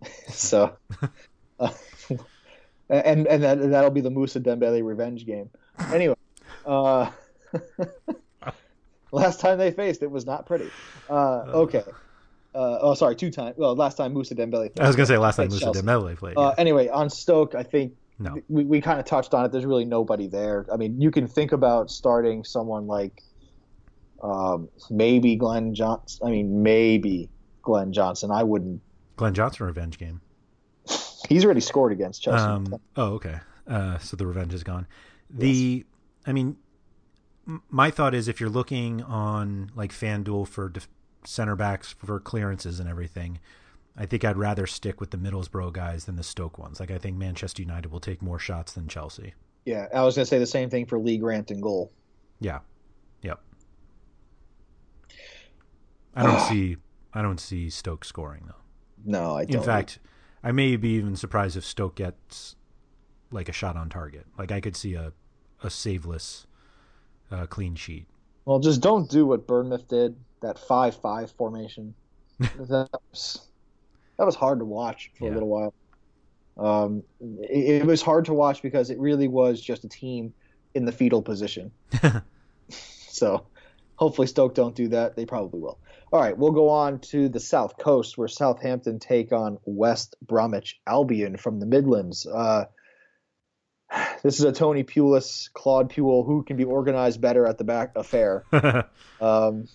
So, 0.29 0.77
uh, 1.61 1.71
and 2.91 3.27
and 3.27 3.43
that 3.43 3.71
that'll 3.71 3.91
be 3.91 4.03
the 4.03 4.11
Mousa 4.11 4.41
Dembele 4.41 4.85
revenge 4.85 5.25
game. 5.25 5.49
Anyway, 5.93 6.17
uh, 6.67 7.11
last 9.13 9.41
time 9.41 9.59
they 9.59 9.71
faced, 9.71 10.03
it 10.03 10.11
was 10.11 10.27
not 10.27 10.47
pretty. 10.47 10.71
Uh, 11.09 11.45
okay. 11.65 11.83
Uh, 12.55 12.79
oh, 12.81 12.95
sorry, 12.95 13.17
two 13.17 13.31
times. 13.31 13.57
Well, 13.57 13.75
last 13.75 13.97
time 13.97 14.15
Mousa 14.15 14.35
Dembele. 14.35 14.71
I 14.81 14.87
was 14.87 14.97
gonna 14.97 15.07
say 15.07 15.19
last 15.19 15.37
time 15.37 15.49
Musa 15.49 15.65
Chelsea. 15.65 15.81
Dembele 15.81 16.17
played. 16.17 16.37
Uh, 16.37 16.55
anyway, 16.59 16.89
on 16.89 17.11
Stoke, 17.11 17.55
I 17.55 17.63
think 17.63 17.95
No. 18.19 18.41
we, 18.49 18.65
we 18.65 18.81
kind 18.81 18.99
of 18.99 19.05
touched 19.05 19.35
on 19.35 19.45
it. 19.45 19.53
There's 19.53 19.67
really 19.67 19.85
nobody 19.85 20.27
there. 20.27 20.67
I 20.73 20.77
mean, 20.77 21.01
you 21.01 21.11
can 21.11 21.27
think 21.27 21.53
about 21.53 21.91
starting 21.91 22.45
someone 22.45 22.87
like 22.87 23.23
um, 24.23 24.69
maybe 24.91 25.37
Glenn 25.37 25.75
Johnson. 25.75 26.27
I 26.27 26.31
mean, 26.31 26.63
maybe 26.63 27.29
Glenn 27.63 27.93
Johnson. 27.93 28.31
I 28.31 28.43
wouldn't. 28.43 28.81
Glenn 29.17 29.35
Johnson 29.35 29.67
revenge 29.67 29.99
game. 29.99 30.21
He's 31.29 31.45
already 31.45 31.61
scored 31.61 31.93
against 31.93 32.23
Chelsea. 32.23 32.45
Um, 32.45 32.75
oh, 32.97 33.15
okay. 33.15 33.41
Uh, 33.67 33.99
so 33.99 34.17
the 34.17 34.27
revenge 34.27 34.55
is 34.55 34.63
gone. 34.63 34.87
The, 35.29 35.85
I 36.27 36.33
mean, 36.33 36.57
m- 37.47 37.63
my 37.69 37.91
thought 37.91 38.15
is 38.15 38.29
if 38.29 38.41
you're 38.41 38.49
looking 38.49 39.03
on 39.03 39.73
like 39.75 39.93
FanDuel 39.93 40.49
for 40.49 40.69
def- 40.69 40.89
center 41.25 41.57
backs 41.57 41.93
for 41.93 42.21
clearances 42.21 42.79
and 42.81 42.89
everything, 42.89 43.41
I 43.97 44.07
think 44.07 44.25
I'd 44.25 44.37
rather 44.37 44.67
stick 44.67 45.01
with 45.01 45.11
the 45.11 45.17
Middlesbrough 45.17 45.73
guys 45.73 46.05
than 46.05 46.17
the 46.17 46.23
Stoke 46.23 46.59
ones. 46.59 46.81
Like 46.81 46.91
I 46.91 46.99
think 46.99 47.17
Manchester 47.17 47.63
United 47.63 47.91
will 47.91 48.01
take 48.01 48.21
more 48.23 48.39
shots 48.39 48.73
than 48.73 48.89
Chelsea. 48.89 49.35
yeah, 49.65 49.87
I 49.95 50.03
was 50.03 50.15
going 50.17 50.25
to 50.25 50.29
say 50.29 50.39
the 50.39 50.47
same 50.47 50.69
thing 50.71 50.87
for 50.87 50.99
Lee 50.99 51.17
Grant 51.19 51.51
and 51.51 51.63
goal. 51.63 51.93
Yeah. 52.41 52.59
Yep. 53.23 53.41
I 56.15 56.23
don't 56.23 56.41
see. 56.49 56.77
I 57.15 57.23
don't 57.23 57.41
see 57.41 57.71
Stoke 57.71 58.05
scoring 58.05 58.43
though. 58.47 58.55
No, 59.05 59.37
I 59.37 59.45
don't. 59.45 59.57
In 59.57 59.63
fact, 59.63 59.99
I 60.43 60.53
may 60.53 60.77
be 60.77 60.91
even 60.91 61.17
surprised 61.17 61.57
if 61.57 61.65
Stoke 61.65 61.97
gets 61.97 62.57
like 63.31 63.49
a 63.49 63.53
shot 63.53 63.77
on 63.77 63.89
target. 63.89 64.27
Like 64.39 64.53
I 64.53 64.61
could 64.61 64.77
see 64.77 64.95
a 64.95 65.13
a 65.63 65.71
saveless 65.71 66.47
uh, 67.31 67.47
clean 67.47 67.75
sheet. 67.75 68.07
well, 68.45 68.59
just 68.59 68.83
don't 68.83 69.09
do 69.09 69.25
what 69.27 69.47
Bournemouth 69.47 69.89
did. 69.89 70.17
That 70.43 70.59
five-five 70.59 71.31
formation. 71.33 71.95
that 72.39 72.91
was 73.11 73.49
that 74.19 74.25
was 74.27 74.35
hard 74.35 74.59
to 74.61 74.65
watch 74.65 75.11
for 75.19 75.27
Yeah. 75.27 75.33
a 75.33 75.35
little 75.35 75.49
while. 75.49 75.75
Um, 76.59 77.03
it, 77.21 77.83
it 77.83 77.87
was 77.87 78.01
hard 78.03 78.25
to 78.27 78.33
watch 78.35 78.63
because 78.63 78.91
it 78.91 78.99
really 78.99 79.29
was 79.29 79.61
just 79.61 79.85
a 79.85 79.89
team 79.89 80.33
in 80.75 80.85
the 80.87 80.93
fetal 80.93 81.21
position. 81.23 81.71
so, 82.69 83.47
hopefully, 83.97 84.27
Stoke 84.27 84.55
don't 84.55 84.75
do 84.75 84.89
that. 84.89 85.17
They 85.17 85.27
probably 85.27 85.61
will. 85.61 85.79
All 86.13 86.21
right, 86.21 86.37
we'll 86.37 86.53
go 86.53 86.69
on 86.71 87.01
to 87.01 87.29
the 87.29 87.41
South 87.41 87.77
Coast 87.79 88.17
where 88.17 88.29
Southampton 88.29 88.99
take 89.01 89.33
on 89.33 89.59
West 89.65 90.17
Bromwich 90.23 90.81
Albion 90.87 91.37
from 91.37 91.61
the 91.61 91.67
Midlands. 91.67 92.27
Uh, 92.27 92.67
this 94.23 94.39
is 94.39 94.45
a 94.45 94.53
Tony 94.53 94.85
Pulis, 94.85 95.53
Claude 95.53 95.91
Puel, 95.91 96.25
who 96.25 96.43
can 96.43 96.57
be 96.57 96.65
organized 96.65 97.21
better 97.21 97.47
at 97.47 97.59
the 97.59 97.65
back 97.65 97.93
affair. 97.97 98.45
Um, 99.19 99.67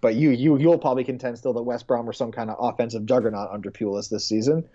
but 0.00 0.14
you 0.14 0.30
you 0.30 0.58
you'll 0.58 0.78
probably 0.78 1.04
contend 1.04 1.38
still 1.38 1.52
that 1.52 1.62
West 1.62 1.86
Brom 1.86 2.08
are 2.08 2.12
some 2.12 2.32
kind 2.32 2.50
of 2.50 2.56
offensive 2.60 3.06
juggernaut 3.06 3.50
under 3.50 3.70
Pulis 3.70 4.08
this 4.08 4.26
season. 4.26 4.68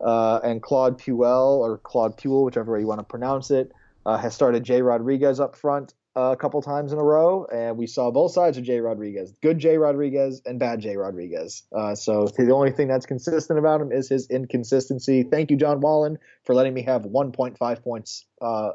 Uh, 0.00 0.40
and 0.42 0.62
Claude 0.62 0.98
Puel 0.98 1.58
or 1.58 1.78
Claude 1.78 2.16
Puel, 2.16 2.44
whichever 2.44 2.72
way 2.72 2.80
you 2.80 2.86
want 2.86 3.00
to 3.00 3.04
pronounce 3.04 3.50
it, 3.50 3.70
uh, 4.06 4.16
has 4.16 4.34
started 4.34 4.64
Jay 4.64 4.80
Rodriguez 4.80 5.40
up 5.40 5.56
front 5.56 5.92
uh, 6.16 6.32
a 6.32 6.36
couple 6.36 6.60
times 6.62 6.92
in 6.92 6.98
a 6.98 7.02
row, 7.02 7.46
and 7.52 7.76
we 7.76 7.86
saw 7.86 8.10
both 8.10 8.32
sides 8.32 8.58
of 8.58 8.64
Jay 8.64 8.80
Rodriguez, 8.80 9.32
good 9.42 9.58
Jay 9.58 9.76
Rodriguez 9.76 10.42
and 10.44 10.58
bad 10.58 10.80
Jay 10.80 10.96
Rodriguez. 10.96 11.62
Uh, 11.72 11.94
so 11.94 12.26
the 12.36 12.52
only 12.52 12.72
thing 12.72 12.88
that's 12.88 13.06
consistent 13.06 13.58
about 13.58 13.80
him 13.80 13.92
is 13.92 14.08
his 14.08 14.26
inconsistency. 14.28 15.22
Thank 15.22 15.50
you, 15.50 15.56
John 15.56 15.80
Wallen, 15.80 16.18
for 16.44 16.54
letting 16.54 16.74
me 16.74 16.82
have 16.82 17.02
1.5 17.02 17.82
points 17.82 18.24
uh, 18.40 18.70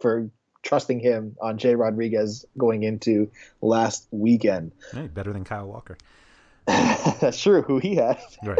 for 0.00 0.30
trusting 0.68 1.00
him 1.00 1.34
on 1.40 1.56
Jay 1.56 1.74
Rodriguez 1.74 2.44
going 2.58 2.82
into 2.82 3.30
last 3.62 4.06
weekend. 4.10 4.72
hey, 4.92 5.06
better 5.06 5.32
than 5.32 5.42
Kyle 5.42 5.66
Walker. 5.66 5.96
That's 6.66 7.40
true. 7.40 7.62
Who 7.62 7.78
he 7.78 7.94
had. 7.96 8.20
Right. 8.44 8.58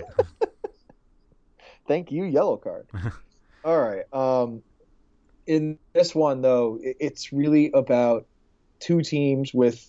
Thank 1.86 2.11
you, 2.11 2.24
yellow 2.24 2.56
card. 2.56 2.86
All 3.64 3.78
right. 3.78 4.04
Um, 4.12 4.62
in 5.46 5.78
this 5.92 6.14
one, 6.14 6.42
though, 6.42 6.78
it's 6.82 7.32
really 7.32 7.70
about 7.72 8.26
two 8.80 9.02
teams 9.02 9.52
with 9.52 9.86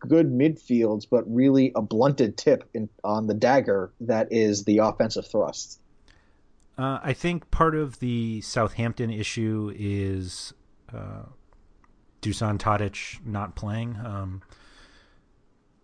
good 0.00 0.30
midfields, 0.30 1.06
but 1.10 1.24
really 1.26 1.72
a 1.74 1.82
blunted 1.82 2.36
tip 2.36 2.68
in, 2.74 2.88
on 3.02 3.26
the 3.26 3.34
dagger 3.34 3.92
that 4.00 4.28
is 4.30 4.64
the 4.64 4.78
offensive 4.78 5.26
thrust. 5.26 5.80
Uh, 6.76 6.98
I 7.02 7.12
think 7.12 7.50
part 7.50 7.74
of 7.74 7.98
the 7.98 8.40
Southampton 8.42 9.10
issue 9.10 9.72
is 9.74 10.52
uh, 10.94 11.24
Dusan 12.22 12.58
Tadic 12.58 13.24
not 13.24 13.54
playing. 13.54 13.96
Um, 14.04 14.42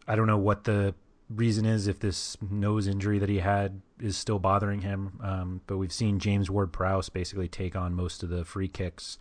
I 0.06 0.16
don't 0.16 0.26
know 0.26 0.38
what 0.38 0.64
the 0.64 0.94
reason 1.30 1.64
is 1.64 1.86
if 1.86 2.00
this 2.00 2.36
nose 2.50 2.86
injury 2.86 3.18
that 3.18 3.28
he 3.28 3.38
had 3.38 3.80
is 4.00 4.16
still 4.16 4.38
bothering 4.38 4.82
him. 4.82 5.18
Um, 5.22 5.60
but 5.66 5.78
we've 5.78 5.92
seen 5.92 6.18
James 6.18 6.50
Ward 6.50 6.72
Prowse 6.72 7.08
basically 7.08 7.48
take 7.48 7.74
on 7.74 7.94
most 7.94 8.22
of 8.22 8.28
the 8.28 8.44
free 8.44 8.68
kicks 8.68 9.16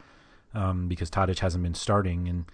um, 0.53 0.87
because 0.87 1.09
Tadic 1.09 1.39
hasn't 1.39 1.63
been 1.63 1.73
starting, 1.73 2.27
and 2.27 2.45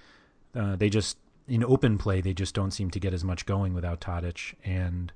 uh, 0.55 0.76
they 0.76 0.89
just 0.89 1.18
in 1.47 1.64
open 1.64 1.97
play 1.97 2.22
they 2.22 2.34
just 2.34 2.53
don't 2.53 2.72
seem 2.72 2.91
to 2.91 2.99
get 2.99 3.14
as 3.14 3.24
much 3.24 3.45
going 3.45 3.74
without 3.74 3.99
Tadic, 4.01 4.53
and 4.64 5.12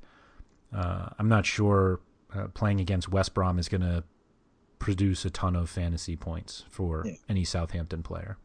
uh, 0.75 1.09
I'm 1.19 1.29
not 1.29 1.45
sure 1.45 1.99
uh, 2.33 2.47
playing 2.55 2.79
against 2.79 3.09
West 3.09 3.33
Brom 3.35 3.59
is 3.59 3.69
going 3.69 3.81
to 3.81 4.03
produce 4.79 5.23
a 5.23 5.29
ton 5.29 5.55
of 5.55 5.69
fantasy 5.69 6.15
points 6.15 6.63
for 6.69 7.03
Yeah. 7.05 7.13
any 7.29 7.43
Southampton 7.45 8.01
player. 8.03 8.37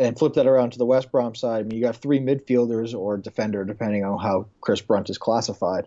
And 0.00 0.18
flip 0.18 0.34
that 0.34 0.46
around 0.46 0.72
to 0.72 0.78
the 0.78 0.86
West 0.86 1.12
Brom 1.12 1.34
side. 1.34 1.60
I 1.60 1.62
mean, 1.62 1.78
you 1.78 1.84
got 1.84 1.96
three 1.96 2.20
midfielders 2.20 2.98
or 2.98 3.18
defender, 3.18 3.64
depending 3.64 4.04
on 4.04 4.18
how 4.18 4.46
Chris 4.60 4.80
Brunt 4.80 5.10
is 5.10 5.18
classified. 5.18 5.86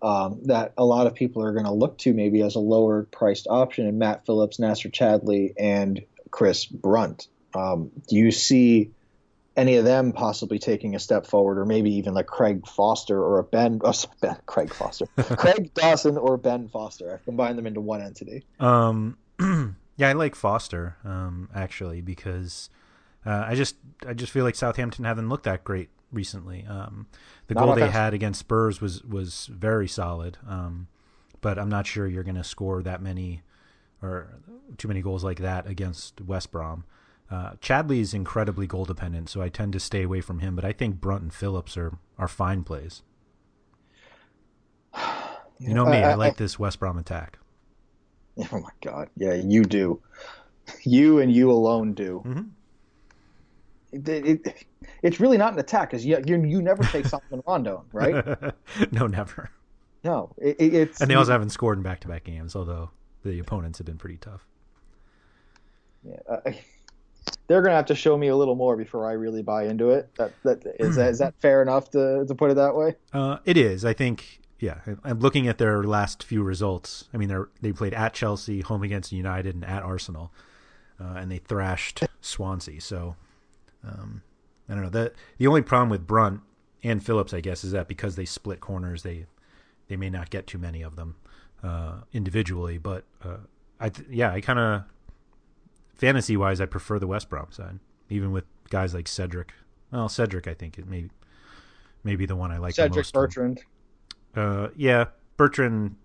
Um, 0.00 0.40
that 0.44 0.72
a 0.78 0.84
lot 0.84 1.06
of 1.06 1.14
people 1.14 1.44
are 1.44 1.52
going 1.52 1.64
to 1.64 1.72
look 1.72 1.98
to 1.98 2.12
maybe 2.12 2.42
as 2.42 2.54
a 2.54 2.60
lower 2.60 3.04
priced 3.04 3.46
option 3.48 3.86
in 3.86 3.98
Matt 3.98 4.26
Phillips, 4.26 4.58
Nacer 4.58 4.90
Chadli, 4.90 5.54
and 5.58 6.04
Chris 6.30 6.66
Brunt. 6.66 7.28
Um, 7.54 7.90
do 8.08 8.16
you 8.16 8.30
see 8.30 8.90
any 9.56 9.76
of 9.76 9.84
them 9.84 10.12
possibly 10.12 10.58
taking 10.58 10.94
a 10.94 10.98
step 10.98 11.26
forward, 11.26 11.58
or 11.58 11.64
maybe 11.64 11.94
even 11.96 12.14
like 12.14 12.26
Craig 12.26 12.66
Foster 12.66 13.22
or 13.22 13.38
a 13.38 13.44
Ben, 13.44 13.80
oh, 13.84 13.92
sorry, 13.92 14.14
ben 14.20 14.36
Craig 14.46 14.72
Foster, 14.72 15.06
Craig 15.16 15.74
Dawson 15.74 16.16
or 16.16 16.36
Ben 16.36 16.68
Foster? 16.68 17.12
I've 17.12 17.24
combined 17.24 17.58
them 17.58 17.66
into 17.66 17.80
one 17.80 18.02
entity. 18.02 18.44
Um, 18.58 19.18
yeah, 19.96 20.08
I 20.08 20.12
like 20.12 20.34
Foster 20.34 20.96
um, 21.04 21.48
actually 21.54 22.00
because 22.00 22.70
uh, 23.24 23.44
I 23.46 23.54
just 23.54 23.76
I 24.06 24.14
just 24.14 24.32
feel 24.32 24.44
like 24.44 24.54
Southampton 24.54 25.04
haven't 25.04 25.28
looked 25.28 25.44
that 25.44 25.64
great 25.64 25.90
recently. 26.12 26.64
Um, 26.68 27.06
the 27.46 27.54
Not 27.54 27.64
goal 27.64 27.74
they 27.74 27.88
had 27.88 28.14
against 28.14 28.40
Spurs 28.40 28.80
was 28.80 29.02
was 29.04 29.46
very 29.52 29.88
solid, 29.88 30.38
um, 30.48 30.88
but 31.40 31.58
I'm 31.58 31.68
not 31.68 31.86
sure 31.86 32.06
you're 32.06 32.22
going 32.22 32.36
to 32.36 32.44
score 32.44 32.82
that 32.82 33.02
many 33.02 33.42
or 34.02 34.40
too 34.76 34.88
many 34.88 35.00
goals 35.00 35.22
like 35.22 35.38
that 35.38 35.66
against 35.66 36.20
West 36.20 36.50
Brom. 36.50 36.84
Uh, 37.30 37.52
Chadli 37.62 38.00
is 38.00 38.12
incredibly 38.12 38.66
goal 38.66 38.84
dependent, 38.84 39.28
so 39.30 39.40
I 39.40 39.48
tend 39.48 39.72
to 39.72 39.80
stay 39.80 40.02
away 40.02 40.20
from 40.20 40.40
him. 40.40 40.54
But 40.54 40.64
I 40.64 40.72
think 40.72 41.00
Brunt 41.00 41.22
and 41.22 41.32
Phillips 41.32 41.76
are 41.76 41.96
are 42.18 42.28
fine 42.28 42.64
plays. 42.64 43.02
You 45.58 45.74
know 45.74 45.86
me, 45.86 45.98
I, 45.98 46.08
I, 46.08 46.10
I 46.10 46.14
like 46.14 46.38
this 46.38 46.58
West 46.58 46.80
Brom 46.80 46.98
attack. 46.98 47.38
Oh 48.50 48.58
my 48.58 48.70
god, 48.82 49.10
yeah, 49.16 49.34
you 49.34 49.62
do. 49.64 50.00
You 50.84 51.18
and 51.20 51.30
you 51.30 51.50
alone 51.50 51.92
do. 51.92 52.22
Mm-hmm. 52.24 52.42
It, 53.92 54.08
it, 54.08 54.66
it's 55.02 55.20
really 55.20 55.36
not 55.36 55.52
an 55.52 55.58
attack 55.58 55.90
because 55.90 56.04
you, 56.04 56.18
you 56.24 56.42
you 56.44 56.62
never 56.62 56.82
take 56.84 57.06
Salomon 57.06 57.42
Rondon, 57.46 57.78
right? 57.92 58.24
no, 58.92 59.06
never. 59.06 59.50
No, 60.04 60.34
it, 60.38 60.56
it's 60.58 61.00
and 61.00 61.10
they 61.10 61.14
also 61.14 61.32
haven't 61.32 61.50
scored 61.50 61.78
in 61.78 61.82
back-to-back 61.82 62.24
games, 62.24 62.56
although 62.56 62.90
the 63.24 63.38
opponents 63.38 63.78
have 63.78 63.86
been 63.86 63.98
pretty 63.98 64.16
tough. 64.16 64.46
Yeah, 66.04 66.16
uh, 66.28 66.40
they're 67.46 67.62
gonna 67.62 67.76
have 67.76 67.86
to 67.86 67.94
show 67.94 68.16
me 68.16 68.28
a 68.28 68.36
little 68.36 68.56
more 68.56 68.76
before 68.76 69.08
I 69.08 69.12
really 69.12 69.42
buy 69.42 69.66
into 69.66 69.90
it. 69.90 70.14
That 70.16 70.32
that 70.42 70.66
is 70.80 70.96
that, 70.96 71.10
is 71.10 71.18
that 71.18 71.34
fair 71.40 71.62
enough 71.62 71.90
to 71.90 72.24
to 72.26 72.34
put 72.34 72.50
it 72.50 72.54
that 72.54 72.74
way? 72.74 72.96
Uh, 73.12 73.38
it 73.44 73.56
is. 73.56 73.84
I 73.84 73.92
think. 73.92 74.40
Yeah, 74.58 74.78
I'm 75.02 75.18
looking 75.18 75.48
at 75.48 75.58
their 75.58 75.82
last 75.82 76.22
few 76.22 76.44
results. 76.44 77.08
I 77.12 77.16
mean, 77.16 77.28
they 77.28 77.36
they 77.60 77.72
played 77.72 77.94
at 77.94 78.14
Chelsea, 78.14 78.60
home 78.60 78.84
against 78.84 79.10
United, 79.10 79.56
and 79.56 79.64
at 79.64 79.82
Arsenal, 79.82 80.32
uh, 81.00 81.14
and 81.16 81.32
they 81.32 81.38
thrashed 81.38 82.04
Swansea. 82.20 82.80
So, 82.80 83.16
um, 83.84 84.22
I 84.68 84.74
don't 84.74 84.82
know. 84.82 84.90
The 84.90 85.12
the 85.38 85.46
only 85.46 85.62
problem 85.62 85.88
with 85.88 86.06
Brunt 86.06 86.40
and 86.82 87.04
Phillips, 87.04 87.34
I 87.34 87.40
guess, 87.40 87.64
is 87.64 87.72
that 87.72 87.88
because 87.88 88.16
they 88.16 88.24
split 88.24 88.60
corners, 88.60 89.02
they 89.02 89.26
they 89.88 89.96
may 89.96 90.10
not 90.10 90.30
get 90.30 90.46
too 90.46 90.58
many 90.58 90.82
of 90.82 90.96
them 90.96 91.16
uh, 91.62 92.00
individually. 92.12 92.78
But 92.78 93.04
uh, 93.24 93.38
I 93.80 93.88
th- 93.88 94.08
yeah, 94.10 94.32
I 94.32 94.40
kind 94.40 94.58
of 94.58 94.84
fantasy 95.94 96.36
wise, 96.36 96.60
I 96.60 96.66
prefer 96.66 96.98
the 96.98 97.06
West 97.06 97.28
Brom 97.28 97.48
side, 97.50 97.78
even 98.08 98.32
with 98.32 98.44
guys 98.70 98.94
like 98.94 99.08
Cedric. 99.08 99.52
Well, 99.90 100.08
Cedric, 100.08 100.46
I 100.46 100.54
think 100.54 100.78
it 100.78 100.86
may 100.86 101.08
maybe 102.04 102.26
the 102.26 102.36
one 102.36 102.50
I 102.50 102.58
like 102.58 102.74
Cedric 102.74 102.92
the 102.92 102.98
most. 102.98 103.08
Cedric 103.08 103.30
Bertrand. 103.30 103.60
Uh, 104.34 104.68
yeah, 104.76 105.06
Bertrand. 105.36 105.96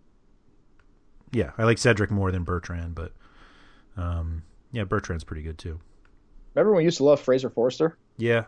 Yeah, 1.31 1.51
I 1.57 1.63
like 1.63 1.77
Cedric 1.77 2.11
more 2.11 2.31
than 2.31 2.43
Bertrand, 2.43 2.95
but 2.95 3.13
um, 3.95 4.43
yeah, 4.71 4.83
Bertrand's 4.83 5.23
pretty 5.23 5.43
good 5.43 5.57
too. 5.57 5.79
Remember 6.57 6.71
when 6.71 6.77
we 6.77 6.85
used 6.85 6.97
to 6.97 7.03
love 7.03 7.21
Fraser 7.21 7.51
Forster? 7.51 7.95
Yeah, 8.17 8.45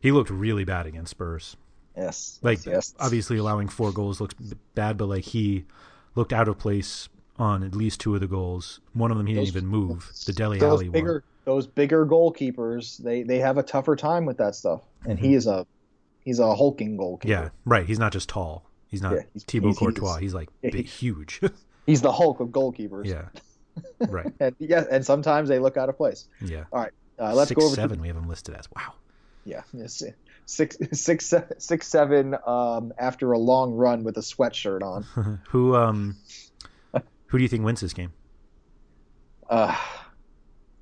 he 0.00 0.10
looked 0.10 0.30
really 0.30 0.64
bad 0.64 0.86
against 0.86 1.10
Spurs. 1.10 1.54
Yes, 1.94 2.38
like 2.40 2.64
yes. 2.64 2.94
obviously 2.98 3.36
allowing 3.36 3.68
four 3.68 3.92
goals 3.92 4.22
looks 4.22 4.34
bad, 4.74 4.96
but 4.96 5.04
like 5.04 5.24
he 5.24 5.66
looked 6.14 6.32
out 6.32 6.48
of 6.48 6.56
place 6.56 7.10
on 7.38 7.62
at 7.62 7.74
least 7.74 8.00
two 8.00 8.14
of 8.14 8.22
the 8.22 8.26
goals. 8.26 8.80
One 8.94 9.10
of 9.10 9.18
them 9.18 9.26
he 9.26 9.34
those, 9.34 9.52
didn't 9.52 9.68
even 9.68 9.68
move. 9.68 10.10
The 10.24 10.32
Dele 10.32 10.62
Alli 10.62 10.88
bigger, 10.88 11.12
one. 11.12 11.22
Those 11.44 11.66
bigger 11.66 12.06
goalkeepers, 12.06 12.96
they 12.96 13.22
they 13.22 13.38
have 13.40 13.58
a 13.58 13.62
tougher 13.62 13.96
time 13.96 14.24
with 14.24 14.38
that 14.38 14.54
stuff. 14.54 14.80
And 15.04 15.18
mm-hmm. 15.18 15.26
he 15.26 15.34
is 15.34 15.46
a 15.46 15.66
he's 16.24 16.38
a 16.38 16.54
hulking 16.54 16.96
goalkeeper. 16.96 17.30
Yeah, 17.30 17.48
right. 17.66 17.84
He's 17.84 17.98
not 17.98 18.12
just 18.12 18.30
tall. 18.30 18.64
He's 18.88 19.02
not 19.02 19.12
yeah, 19.12 19.22
he's, 19.34 19.44
Thibaut 19.44 19.72
he's, 19.72 19.78
Courtois. 19.78 20.14
He's, 20.14 20.20
he's 20.22 20.34
like 20.34 20.48
yeah, 20.62 20.70
big, 20.70 20.86
huge. 20.86 21.42
he's 21.86 22.00
the 22.00 22.12
Hulk 22.12 22.40
of 22.40 22.48
goalkeepers. 22.48 23.04
Yeah. 23.04 23.26
Right. 24.08 24.32
and 24.40 24.56
yeah, 24.58 24.84
and 24.90 25.04
sometimes 25.04 25.50
they 25.50 25.58
look 25.58 25.76
out 25.76 25.90
of 25.90 25.98
place. 25.98 26.28
Yeah. 26.40 26.64
All 26.72 26.80
right. 26.80 26.92
Uh, 27.18 27.34
let's 27.34 27.48
six, 27.48 27.58
go 27.58 27.66
over 27.66 27.74
seven. 27.74 27.98
To... 27.98 28.02
We 28.02 28.08
have 28.08 28.16
him 28.16 28.28
listed 28.28 28.54
as 28.54 28.68
wow. 28.74 28.94
Yeah. 29.44 29.62
Six, 30.48 30.76
six, 30.92 31.34
six, 31.58 31.88
seven. 31.88 32.36
Um, 32.46 32.92
after 32.98 33.32
a 33.32 33.38
long 33.38 33.72
run 33.72 34.04
with 34.04 34.16
a 34.16 34.20
sweatshirt 34.20 34.80
on. 34.80 35.40
who 35.48 35.74
um 35.74 36.16
who 37.26 37.38
do 37.38 37.42
you 37.42 37.48
think 37.48 37.64
wins 37.64 37.80
this 37.80 37.92
game? 37.92 38.12
Uh, 39.50 39.76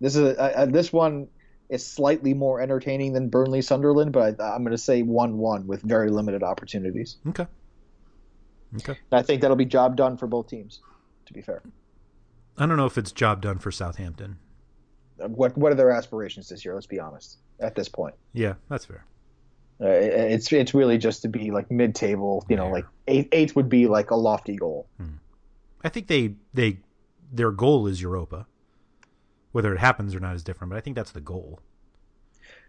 this 0.01 0.16
is 0.16 0.37
a, 0.37 0.53
a, 0.57 0.66
this 0.66 0.93
one 0.93 1.28
is 1.68 1.87
slightly 1.87 2.35
more 2.35 2.61
entertaining 2.61 3.12
than 3.12 3.28
Burnley 3.28 3.62
Sunderland, 3.62 4.12
but 4.12 4.41
I, 4.41 4.55
am 4.55 4.62
going 4.62 4.72
to 4.72 4.78
say 4.78 5.03
one-one 5.03 5.66
with 5.66 5.82
very 5.82 6.11
limited 6.11 6.43
opportunities. 6.43 7.16
Okay. 7.28 7.47
Okay. 8.76 8.99
And 9.11 9.18
I 9.18 9.22
think 9.22 9.41
that'll 9.41 9.57
be 9.57 9.64
job 9.64 9.97
done 9.97 10.16
for 10.16 10.26
both 10.26 10.49
teams. 10.49 10.80
To 11.26 11.32
be 11.32 11.41
fair. 11.41 11.62
I 12.59 12.66
don't 12.66 12.76
know 12.76 12.87
if 12.87 12.99
it's 12.99 13.12
job 13.12 13.41
done 13.41 13.59
for 13.59 13.72
Southampton. 13.72 14.37
What 15.16 15.56
What 15.56 15.72
are 15.72 15.76
their 15.76 15.90
aspirations 15.90 16.48
this 16.48 16.64
year? 16.64 16.74
Let's 16.74 16.86
be 16.86 17.00
honest. 17.00 17.38
At 17.60 17.74
this 17.74 17.88
point. 17.88 18.14
Yeah, 18.32 18.54
that's 18.68 18.84
fair. 18.84 19.04
Uh, 19.80 19.88
it's 19.88 20.52
it's 20.52 20.74
really 20.74 20.98
just 20.98 21.22
to 21.22 21.28
be 21.28 21.50
like 21.50 21.70
mid 21.70 21.94
table. 21.94 22.44
You 22.48 22.56
know, 22.56 22.68
like 22.68 22.86
eight 23.08 23.28
eight 23.32 23.56
would 23.56 23.68
be 23.68 23.86
like 23.86 24.10
a 24.10 24.16
lofty 24.16 24.56
goal. 24.56 24.86
Hmm. 24.98 25.16
I 25.82 25.88
think 25.88 26.06
they 26.06 26.34
they 26.52 26.78
their 27.32 27.50
goal 27.50 27.86
is 27.86 28.00
Europa. 28.00 28.46
Whether 29.52 29.72
it 29.72 29.78
happens 29.78 30.14
or 30.14 30.20
not 30.20 30.34
is 30.34 30.42
different, 30.42 30.70
but 30.70 30.76
I 30.76 30.80
think 30.80 30.96
that's 30.96 31.12
the 31.12 31.20
goal. 31.20 31.60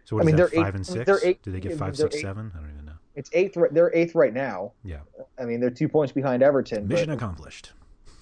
So 0.04 0.14
what 0.14 0.22
I 0.22 0.26
mean, 0.26 0.36
they're 0.36 0.48
five 0.48 0.68
eight, 0.68 0.74
and 0.74 0.86
6 0.86 1.24
eight, 1.24 1.42
Do 1.42 1.50
they 1.50 1.58
get 1.58 1.76
five, 1.76 1.96
six, 1.96 2.14
eight, 2.14 2.22
seven? 2.22 2.52
I 2.54 2.60
don't 2.60 2.70
even 2.70 2.84
know. 2.84 2.92
It's 3.16 3.28
eighth. 3.32 3.58
They're 3.72 3.92
eighth 3.92 4.14
right 4.14 4.32
now. 4.32 4.72
Yeah. 4.84 5.00
I 5.36 5.44
mean, 5.44 5.58
they're 5.58 5.70
two 5.70 5.88
points 5.88 6.12
behind 6.12 6.44
Everton. 6.44 6.86
Mission 6.86 7.08
but, 7.08 7.14
accomplished. 7.14 7.72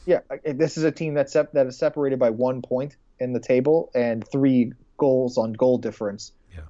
Yeah, 0.07 0.20
this 0.45 0.79
is 0.79 0.85
a 0.85 0.93
team 0.93 1.14
that's 1.14 1.33
sep- 1.33 1.53
that 1.53 1.66
is 1.66 1.79
separated 1.79 2.18
by 2.18 2.31
one 2.31 2.62
point 2.62 2.97
in 3.21 3.33
the 3.33 3.41
table 3.41 3.91
and 3.95 4.27
three 4.31 4.73
goals 4.97 5.39
on 5.39 5.53
goal 5.53 5.79
difference. 5.79 6.33
Yeah. 6.53 6.62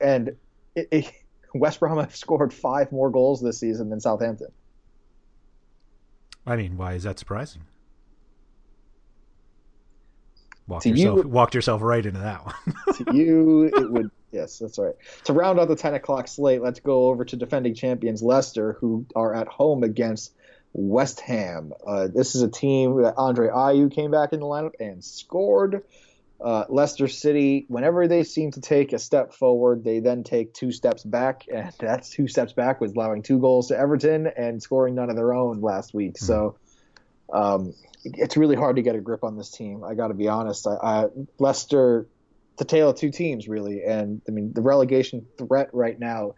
And 0.00 0.36
it, 0.74 0.88
it, 0.90 1.12
West 1.54 1.80
Brom 1.80 1.98
have 1.98 2.16
scored 2.16 2.52
five 2.52 2.92
more 2.92 3.10
goals 3.10 3.42
this 3.42 3.58
season 3.60 3.90
than 3.90 4.00
Southampton. 4.00 4.48
I 6.46 6.56
mean, 6.56 6.76
why 6.76 6.94
is 6.94 7.04
that 7.04 7.18
surprising? 7.18 7.62
Walked 10.66 10.86
yourself, 10.86 11.16
you, 11.18 11.28
walked 11.28 11.54
yourself 11.54 11.82
right 11.82 12.04
into 12.04 12.20
that 12.20 12.44
one. 12.44 12.54
to 12.94 13.16
you, 13.16 13.64
it 13.64 13.90
would. 13.90 14.10
Yes, 14.30 14.58
that's 14.58 14.78
right. 14.78 14.94
To 15.24 15.32
round 15.32 15.60
out 15.60 15.68
the 15.68 15.76
10 15.76 15.94
o'clock 15.94 16.26
slate, 16.26 16.62
let's 16.62 16.80
go 16.80 17.08
over 17.08 17.24
to 17.26 17.36
defending 17.36 17.74
champions 17.74 18.22
Leicester, 18.22 18.78
who 18.80 19.04
are 19.14 19.34
at 19.34 19.48
home 19.48 19.82
against 19.82 20.32
West 20.72 21.20
Ham. 21.20 21.72
Uh, 21.86 22.08
this 22.08 22.34
is 22.34 22.42
a 22.42 22.48
team 22.48 23.02
that 23.02 23.14
Andre 23.16 23.48
Ayew 23.48 23.92
came 23.92 24.10
back 24.10 24.32
in 24.32 24.40
the 24.40 24.46
lineup 24.46 24.72
and 24.80 25.04
scored. 25.04 25.82
Uh, 26.40 26.64
Leicester 26.68 27.06
City, 27.06 27.66
whenever 27.68 28.08
they 28.08 28.24
seem 28.24 28.50
to 28.50 28.60
take 28.60 28.92
a 28.92 28.98
step 28.98 29.32
forward, 29.32 29.84
they 29.84 30.00
then 30.00 30.24
take 30.24 30.52
two 30.52 30.72
steps 30.72 31.04
back, 31.04 31.44
and 31.52 31.72
that's 31.78 32.10
two 32.10 32.26
steps 32.26 32.52
back 32.52 32.80
was 32.80 32.92
allowing 32.92 33.22
two 33.22 33.38
goals 33.38 33.68
to 33.68 33.78
Everton 33.78 34.26
and 34.26 34.62
scoring 34.62 34.94
none 34.94 35.08
of 35.08 35.16
their 35.16 35.34
own 35.34 35.60
last 35.60 35.94
week. 35.94 36.14
Mm-hmm. 36.14 36.26
So 36.26 36.56
um, 37.32 37.74
it's 38.04 38.36
really 38.36 38.56
hard 38.56 38.76
to 38.76 38.82
get 38.82 38.96
a 38.96 39.00
grip 39.00 39.22
on 39.22 39.36
this 39.36 39.50
team. 39.50 39.84
I 39.84 39.94
got 39.94 40.08
to 40.08 40.14
be 40.14 40.28
honest. 40.28 40.66
I, 40.66 40.74
I, 40.82 41.06
Leicester, 41.38 42.06
the 42.56 42.64
tale 42.64 42.90
of 42.90 42.96
two 42.96 43.10
teams, 43.10 43.46
really, 43.46 43.84
and 43.84 44.20
I 44.26 44.32
mean 44.32 44.52
the 44.52 44.62
relegation 44.62 45.26
threat 45.38 45.70
right 45.72 45.98
now. 45.98 46.34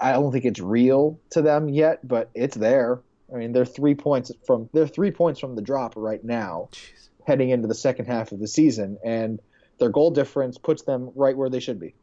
I 0.00 0.12
don't 0.12 0.32
think 0.32 0.46
it's 0.46 0.60
real 0.60 1.20
to 1.30 1.42
them 1.42 1.68
yet, 1.68 2.06
but 2.06 2.30
it's 2.34 2.56
there. 2.56 3.00
I 3.34 3.38
mean, 3.38 3.52
they're 3.52 3.64
three 3.64 3.94
points 3.94 4.30
from 4.46 4.70
they're 4.72 4.86
three 4.86 5.10
points 5.10 5.40
from 5.40 5.56
the 5.56 5.62
drop 5.62 5.94
right 5.96 6.22
now. 6.22 6.68
Jeez 6.72 7.04
heading 7.24 7.50
into 7.50 7.66
the 7.66 7.74
second 7.74 8.06
half 8.06 8.32
of 8.32 8.40
the 8.40 8.48
season, 8.48 8.98
and 9.04 9.40
their 9.78 9.88
goal 9.88 10.10
difference 10.10 10.58
puts 10.58 10.82
them 10.82 11.10
right 11.14 11.36
where 11.36 11.48
they 11.48 11.60
should 11.60 11.80
be. 11.80 11.94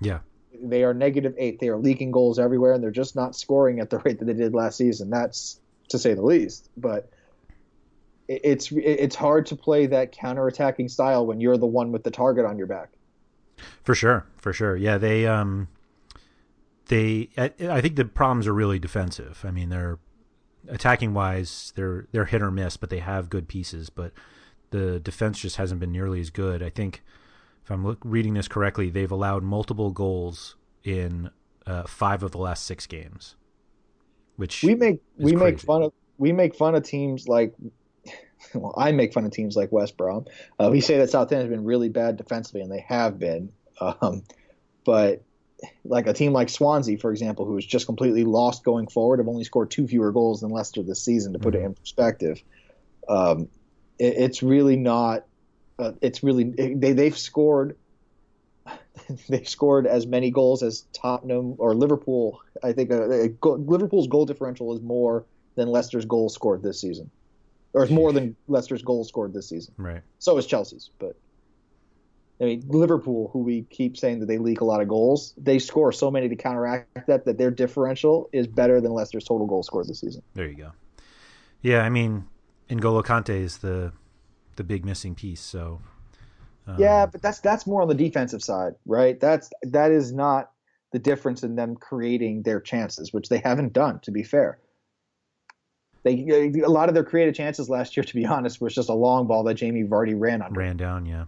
Yeah. 0.00 0.20
They 0.62 0.84
are 0.84 0.94
negative 0.94 1.34
eight. 1.36 1.58
They 1.60 1.68
are 1.68 1.76
leaking 1.76 2.10
goals 2.10 2.38
everywhere, 2.38 2.72
and 2.72 2.82
they're 2.82 2.90
just 2.90 3.16
not 3.16 3.36
scoring 3.36 3.80
at 3.80 3.90
the 3.90 3.98
rate 3.98 4.18
that 4.18 4.24
they 4.24 4.34
did 4.34 4.54
last 4.54 4.76
season. 4.76 5.10
That's 5.10 5.60
to 5.88 5.98
say 5.98 6.14
the 6.14 6.22
least. 6.22 6.70
But 6.76 7.10
it's 8.28 8.72
it's 8.72 9.14
hard 9.14 9.46
to 9.46 9.56
play 9.56 9.86
that 9.86 10.12
counter-attacking 10.12 10.88
style 10.88 11.26
when 11.26 11.40
you're 11.40 11.58
the 11.58 11.66
one 11.66 11.92
with 11.92 12.02
the 12.02 12.10
target 12.10 12.44
on 12.44 12.58
your 12.58 12.66
back. 12.66 12.90
For 13.82 13.94
sure, 13.94 14.26
for 14.36 14.52
sure. 14.52 14.76
Yeah, 14.76 14.98
they 14.98 15.26
um, 15.26 15.68
they 16.86 17.28
I, 17.36 17.52
I 17.68 17.80
think 17.80 17.96
the 17.96 18.04
problems 18.04 18.46
are 18.46 18.54
really 18.54 18.78
defensive. 18.78 19.44
I 19.46 19.50
mean, 19.50 19.68
they're 19.68 19.98
attacking 20.68 21.14
wise, 21.14 21.72
they're 21.76 22.06
they're 22.12 22.26
hit 22.26 22.42
or 22.42 22.50
miss, 22.50 22.76
but 22.76 22.90
they 22.90 22.98
have 22.98 23.30
good 23.30 23.48
pieces. 23.48 23.90
But 23.90 24.12
the 24.70 25.00
defense 25.00 25.38
just 25.38 25.56
hasn't 25.56 25.80
been 25.80 25.92
nearly 25.92 26.20
as 26.20 26.30
good. 26.30 26.62
I 26.62 26.70
think 26.70 27.02
if 27.64 27.70
I'm 27.70 27.84
look, 27.84 27.98
reading 28.04 28.34
this 28.34 28.48
correctly, 28.48 28.90
they've 28.90 29.10
allowed 29.10 29.42
multiple 29.42 29.90
goals 29.90 30.56
in 30.84 31.30
uh, 31.66 31.84
five 31.84 32.22
of 32.22 32.32
the 32.32 32.38
last 32.38 32.64
six 32.64 32.86
games. 32.86 33.36
Which 34.36 34.62
we 34.62 34.74
make 34.74 35.00
we 35.16 35.32
crazy. 35.32 35.44
make 35.44 35.60
fun 35.60 35.82
of 35.82 35.92
we 36.16 36.32
make 36.32 36.54
fun 36.54 36.74
of 36.74 36.82
teams 36.82 37.28
like 37.28 37.54
well 38.54 38.74
I 38.76 38.92
make 38.92 39.12
fun 39.12 39.24
of 39.24 39.32
teams 39.32 39.56
like 39.56 39.72
West 39.72 39.96
Brom. 39.96 40.26
Uh, 40.58 40.68
we 40.70 40.80
say 40.80 40.98
that 40.98 41.10
Southampton 41.10 41.40
has 41.40 41.48
been 41.48 41.64
really 41.64 41.88
bad 41.88 42.16
defensively, 42.16 42.60
and 42.62 42.70
they 42.72 42.84
have 42.88 43.18
been. 43.18 43.52
Um, 43.80 44.24
but 44.84 45.22
like 45.84 46.06
a 46.06 46.12
team 46.12 46.32
like 46.32 46.48
Swansea, 46.48 46.98
for 46.98 47.10
example, 47.10 47.44
who 47.44 47.56
is 47.56 47.66
just 47.66 47.86
completely 47.86 48.24
lost 48.24 48.64
going 48.64 48.86
forward, 48.86 49.18
have 49.18 49.28
only 49.28 49.44
scored 49.44 49.70
two 49.70 49.86
fewer 49.86 50.12
goals 50.12 50.40
than 50.40 50.50
Leicester 50.50 50.82
this 50.82 51.02
season. 51.02 51.32
To 51.32 51.38
put 51.38 51.54
mm-hmm. 51.54 51.64
it 51.64 51.66
in 51.66 51.74
perspective, 51.74 52.42
um, 53.08 53.48
it, 53.98 54.14
it's 54.16 54.42
really 54.42 54.76
not. 54.76 55.24
Uh, 55.78 55.92
it's 56.00 56.22
really 56.22 56.44
they 56.44 56.92
they've 56.92 57.16
scored. 57.16 57.76
They've 59.28 59.48
scored 59.48 59.86
as 59.86 60.06
many 60.06 60.30
goals 60.30 60.62
as 60.62 60.84
Tottenham 60.92 61.54
or 61.58 61.74
Liverpool. 61.74 62.42
I 62.62 62.72
think 62.72 62.90
uh, 62.90 63.06
Liverpool's 63.42 64.08
goal 64.08 64.26
differential 64.26 64.74
is 64.74 64.82
more 64.82 65.24
than 65.54 65.68
Leicester's 65.68 66.04
goals 66.04 66.34
scored 66.34 66.62
this 66.62 66.80
season, 66.80 67.10
or 67.72 67.84
is 67.84 67.90
more 67.90 68.12
than 68.12 68.36
Leicester's 68.48 68.82
goals 68.82 69.08
scored 69.08 69.32
this 69.32 69.48
season. 69.48 69.72
Right. 69.78 70.02
So 70.18 70.36
is 70.36 70.46
Chelsea's, 70.46 70.90
but 70.98 71.16
I 72.40 72.44
mean 72.44 72.64
Liverpool, 72.68 73.30
who 73.32 73.40
we 73.40 73.62
keep 73.62 73.96
saying 73.96 74.20
that 74.20 74.26
they 74.26 74.38
leak 74.38 74.60
a 74.60 74.64
lot 74.64 74.80
of 74.80 74.88
goals, 74.88 75.34
they 75.36 75.58
score 75.58 75.92
so 75.92 76.10
many 76.10 76.28
to 76.28 76.36
counteract 76.36 77.06
that 77.06 77.24
that 77.24 77.38
their 77.38 77.50
differential 77.50 78.28
is 78.32 78.46
better 78.46 78.80
than 78.80 78.92
Leicester's 78.92 79.24
total 79.24 79.46
goal 79.46 79.62
scored 79.62 79.88
this 79.88 80.00
season. 80.00 80.22
There 80.34 80.46
you 80.46 80.56
go. 80.56 80.72
Yeah, 81.62 81.82
I 81.82 81.88
mean, 81.88 82.26
N'Golo 82.70 83.04
Kante 83.04 83.30
is 83.30 83.58
the 83.58 83.92
the 84.56 84.64
big 84.64 84.84
missing 84.84 85.14
piece. 85.14 85.40
So 85.40 85.80
um, 86.66 86.76
yeah, 86.78 87.06
but 87.06 87.22
that's 87.22 87.40
that's 87.40 87.66
more 87.66 87.82
on 87.82 87.88
the 87.88 87.94
defensive 87.94 88.42
side, 88.42 88.74
right? 88.86 89.18
That's 89.18 89.50
that 89.62 89.90
is 89.90 90.12
not 90.12 90.52
the 90.92 90.98
difference 90.98 91.42
in 91.42 91.56
them 91.56 91.76
creating 91.76 92.42
their 92.42 92.60
chances, 92.60 93.12
which 93.12 93.28
they 93.28 93.38
haven't 93.38 93.72
done. 93.72 94.00
To 94.00 94.10
be 94.10 94.22
fair, 94.22 94.58
they 96.04 96.26
a 96.62 96.68
lot 96.68 96.88
of 96.88 96.94
their 96.94 97.04
creative 97.04 97.34
chances 97.34 97.68
last 97.68 97.96
year, 97.96 98.04
to 98.04 98.14
be 98.14 98.26
honest, 98.26 98.60
was 98.60 98.74
just 98.74 98.88
a 98.88 98.94
long 98.94 99.26
ball 99.26 99.42
that 99.44 99.54
Jamie 99.54 99.84
Vardy 99.84 100.14
ran 100.16 100.42
under. 100.42 100.60
Ran 100.60 100.76
down, 100.76 101.06
yeah. 101.06 101.24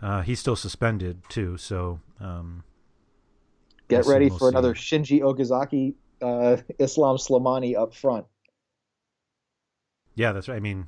Uh, 0.00 0.22
he's 0.22 0.38
still 0.38 0.56
suspended 0.56 1.22
too, 1.28 1.56
so 1.56 2.00
um, 2.20 2.62
get 3.88 4.06
ready 4.06 4.28
we'll 4.28 4.38
for 4.38 4.50
see. 4.50 4.54
another 4.54 4.74
Shinji 4.74 5.20
Okazaki, 5.20 5.94
uh, 6.20 6.60
Islam 6.78 7.16
Slimani 7.16 7.76
up 7.76 7.94
front. 7.94 8.26
Yeah, 10.14 10.32
that's 10.32 10.48
right. 10.48 10.56
I 10.56 10.60
mean, 10.60 10.86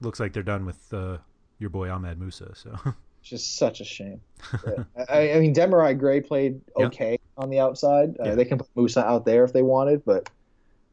looks 0.00 0.20
like 0.20 0.32
they're 0.32 0.42
done 0.42 0.66
with 0.66 0.92
uh, 0.92 1.18
your 1.58 1.70
boy 1.70 1.90
Ahmed 1.90 2.18
Musa. 2.18 2.54
So 2.54 2.76
just 3.22 3.56
such 3.56 3.80
a 3.80 3.84
shame. 3.84 4.20
I, 5.08 5.32
I, 5.32 5.40
mean, 5.40 5.54
Demarai 5.54 5.98
Gray 5.98 6.20
played 6.20 6.60
okay 6.76 7.18
on 7.36 7.48
the 7.48 7.60
outside. 7.60 8.16
Uh, 8.20 8.24
yeah. 8.24 8.34
They 8.34 8.44
can 8.44 8.58
put 8.58 8.68
Musa 8.74 9.04
out 9.04 9.24
there 9.24 9.44
if 9.44 9.52
they 9.52 9.62
wanted, 9.62 10.04
but 10.04 10.28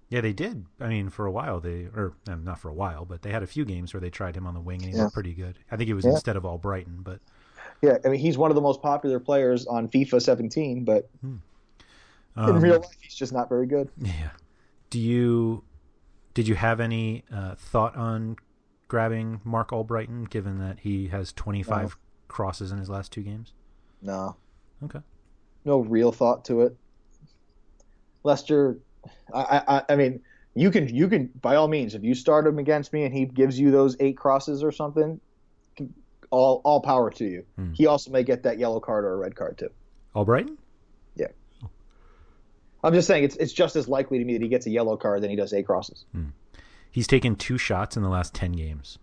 yeah, 0.10 0.22
they 0.22 0.34
did. 0.34 0.66
I 0.80 0.88
mean, 0.88 1.10
for 1.10 1.26
a 1.26 1.32
while 1.32 1.60
they, 1.60 1.88
or 1.95 2.14
um, 2.28 2.43
not 2.43 2.60
for 2.60 2.70
a 2.70 2.74
while, 2.74 3.06
but 3.06 3.22
they 3.22 3.32
had 3.32 3.43
a 3.43 3.47
few 3.47 3.66
games 3.66 3.93
where 3.93 4.02
they 4.02 4.10
tried 4.10 4.36
him 4.36 4.47
on 4.47 4.56
the 4.56 4.60
wing 4.60 4.82
and 4.82 4.91
he 4.91 4.97
yeah. 4.97 5.04
looked 5.04 5.14
pretty 5.14 5.34
good. 5.34 5.60
I 5.72 5.78
think 5.78 5.89
it 5.89 5.93
was 5.93 6.06
yeah. 6.06 6.12
instead 6.12 6.36
of 6.36 6.43
Albrighton, 6.43 7.04
but 7.04 7.20
yeah, 7.82 7.98
I 8.04 8.10
mean, 8.10 8.20
he's 8.20 8.38
one 8.38 8.52
of 8.52 8.56
the 8.56 8.62
most 8.62 8.82
popular 8.82 9.20
players 9.20 9.66
on 9.66 9.88
FIFA 9.88 10.22
17, 10.22 10.84
but 10.84 11.10
hmm. 11.22 11.36
um, 12.36 12.50
in 12.50 12.62
real 12.62 12.80
life, 12.80 12.88
he's 13.02 13.16
just 13.16 13.34
not 13.34 13.50
very 13.50 13.66
good. 13.66 13.90
Yeah. 14.02 14.30
Do 14.90 15.00
you 15.00 15.64
did 16.34 16.48
you 16.48 16.56
have 16.56 16.80
any 16.80 17.24
uh, 17.34 17.56
thought 17.56 17.96
on 17.96 18.38
grabbing 18.88 19.42
Marc 19.44 19.70
Albrighton, 19.70 20.30
given 20.30 20.60
that 20.60 20.80
he 20.80 21.08
has 21.08 21.32
25 21.34 21.84
no. 21.84 21.92
crosses 22.28 22.72
in 22.72 22.78
his 22.80 22.90
last 22.90 23.12
two 23.12 23.22
games? 23.22 23.54
No. 24.02 24.36
Okay. 24.84 25.00
No 25.66 25.80
real 25.80 26.12
thought 26.12 26.46
to 26.46 26.62
it. 26.62 26.76
Leicester 28.24 28.80
I, 29.34 29.62
I, 29.68 29.82
I 29.90 29.96
mean, 29.96 30.22
you 30.56 30.72
can 30.72 30.94
you 30.94 31.08
can 31.08 31.28
by 31.42 31.56
all 31.56 31.68
means 31.68 31.96
if 31.96 32.04
you 32.04 32.16
start 32.16 32.48
him 32.48 32.60
against 32.60 32.92
me 32.94 33.04
and 33.04 33.14
he 33.14 33.26
gives 33.26 33.60
you 33.60 33.72
those 33.72 33.96
eight 34.00 34.18
crosses 34.18 34.64
or 34.64 34.72
something, 34.72 35.20
all 36.30 36.62
all 36.64 36.82
power 36.82 37.10
to 37.12 37.26
you. 37.26 37.46
Hmm. 37.56 37.74
He 37.74 37.88
also 37.88 38.12
may 38.12 38.24
get 38.24 38.44
that 38.44 38.60
yellow 38.60 38.80
card 38.80 39.06
or 39.06 39.14
a 39.14 39.18
red 39.18 39.36
card 39.36 39.58
too. 39.58 39.70
Albrighton? 40.16 40.58
Yeah. 41.16 41.28
I'm 42.84 42.94
just 42.94 43.08
saying 43.08 43.24
it's 43.24 43.36
it's 43.36 43.54
just 43.54 43.76
as 43.76 43.88
likely 43.88 44.20
to 44.20 44.26
me 44.26 44.34
that 44.34 44.42
he 44.42 44.50
gets 44.50 44.66
a 44.66 44.70
yellow 44.70 44.98
card 44.98 45.22
than 45.22 45.30
he 45.30 45.36
does 45.36 45.54
eight 45.54 45.66
crosses. 45.66 46.06
Hmm. 46.14 46.30
He's 46.92 47.08
taken 47.08 47.36
two 47.36 47.58
shots 47.58 47.98
in 47.98 48.04
the 48.04 48.10
last 48.10 48.34
ten 48.34 48.52
games. 48.52 48.98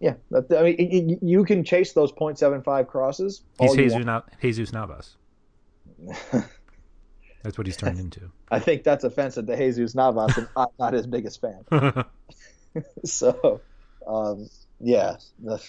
Yeah, 0.00 0.14
I 0.32 0.62
mean, 0.62 0.76
it, 0.78 0.82
it, 0.82 1.18
you 1.22 1.44
can 1.44 1.62
chase 1.62 1.92
those 1.92 2.10
.75 2.10 2.86
crosses. 2.86 3.42
He's 3.60 3.74
Jesus, 3.74 4.02
Jesus 4.40 4.72
Navas. 4.72 5.16
That's 7.42 7.58
what 7.58 7.66
he's 7.66 7.76
turned 7.76 8.00
into. 8.00 8.30
I 8.50 8.60
think 8.60 8.82
that's 8.82 9.04
offensive 9.04 9.46
to 9.46 9.56
Jesus 9.56 9.94
Navas, 9.94 10.36
and 10.36 10.48
I'm 10.56 10.68
not 10.78 10.92
his 10.92 11.06
biggest 11.06 11.40
fan. 11.40 11.64
so, 13.04 13.60
um, 14.06 14.48
yeah, 14.78 15.16
the, 15.38 15.62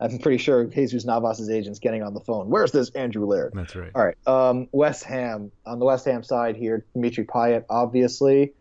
I'm 0.00 0.18
pretty 0.18 0.38
sure 0.38 0.64
Jesus 0.64 1.04
Navas's 1.04 1.48
agent's 1.48 1.78
getting 1.78 2.02
on 2.02 2.14
the 2.14 2.20
phone. 2.20 2.50
Where's 2.50 2.72
this 2.72 2.90
Andrew 2.90 3.26
Laird? 3.26 3.52
That's 3.54 3.76
right. 3.76 3.90
All 3.94 4.04
right. 4.04 4.16
Um, 4.26 4.68
West 4.72 5.04
Ham 5.04 5.52
on 5.64 5.78
the 5.78 5.84
West 5.84 6.04
Ham 6.06 6.22
side 6.22 6.56
here, 6.56 6.84
Dimitri 6.94 7.24
Payet, 7.24 7.64
obviously. 7.70 8.52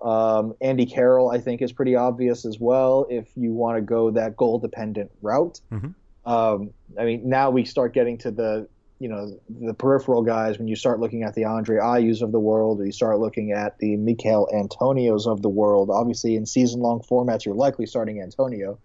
Um, 0.00 0.54
Andy 0.60 0.86
Carroll, 0.86 1.30
I 1.30 1.38
think, 1.38 1.60
is 1.60 1.72
pretty 1.72 1.96
obvious 1.96 2.44
as 2.44 2.58
well. 2.58 3.06
If 3.10 3.28
you 3.36 3.52
want 3.52 3.76
to 3.76 3.82
go 3.82 4.12
that 4.12 4.36
goal 4.36 4.58
dependent 4.58 5.10
route, 5.20 5.60
mm-hmm. 5.70 5.88
Um, 6.28 6.74
I 6.98 7.04
mean, 7.04 7.26
now 7.30 7.48
we 7.48 7.64
start 7.64 7.94
getting 7.94 8.18
to 8.18 8.30
the 8.30 8.68
you 8.98 9.08
know 9.08 9.40
the 9.48 9.72
peripheral 9.72 10.22
guys 10.22 10.58
when 10.58 10.68
you 10.68 10.76
start 10.76 11.00
looking 11.00 11.22
at 11.22 11.34
the 11.34 11.44
Andre 11.44 11.78
Ayews 11.78 12.20
of 12.20 12.32
the 12.32 12.40
world 12.40 12.80
or 12.80 12.86
you 12.86 12.92
start 12.92 13.18
looking 13.18 13.52
at 13.52 13.78
the 13.78 13.96
Michail 13.96 14.46
Antonios 14.52 15.26
of 15.26 15.40
the 15.40 15.48
world. 15.48 15.88
Obviously, 15.90 16.36
in 16.36 16.44
season-long 16.44 17.00
formats, 17.00 17.46
you're 17.46 17.54
likely 17.54 17.86
starting 17.86 18.20
Antonio, 18.20 18.78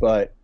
but 0.00 0.34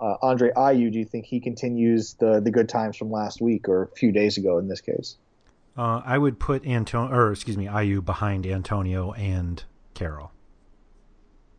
uh, 0.00 0.16
Andre 0.22 0.50
Ayew, 0.52 0.92
do 0.92 0.98
you 0.98 1.04
think 1.04 1.26
he 1.26 1.40
continues 1.40 2.14
the 2.14 2.40
the 2.40 2.50
good 2.50 2.68
times 2.68 2.96
from 2.96 3.10
last 3.10 3.40
week 3.40 3.68
or 3.68 3.84
a 3.84 3.88
few 3.88 4.12
days 4.12 4.38
ago 4.38 4.58
in 4.58 4.68
this 4.68 4.80
case? 4.80 5.16
Uh, 5.76 6.02
I 6.04 6.18
would 6.18 6.40
put 6.40 6.66
Antonio, 6.66 7.14
or 7.14 7.32
excuse 7.32 7.56
me, 7.56 7.66
Ayew 7.66 8.04
behind 8.04 8.46
Antonio 8.46 9.12
and 9.12 9.62
Carroll. 9.94 10.32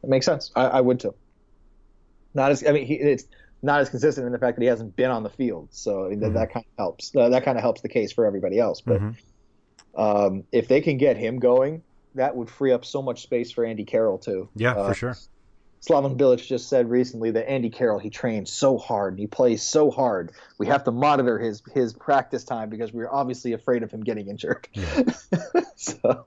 It 0.03 0.09
makes 0.09 0.25
sense. 0.25 0.51
I, 0.55 0.65
I 0.65 0.81
would 0.81 0.99
too. 0.99 1.15
Not 2.33 2.51
as 2.51 2.65
I 2.65 2.71
mean, 2.71 2.85
he, 2.85 2.95
it's 2.95 3.25
not 3.61 3.81
as 3.81 3.89
consistent 3.89 4.25
in 4.25 4.31
the 4.31 4.39
fact 4.39 4.57
that 4.57 4.61
he 4.61 4.67
hasn't 4.67 4.95
been 4.95 5.11
on 5.11 5.23
the 5.23 5.29
field. 5.29 5.69
So 5.71 5.91
mm-hmm. 5.91 6.19
that, 6.21 6.33
that 6.33 6.53
kind 6.53 6.65
of 6.65 6.77
helps. 6.77 7.15
Uh, 7.15 7.29
that 7.29 7.43
kind 7.43 7.57
of 7.57 7.61
helps 7.61 7.81
the 7.81 7.89
case 7.89 8.11
for 8.11 8.25
everybody 8.25 8.59
else. 8.59 8.81
But 8.81 9.01
mm-hmm. 9.01 9.99
um, 9.99 10.43
if 10.51 10.67
they 10.67 10.81
can 10.81 10.97
get 10.97 11.17
him 11.17 11.39
going, 11.39 11.83
that 12.15 12.35
would 12.35 12.49
free 12.49 12.71
up 12.71 12.85
so 12.85 13.01
much 13.01 13.23
space 13.23 13.51
for 13.51 13.65
Andy 13.65 13.85
Carroll 13.85 14.17
too. 14.17 14.49
Yeah, 14.55 14.73
uh, 14.73 14.87
for 14.89 14.93
sure. 14.93 15.17
Slaven 15.81 16.17
Bilic 16.17 16.45
just 16.45 16.67
said 16.67 16.89
recently 16.89 17.31
that 17.31 17.49
Andy 17.49 17.69
Carroll 17.69 17.99
he 17.99 18.09
trains 18.09 18.51
so 18.51 18.77
hard 18.77 19.13
and 19.13 19.19
he 19.19 19.27
plays 19.27 19.63
so 19.63 19.89
hard. 19.91 20.31
We 20.57 20.67
have 20.67 20.83
to 20.83 20.91
monitor 20.91 21.39
his 21.39 21.61
his 21.73 21.93
practice 21.93 22.43
time 22.43 22.69
because 22.69 22.91
we're 22.91 23.09
obviously 23.09 23.53
afraid 23.53 23.83
of 23.83 23.91
him 23.91 24.03
getting 24.03 24.27
injured. 24.27 24.67
Yeah. 24.73 25.03
so 25.75 26.25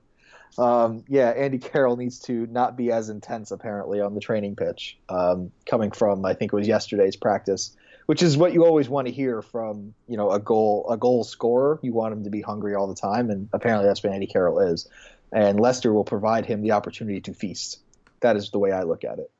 um, 0.57 1.03
yeah, 1.07 1.29
Andy 1.29 1.57
Carroll 1.57 1.97
needs 1.97 2.19
to 2.21 2.47
not 2.47 2.77
be 2.77 2.91
as 2.91 3.09
intense 3.09 3.51
apparently 3.51 4.01
on 4.01 4.13
the 4.13 4.21
training 4.21 4.55
pitch. 4.55 4.97
Um, 5.09 5.51
coming 5.65 5.91
from 5.91 6.25
I 6.25 6.33
think 6.33 6.53
it 6.53 6.55
was 6.55 6.67
yesterday's 6.67 7.15
practice, 7.15 7.75
which 8.05 8.21
is 8.23 8.37
what 8.37 8.53
you 8.53 8.65
always 8.65 8.89
want 8.89 9.07
to 9.07 9.13
hear 9.13 9.41
from 9.41 9.93
you 10.07 10.17
know 10.17 10.31
a 10.31 10.39
goal 10.39 10.87
a 10.89 10.97
goal 10.97 11.23
scorer. 11.23 11.79
You 11.81 11.93
want 11.93 12.13
him 12.13 12.23
to 12.23 12.29
be 12.29 12.41
hungry 12.41 12.75
all 12.75 12.87
the 12.87 12.95
time, 12.95 13.29
and 13.29 13.49
apparently 13.53 13.87
that's 13.87 14.03
what 14.03 14.13
Andy 14.13 14.27
Carroll 14.27 14.59
is. 14.59 14.87
And 15.31 15.59
Leicester 15.59 15.91
will 15.91 16.03
provide 16.03 16.45
him 16.45 16.61
the 16.61 16.71
opportunity 16.71 17.21
to 17.21 17.33
feast. 17.33 17.79
That 18.19 18.35
is 18.35 18.51
the 18.51 18.59
way 18.59 18.71
I 18.71 18.83
look 18.83 19.03
at 19.03 19.17
it. 19.19 19.31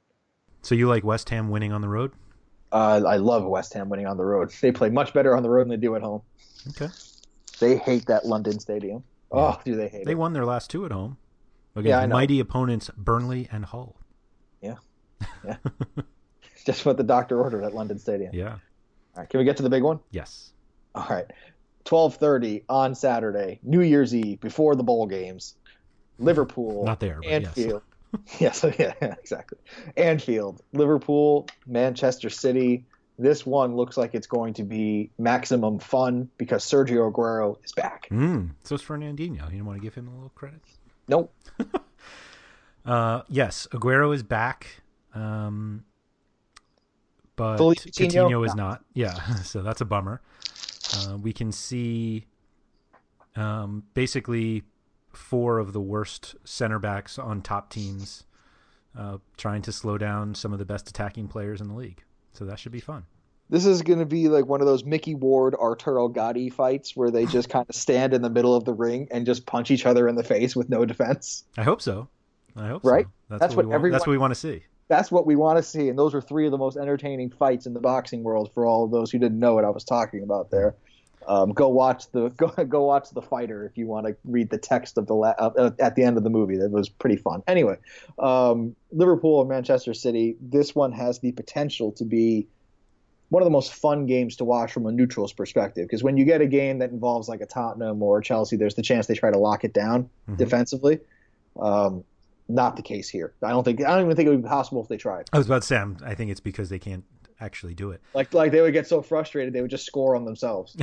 So 0.64 0.76
you 0.76 0.88
like 0.88 1.04
West 1.04 1.30
Ham 1.30 1.50
winning 1.50 1.72
on 1.72 1.82
the 1.82 1.90
road? 1.90 2.12
Uh, 2.72 3.02
I 3.06 3.18
love 3.18 3.46
West 3.46 3.74
Ham 3.74 3.90
winning 3.90 4.08
on 4.08 4.18
the 4.18 4.26
road. 4.26 4.52
They 4.62 4.72
play 4.72 4.90
much 4.90 5.14
better 5.14 5.38
on 5.38 5.44
the 5.44 5.50
road 5.50 5.64
than 5.64 5.70
they 5.70 5.78
do 5.78 5.96
at 5.96 6.02
home. 6.02 6.22
Okay. 6.70 6.88
They 7.60 7.78
hate 7.78 8.08
that 8.08 8.26
London 8.26 8.60
stadium. 8.60 9.04
Oh, 9.32 9.60
do 9.64 9.76
they 9.76 9.84
hate 9.84 9.92
they 9.92 10.00
it? 10.00 10.06
They 10.06 10.16
won 10.16 10.34
their 10.34 10.46
last 10.46 10.70
two 10.70 10.86
at 10.86 10.92
home 10.92 11.18
against 11.76 11.90
yeah, 11.90 12.06
mighty 12.08 12.40
opponents 12.40 12.90
Burnley 12.98 13.48
and 13.52 13.66
Hull. 13.66 13.96
Yeah, 14.62 14.76
yeah. 15.46 15.58
Just 16.66 16.86
what 16.86 16.98
the 16.98 17.04
doctor 17.04 17.42
ordered 17.42 17.64
at 17.64 17.74
London 17.74 18.00
Stadium. 18.00 18.34
Yeah. 18.34 18.54
All 18.54 18.60
right, 19.18 19.30
can 19.30 19.40
we 19.40 19.44
get 19.44 19.58
to 19.58 19.64
the 19.64 19.70
big 19.70 19.84
one? 19.84 20.00
Yes. 20.12 20.52
All 20.96 21.08
right. 21.10 21.26
12:30 21.86 22.64
on 22.70 22.96
Saturday, 22.96 23.60
New 23.64 23.82
Year's 23.82 24.16
Eve, 24.16 24.40
before 24.40 24.76
the 24.76 24.84
bowl 24.84 25.06
games. 25.06 25.56
Liverpool, 26.20 26.86
not 26.86 27.00
there, 27.00 27.20
Anfield. 27.26 27.82
Yes. 28.40 28.64
yes, 28.64 28.76
yeah, 28.80 28.94
exactly. 29.02 29.58
Anfield, 29.98 30.62
Liverpool, 30.72 31.48
Manchester 31.66 32.30
City, 32.30 32.86
this 33.20 33.46
one 33.46 33.76
looks 33.76 33.98
like 33.98 34.16
it's 34.16 34.28
going 34.28 34.54
to 34.56 34.64
be 34.64 35.12
maximum 35.18 35.80
fun 35.80 36.30
because 36.38 36.64
Sergio 36.64 37.12
Aguero 37.12 37.64
is 37.64 37.72
back. 37.72 38.08
Mm, 38.10 38.52
so 38.64 38.76
it's 38.76 38.84
Fernandinho. 38.84 39.52
You 39.52 39.58
don't 39.58 39.66
want 39.66 39.80
to 39.80 39.84
give 39.84 39.94
him 39.94 40.08
a 40.08 40.12
little 40.12 40.32
credit? 40.36 40.62
Nope. 41.08 41.34
uh, 42.86 43.22
yes, 43.30 43.68
Aguero 43.72 44.14
is 44.14 44.24
back. 44.24 44.82
Um, 45.14 45.84
but 47.36 47.58
Coutinho 47.58 48.46
is 48.46 48.56
not. 48.56 48.84
Yeah, 48.94 49.36
so 49.44 49.62
that's 49.62 49.82
a 49.82 49.86
bummer. 49.86 50.22
Uh, 50.96 51.18
we 51.18 51.34
can 51.34 51.52
see 51.52 52.26
um, 53.36 53.84
basically 53.94 54.64
four 55.16 55.60
of 55.60 55.74
the 55.74 55.82
worst 55.82 56.36
center 56.44 56.80
backs 56.80 57.18
on 57.18 57.42
top 57.42 57.70
teams 57.70 58.24
uh, 58.98 59.18
trying 59.38 59.62
to 59.64 59.72
slow 59.72 59.98
down 59.98 60.36
some 60.36 60.54
of 60.54 60.60
the 60.60 60.66
best 60.66 60.90
attacking 60.90 61.28
players 61.28 61.62
in 61.62 61.68
the 61.68 61.74
league. 61.74 62.04
So 62.34 62.46
that 62.46 62.60
should 62.60 62.72
be 62.72 62.80
fun. 62.80 63.06
This 63.50 63.66
is 63.66 63.82
going 63.82 64.00
to 64.00 64.06
be 64.06 64.30
like 64.30 64.46
one 64.46 64.62
of 64.62 64.68
those 64.68 64.84
Micky 64.84 65.14
Ward 65.14 65.54
Arturo 65.56 66.08
Gatti 66.08 66.50
fights 66.50 66.96
where 66.96 67.12
they 67.12 67.26
just 67.26 67.50
kind 67.50 67.66
of 67.70 67.76
stand 67.76 68.14
in 68.14 68.22
the 68.22 68.30
middle 68.30 68.56
of 68.56 68.66
the 68.66 68.74
ring 68.74 69.08
and 69.12 69.26
just 69.26 69.46
punch 69.46 69.70
each 69.70 69.86
other 69.86 70.08
in 70.08 70.16
the 70.16 70.24
face 70.24 70.56
with 70.56 70.70
no 70.70 70.86
defense. 70.86 71.44
I 71.58 71.64
hope 71.64 71.82
so. 71.82 72.08
I 72.56 72.68
hope 72.68 72.84
right? 72.84 73.06
So. 73.06 73.12
That's, 73.30 73.40
that's, 73.42 73.56
what, 73.56 73.66
what 73.66 73.76
everyone, 73.76 73.92
That's 73.92 74.08
what 74.08 74.12
we 74.12 74.18
want 74.18 74.32
to 74.32 74.40
see. 74.40 74.64
That's 74.88 75.12
what 75.12 75.26
we 75.26 75.36
want 75.36 75.58
to 75.58 75.64
see, 75.64 75.90
and 75.90 75.98
those 75.98 76.14
are 76.14 76.22
three 76.22 76.46
of 76.46 76.52
the 76.52 76.58
most 76.58 76.78
entertaining 76.78 77.32
fights 77.32 77.66
in 77.66 77.74
the 77.74 77.80
boxing 77.80 78.22
world. 78.24 78.52
For 78.54 78.66
all 78.66 78.84
of 78.84 78.92
those 78.92 79.12
who 79.12 79.18
didn't 79.18 79.40
know 79.40 79.56
what 79.56 79.66
I 79.66 79.70
was 79.70 79.84
talking 79.84 80.24
about 80.24 80.52
there, 80.52 80.76
um, 81.28 81.52
go 81.52 81.70
watch 81.70 82.12
the 82.12 82.30
go, 82.38 82.48
go 82.48 82.84
watch 82.84 83.10
the 83.12 83.22
fighter 83.22 83.66
if 83.66 83.78
you 83.78 83.88
want 83.88 84.08
to 84.08 84.16
read 84.26 84.50
the 84.50 84.58
text 84.58 84.98
of 84.98 85.08
the 85.08 85.14
la- 85.14 85.36
uh, 85.38 85.72
at 85.80 85.96
the 85.96 86.04
end 86.04 86.18
of 86.18 86.24
the 86.24 86.30
movie. 86.30 86.58
That 86.58 86.72
was 86.72 86.90
pretty 86.90 87.18
fun. 87.18 87.44
Anyway, 87.48 87.78
um, 88.20 88.76
Liverpool 88.92 89.42
and 89.42 89.50
Manchester 89.50 89.94
City. 89.94 90.36
This 90.42 90.76
one 90.76 90.92
has 90.92 91.20
the 91.20 91.32
potential 91.32 91.92
to 91.94 92.06
be 92.06 92.48
one 93.30 93.42
of 93.42 93.46
the 93.46 93.52
most 93.52 93.74
fun 93.74 94.06
games 94.06 94.36
to 94.36 94.46
watch 94.46 94.72
from 94.72 94.86
a 94.86 94.92
neutral's 94.92 95.34
perspective. 95.34 95.88
Because 95.88 96.04
when 96.04 96.18
you 96.18 96.26
get 96.26 96.42
a 96.42 96.46
game 96.46 96.80
that 96.80 96.92
involves 96.92 97.28
like 97.28 97.42
a 97.42 97.48
Tottenham 97.48 98.04
or 98.04 98.22
Chelsea, 98.22 98.58
there's 98.58 98.76
the 98.76 98.84
chance 98.84 99.08
they 99.08 99.16
try 99.16 99.32
to 99.32 99.40
lock 99.40 99.64
it 99.64 99.74
down 99.74 100.04
mm-hmm. 100.04 100.36
defensively. 100.36 101.00
Um, 101.60 102.04
Not 102.48 102.76
the 102.76 102.84
case 102.84 103.10
here. 103.10 103.34
I 103.42 103.50
don't 103.50 103.64
think. 103.64 103.84
I 103.84 103.90
don't 103.96 104.06
even 104.06 104.16
think 104.16 104.28
it 104.28 104.30
would 104.30 104.44
be 104.44 104.48
possible 104.48 104.84
if 104.84 104.88
they 104.88 104.98
tried. 104.98 105.30
I 105.34 105.38
was 105.38 105.48
about 105.48 105.64
to 105.64 105.68
say, 105.68 105.78
I'm, 105.78 105.98
I 106.06 106.14
think 106.14 106.30
it's 106.30 106.40
because 106.40 106.70
they 106.70 106.80
can't 106.80 107.04
actually 107.44 107.74
do 107.74 107.92
it. 107.92 108.02
Like 108.14 108.34
like 108.34 108.52
they 108.52 108.62
would 108.62 108.74
get 108.74 108.88
so 108.88 109.02
frustrated 109.02 109.54
they 109.54 109.62
would 109.62 109.72
just 109.72 109.86
score 109.86 110.16
on 110.16 110.24
themselves. 110.26 110.76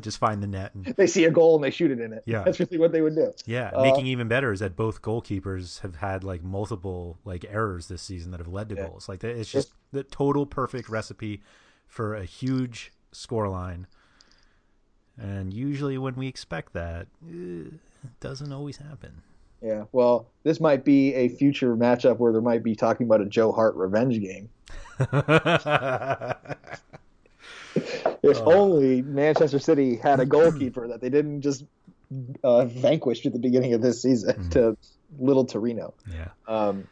just 0.00 0.18
find 0.18 0.42
the 0.42 0.46
net. 0.46 0.74
And, 0.74 0.84
they 0.96 1.06
see 1.06 1.24
a 1.24 1.30
goal 1.30 1.54
and 1.56 1.64
they 1.64 1.70
shoot 1.70 1.90
it 1.90 2.00
in 2.00 2.12
it. 2.12 2.22
Yeah. 2.26 2.42
that's 2.44 2.60
really 2.60 2.78
what 2.78 2.92
they 2.92 3.00
would 3.00 3.14
do. 3.14 3.32
yeah, 3.46 3.70
Uh, 3.74 3.82
making 3.82 4.06
even 4.06 4.28
better 4.28 4.52
is 4.52 4.60
that 4.60 4.76
both 4.76 5.02
goalkeepers 5.02 5.80
have 5.80 5.96
had 5.96 6.24
like 6.24 6.42
multiple 6.42 7.18
like 7.24 7.44
errors 7.48 7.88
this 7.88 8.02
season 8.02 8.30
that 8.32 8.38
have 8.40 8.48
led 8.48 8.68
to 8.70 8.74
Yeah. 8.76 8.86
goals. 8.88 9.08
Like 9.08 9.24
it's 9.24 9.50
just 9.50 9.72
the 9.92 10.02
total 10.04 10.46
perfect 10.46 10.88
recipe 10.88 11.42
for 11.86 12.14
a 12.14 12.24
huge 12.24 12.92
scoreline. 13.12 13.84
And 15.18 15.52
usually, 15.52 15.98
when 15.98 16.14
we 16.14 16.26
expect 16.26 16.72
that, 16.72 17.06
eh, 17.28 17.68
it 18.04 18.20
doesn't 18.20 18.50
always 18.50 18.78
happen. 18.78 19.22
Yeah. 19.62 19.84
Well, 19.92 20.26
this 20.42 20.60
might 20.60 20.84
be 20.84 21.14
a 21.14 21.28
future 21.28 21.76
matchup 21.76 22.18
where 22.18 22.32
there 22.32 22.40
might 22.40 22.62
be 22.64 22.74
talking 22.74 23.06
about 23.06 23.20
a 23.20 23.26
Joe 23.26 23.52
Hart 23.52 23.74
revenge 23.76 24.20
game. 24.20 24.48
If 28.24 28.38
Oh. 28.38 28.52
only 28.52 29.02
Manchester 29.02 29.58
City 29.58 29.96
had 29.96 30.20
a 30.20 30.26
goalkeeper 30.26 30.86
that 30.88 31.00
they 31.00 31.08
didn't 31.08 31.40
just 31.40 31.64
uh, 32.44 32.66
vanquish 32.66 33.24
at 33.26 33.32
the 33.32 33.38
beginning 33.38 33.72
of 33.74 33.80
this 33.82 34.00
season 34.02 34.34
Mm-hmm. 34.36 34.48
to 34.50 34.76
Little 35.18 35.44
Torino. 35.44 35.92
yeah. 36.08 36.28
Um, 36.46 36.86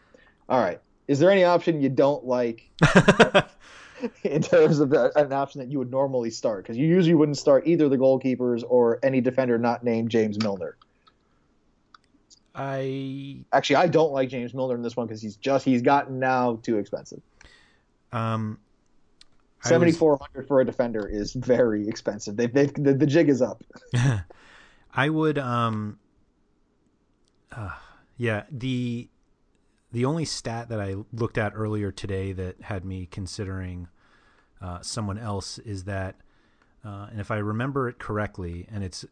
all 0.49 0.59
right. 0.61 0.81
Is 1.07 1.19
there 1.21 1.31
any 1.31 1.45
option 1.45 1.81
you 1.83 1.89
don't 1.89 2.25
like 2.25 2.69
in 4.25 4.43
terms 4.43 4.81
of 4.81 4.91
the, 4.91 5.13
an 5.17 5.33
option 5.33 5.61
that 5.61 5.71
you 5.71 5.79
would 5.79 5.91
normally 5.91 6.31
start? 6.31 6.65
Because 6.65 6.77
you 6.77 6.87
usually 6.87 7.15
wouldn't 7.15 7.39
start 7.39 7.67
either 7.67 7.89
the 7.89 7.97
goalkeepers 7.99 8.65
or 8.69 8.99
any 9.03 9.21
defender 9.21 9.59
not 9.59 9.85
named 9.85 10.11
James 10.11 10.39
Milner. 10.43 10.77
I 12.61 13.43
Actually, 13.55 13.77
I 13.77 13.87
don't 13.87 14.13
like 14.13 14.29
James 14.29 14.53
Milner 14.53 14.75
in 14.75 14.83
this 14.83 14.95
one 14.95 15.07
because 15.07 15.23
he's 15.23 15.37
just 15.37 15.65
he's 15.65 15.81
gotten 15.81 16.19
now 16.19 16.61
too 16.63 16.77
expensive. 16.77 17.23
um 18.13 18.59
Seventy 19.63 19.93
four 19.93 20.19
hundred 20.21 20.47
for 20.47 20.61
a 20.61 20.65
defender 20.65 21.07
is 21.07 21.33
very 21.33 21.89
expensive. 21.89 22.37
They've, 22.37 22.53
they've 22.53 22.73
the, 22.75 22.95
the 22.95 23.07
jig 23.07 23.31
is 23.31 23.41
up. 23.41 23.63
I 24.95 25.09
would 25.09 25.39
um 25.39 25.99
uh, 27.51 27.71
yeah, 28.19 28.45
the 28.51 29.09
the 29.93 30.05
only 30.05 30.27
stat 30.27 30.69
that 30.69 30.81
I 30.81 30.97
looked 31.13 31.39
at 31.39 31.53
earlier 31.55 31.91
today 31.91 32.33
that 32.33 32.61
had 32.61 32.85
me 32.85 33.09
considering 33.11 33.89
uh, 34.61 34.81
someone 34.83 35.19
else 35.19 35.59
is 35.59 35.85
that 35.85 36.17
uh, 36.85 37.07
and 37.11 37.21
if 37.21 37.31
I 37.31 37.39
remember 37.39 37.89
it 37.89 37.99
correctly 37.99 38.67
and 38.71 38.85
it's 38.85 39.07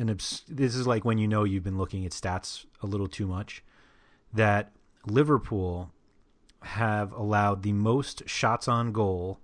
an 0.00 0.10
obs- 0.10 0.44
this 0.48 0.74
is 0.74 0.86
like 0.86 1.04
when 1.04 1.18
you 1.18 1.28
know 1.28 1.44
you've 1.44 1.62
been 1.62 1.78
looking 1.78 2.06
at 2.06 2.12
stats 2.12 2.64
a 2.82 2.86
little 2.86 3.08
too 3.08 3.26
much 3.26 3.62
that 4.32 4.72
Liverpool 5.06 5.92
have 6.62 7.12
allowed 7.12 7.62
the 7.62 7.72
most 7.72 8.28
shots 8.28 8.66
on 8.68 8.92
goal 8.92 9.40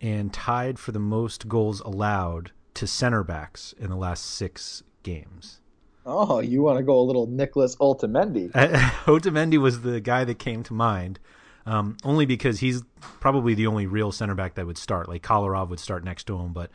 and 0.00 0.32
tied 0.32 0.78
for 0.78 0.92
the 0.92 0.98
most 0.98 1.48
goals 1.48 1.80
allowed 1.80 2.52
to 2.74 2.86
center 2.86 3.22
backs 3.22 3.74
in 3.78 3.90
the 3.90 3.96
last 3.96 4.24
six 4.24 4.82
games. 5.02 5.60
Oh, 6.06 6.40
you 6.40 6.62
want 6.62 6.78
to 6.78 6.82
go 6.82 6.98
a 6.98 7.02
little 7.02 7.26
Nicolas 7.26 7.76
Otamendi? 7.76 8.50
Otamendi 9.04 9.58
was 9.58 9.82
the 9.82 10.00
guy 10.00 10.24
that 10.24 10.38
came 10.38 10.62
to 10.64 10.72
mind, 10.72 11.18
um, 11.66 11.98
only 12.04 12.24
because 12.24 12.60
he's 12.60 12.82
probably 13.20 13.54
the 13.54 13.66
only 13.66 13.86
real 13.86 14.12
center 14.12 14.34
back 14.34 14.54
that 14.54 14.66
would 14.66 14.78
start. 14.78 15.08
Like 15.08 15.22
Kolarov 15.22 15.68
would 15.68 15.80
start 15.80 16.02
next 16.02 16.24
to 16.24 16.38
him, 16.38 16.52
but 16.54 16.70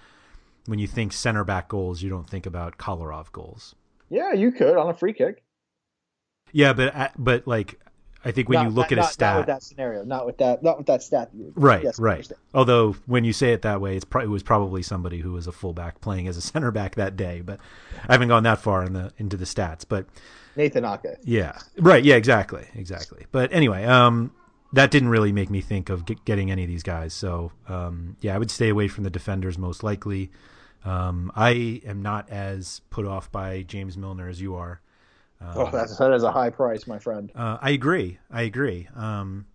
when 0.65 0.79
you 0.79 0.87
think 0.87 1.13
center 1.13 1.43
back 1.43 1.67
goals, 1.69 2.01
you 2.01 2.09
don't 2.09 2.29
think 2.29 2.45
about 2.45 2.77
Kolarov 2.77 3.31
goals. 3.31 3.75
Yeah, 4.09 4.33
you 4.33 4.51
could 4.51 4.77
on 4.77 4.89
a 4.89 4.93
free 4.93 5.13
kick. 5.13 5.43
Yeah, 6.51 6.73
but 6.73 6.95
uh, 6.95 7.09
but 7.17 7.47
like 7.47 7.79
I 8.23 8.31
think 8.31 8.49
when 8.49 8.57
Not- 8.57 8.63
you 8.65 8.69
look 8.69 8.85
not- 8.85 8.91
at 8.93 8.97
a 8.97 9.01
not- 9.01 9.11
stat, 9.11 9.33
not 9.33 9.37
with 9.39 9.47
that 9.47 9.63
scenario, 9.63 10.03
not 10.03 10.25
with 10.25 10.37
that, 10.37 10.63
not 10.63 10.77
with 10.77 10.87
that 10.87 11.03
stat. 11.03 11.29
Right, 11.55 11.83
yes, 11.83 11.99
right. 11.99 12.31
Although 12.53 12.93
when 13.05 13.23
you 13.23 13.33
say 13.33 13.53
it 13.53 13.61
that 13.63 13.81
way, 13.81 13.95
it's 13.95 14.05
pro- 14.05 14.23
it 14.23 14.29
was 14.29 14.41
probably 14.43 14.81
somebody 14.81 15.19
who 15.19 15.33
was 15.33 15.47
a 15.47 15.51
fullback 15.51 16.01
playing 16.01 16.27
as 16.27 16.37
a 16.37 16.41
center 16.51 16.71
back 16.71 16.95
that 16.95 17.15
day. 17.17 17.41
But 17.41 17.59
I 18.07 18.13
haven't 18.13 18.29
gone 18.29 18.43
that 18.43 18.59
far 18.59 18.83
in 18.83 18.93
the 18.93 19.11
into 19.17 19.37
the 19.37 19.45
stats. 19.45 19.85
But 19.87 20.05
Nathan 20.55 20.85
Ake. 20.85 21.17
yeah, 21.23 21.57
right, 21.77 22.03
yeah, 22.03 22.15
exactly, 22.15 22.65
exactly. 22.75 23.25
But 23.31 23.51
anyway, 23.51 23.83
um, 23.83 24.31
that 24.73 24.89
didn't 24.91 25.09
really 25.09 25.31
make 25.31 25.49
me 25.49 25.61
think 25.61 25.89
of 25.89 26.05
get, 26.05 26.23
getting 26.25 26.49
any 26.51 26.63
of 26.63 26.69
these 26.69 26.83
guys. 26.83 27.13
So 27.13 27.51
um, 27.67 28.17
yeah, 28.21 28.33
I 28.35 28.37
would 28.37 28.49
stay 28.51 28.69
away 28.69 28.87
from 28.87 29.03
the 29.03 29.09
defenders 29.09 29.57
most 29.57 29.83
likely. 29.83 30.31
Um, 30.85 31.31
I 31.35 31.81
am 31.85 32.01
not 32.01 32.29
as 32.29 32.81
put 32.91 33.05
off 33.05 33.31
by 33.31 33.63
James 33.63 33.97
Milner 33.97 34.29
as 34.29 34.39
you 34.39 34.55
are. 34.55 34.81
Oh, 35.41 35.69
that's 35.71 35.97
that 35.97 36.13
is 36.13 36.23
a 36.23 36.31
high 36.31 36.49
price, 36.49 36.87
my 36.87 36.99
friend. 36.99 37.31
Uh, 37.35 37.57
I 37.61 37.71
agree. 37.71 38.19
I 38.31 38.43
agree. 38.43 38.87
Um, 38.95 39.45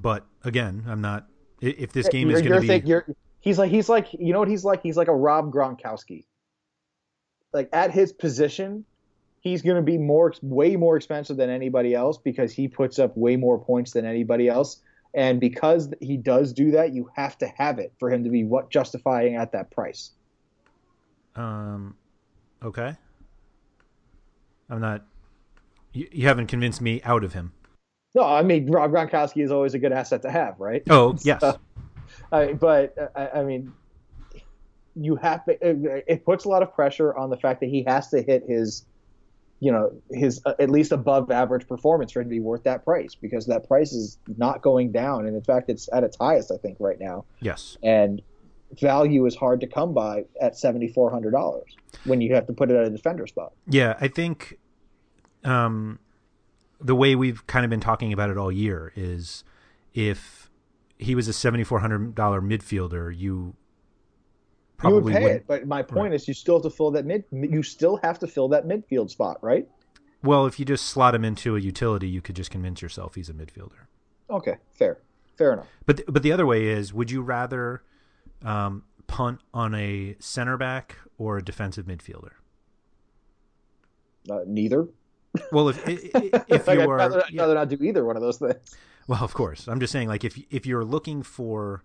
but 0.00 0.26
again, 0.44 0.84
I'm 0.86 1.00
not. 1.00 1.26
If 1.60 1.92
this 1.92 2.08
game 2.08 2.28
you're, 2.28 2.40
is 2.40 2.46
going 2.46 2.60
to 2.60 2.80
be, 2.80 2.86
you're- 2.86 3.14
he's 3.40 3.58
like 3.58 3.70
he's 3.70 3.88
like 3.88 4.12
you 4.12 4.32
know 4.32 4.38
what 4.38 4.48
he's 4.48 4.64
like. 4.64 4.82
He's 4.82 4.96
like 4.96 5.08
a 5.08 5.14
Rob 5.14 5.52
Gronkowski. 5.52 6.24
Like 7.52 7.68
at 7.72 7.90
his 7.92 8.12
position, 8.12 8.84
he's 9.40 9.62
going 9.62 9.76
to 9.76 9.82
be 9.82 9.96
more 9.96 10.34
way 10.42 10.76
more 10.76 10.96
expensive 10.96 11.36
than 11.36 11.50
anybody 11.50 11.94
else 11.94 12.18
because 12.18 12.52
he 12.52 12.68
puts 12.68 12.98
up 12.98 13.16
way 13.16 13.36
more 13.36 13.58
points 13.58 13.92
than 13.92 14.04
anybody 14.04 14.48
else. 14.48 14.80
And 15.14 15.40
because 15.40 15.92
he 16.00 16.16
does 16.16 16.52
do 16.52 16.72
that, 16.72 16.92
you 16.92 17.08
have 17.14 17.38
to 17.38 17.46
have 17.46 17.78
it 17.78 17.92
for 18.00 18.10
him 18.10 18.24
to 18.24 18.30
be 18.30 18.42
what 18.42 18.70
justifying 18.70 19.36
at 19.36 19.52
that 19.52 19.70
price. 19.70 20.10
Um, 21.36 21.96
okay. 22.62 22.96
I'm 24.70 24.80
not. 24.80 25.04
You, 25.92 26.08
you 26.10 26.28
haven't 26.28 26.46
convinced 26.46 26.80
me 26.80 27.00
out 27.02 27.24
of 27.24 27.32
him. 27.32 27.52
No, 28.14 28.22
I 28.22 28.42
mean 28.42 28.70
Rob 28.70 28.92
Gronkowski 28.92 29.42
is 29.44 29.50
always 29.50 29.74
a 29.74 29.78
good 29.78 29.92
asset 29.92 30.22
to 30.22 30.30
have, 30.30 30.58
right? 30.60 30.82
Oh 30.88 31.16
yes, 31.22 31.40
So, 31.40 31.58
I, 32.30 32.52
but 32.52 33.12
I, 33.16 33.40
I 33.40 33.44
mean, 33.44 33.72
you 34.94 35.16
have 35.16 35.44
to. 35.46 35.52
It, 35.60 36.04
it 36.06 36.24
puts 36.24 36.44
a 36.44 36.48
lot 36.48 36.62
of 36.62 36.72
pressure 36.72 37.16
on 37.16 37.30
the 37.30 37.36
fact 37.36 37.60
that 37.60 37.68
he 37.68 37.82
has 37.84 38.08
to 38.10 38.22
hit 38.22 38.44
his, 38.48 38.84
you 39.58 39.72
know, 39.72 39.90
his 40.10 40.40
uh, 40.46 40.54
at 40.60 40.70
least 40.70 40.92
above 40.92 41.30
average 41.30 41.66
performance 41.66 42.12
for 42.12 42.20
him 42.20 42.26
to 42.26 42.30
be 42.30 42.40
worth 42.40 42.62
that 42.64 42.84
price 42.84 43.16
because 43.16 43.46
that 43.46 43.66
price 43.66 43.92
is 43.92 44.18
not 44.36 44.62
going 44.62 44.92
down, 44.92 45.26
and 45.26 45.34
in 45.34 45.42
fact, 45.42 45.68
it's 45.68 45.88
at 45.92 46.04
its 46.04 46.16
highest 46.16 46.52
I 46.52 46.56
think 46.56 46.76
right 46.78 47.00
now, 47.00 47.24
yes. 47.40 47.76
and 47.82 48.22
value 48.80 49.26
is 49.26 49.36
hard 49.36 49.60
to 49.60 49.66
come 49.66 49.94
by 49.94 50.24
at 50.40 50.56
seventy 50.56 50.88
four 50.88 51.10
hundred 51.10 51.32
dollars 51.32 51.76
when 52.04 52.20
you 52.20 52.34
have 52.34 52.46
to 52.46 52.52
put 52.52 52.70
it 52.70 52.76
at 52.76 52.84
a 52.84 52.90
defender 52.90 53.26
spot. 53.26 53.52
Yeah, 53.68 53.96
I 54.00 54.08
think 54.08 54.58
um, 55.44 55.98
the 56.80 56.94
way 56.94 57.14
we've 57.14 57.46
kind 57.46 57.64
of 57.64 57.70
been 57.70 57.80
talking 57.80 58.12
about 58.12 58.30
it 58.30 58.36
all 58.36 58.52
year 58.52 58.92
is 58.96 59.44
if 59.92 60.50
he 60.98 61.14
was 61.14 61.28
a 61.28 61.32
seventy 61.32 61.64
four 61.64 61.80
hundred 61.80 62.14
dollar 62.14 62.40
midfielder, 62.40 63.16
you 63.16 63.54
probably 64.76 65.12
you 65.12 65.18
would 65.18 65.28
pay 65.28 65.34
it, 65.36 65.44
but 65.46 65.66
my 65.66 65.82
point 65.82 66.14
is, 66.14 66.26
you 66.28 66.34
still 66.34 66.56
have 66.56 66.62
to 66.62 66.70
fill 66.70 66.90
that 66.92 67.04
mid. 67.04 67.24
You 67.30 67.62
still 67.62 67.98
have 68.02 68.18
to 68.20 68.26
fill 68.26 68.48
that 68.48 68.66
midfield 68.66 69.10
spot, 69.10 69.38
right? 69.42 69.68
Well, 70.22 70.46
if 70.46 70.58
you 70.58 70.64
just 70.64 70.86
slot 70.86 71.14
him 71.14 71.24
into 71.24 71.54
a 71.54 71.60
utility, 71.60 72.08
you 72.08 72.22
could 72.22 72.34
just 72.34 72.50
convince 72.50 72.80
yourself 72.80 73.14
he's 73.14 73.28
a 73.28 73.34
midfielder. 73.34 73.88
Okay, 74.30 74.56
fair, 74.72 74.98
fair 75.36 75.52
enough. 75.52 75.66
But 75.84 75.98
th- 75.98 76.08
but 76.10 76.22
the 76.22 76.32
other 76.32 76.46
way 76.46 76.66
is, 76.66 76.94
would 76.94 77.10
you 77.10 77.20
rather 77.22 77.82
um, 78.44 78.84
punt 79.06 79.40
on 79.52 79.74
a 79.74 80.16
center 80.18 80.56
back 80.56 80.96
or 81.18 81.38
a 81.38 81.42
defensive 81.44 81.86
midfielder? 81.86 82.32
Uh, 84.30 84.40
neither. 84.46 84.88
Well, 85.50 85.68
if 85.68 85.86
if 85.86 86.14
Like, 86.66 86.76
you 86.76 86.82
I'd 86.82 86.88
are, 86.88 86.94
rather, 86.96 87.24
yeah. 87.30 87.42
rather 87.42 87.54
not 87.54 87.68
do 87.68 87.76
either 87.82 88.04
one 88.04 88.16
of 88.16 88.22
those 88.22 88.38
things. 88.38 88.76
Well, 89.06 89.22
of 89.22 89.34
course. 89.34 89.68
I'm 89.68 89.80
just 89.80 89.92
saying, 89.92 90.08
like, 90.08 90.24
if 90.24 90.40
if 90.50 90.64
you're 90.64 90.84
looking 90.84 91.22
for, 91.22 91.84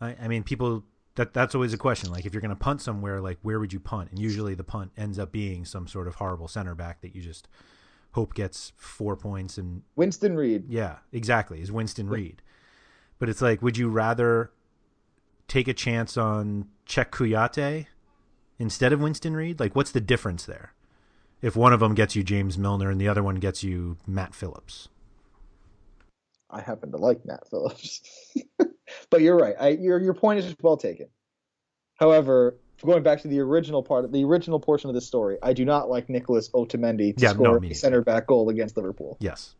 I, 0.00 0.16
I 0.22 0.28
mean, 0.28 0.42
people 0.42 0.84
that 1.14 1.32
that's 1.32 1.54
always 1.54 1.72
a 1.72 1.78
question. 1.78 2.10
Like, 2.10 2.26
if 2.26 2.34
you're 2.34 2.40
going 2.42 2.50
to 2.50 2.56
punt 2.56 2.82
somewhere, 2.82 3.20
like, 3.20 3.38
where 3.42 3.60
would 3.60 3.72
you 3.72 3.80
punt? 3.80 4.10
And 4.10 4.18
usually, 4.18 4.54
the 4.54 4.64
punt 4.64 4.92
ends 4.96 5.18
up 5.18 5.32
being 5.32 5.64
some 5.64 5.86
sort 5.86 6.08
of 6.08 6.16
horrible 6.16 6.48
center 6.48 6.74
back 6.74 7.00
that 7.02 7.14
you 7.14 7.22
just 7.22 7.48
hope 8.12 8.34
gets 8.34 8.72
four 8.76 9.16
points. 9.16 9.56
And 9.56 9.82
Winston 9.96 10.36
Reid. 10.36 10.64
yeah, 10.68 10.96
exactly, 11.12 11.60
is 11.60 11.72
Winston 11.72 12.08
Reid. 12.08 12.42
But 13.18 13.28
it's 13.28 13.40
like, 13.40 13.62
would 13.62 13.78
you 13.78 13.88
rather 13.88 14.50
take 15.48 15.68
a 15.68 15.74
chance 15.74 16.16
on 16.16 16.68
Cheikhou 16.86 17.30
Kouyate 17.30 17.86
instead 18.58 18.92
of 18.92 19.00
Winston 19.00 19.34
Reid? 19.34 19.60
Like, 19.60 19.74
what's 19.74 19.92
the 19.92 20.00
difference 20.00 20.44
there? 20.44 20.72
If 21.42 21.56
one 21.56 21.72
of 21.72 21.80
them 21.80 21.94
gets 21.94 22.16
you 22.16 22.22
James 22.22 22.56
Milner 22.56 22.90
and 22.90 23.00
the 23.00 23.08
other 23.08 23.22
one 23.22 23.36
gets 23.36 23.62
you 23.62 23.98
Matt 24.06 24.34
Phillips. 24.34 24.88
I 26.50 26.60
happen 26.60 26.90
to 26.92 26.96
like 26.96 27.24
Matt 27.26 27.48
Phillips, 27.48 28.00
but 29.10 29.20
you're 29.20 29.36
right. 29.36 29.54
I, 29.58 29.68
your 29.70 30.00
your 30.00 30.14
point 30.14 30.38
is 30.38 30.54
well 30.62 30.76
taken. 30.76 31.08
However, 31.96 32.56
going 32.84 33.02
back 33.02 33.20
to 33.22 33.28
the 33.28 33.40
original 33.40 33.82
part, 33.82 34.10
the 34.12 34.24
original 34.24 34.60
portion 34.60 34.88
of 34.88 34.94
this 34.94 35.06
story, 35.06 35.36
I 35.42 35.52
do 35.52 35.64
not 35.64 35.90
like 35.90 36.08
Nicolas 36.08 36.48
Otamendi 36.50 37.16
to 37.16 37.22
Yeah, 37.22 37.30
score 37.30 37.60
me 37.60 37.70
a 37.70 37.74
center 37.74 38.02
back 38.02 38.26
goal 38.26 38.48
against 38.50 38.76
Liverpool. 38.76 39.16
Yes. 39.20 39.54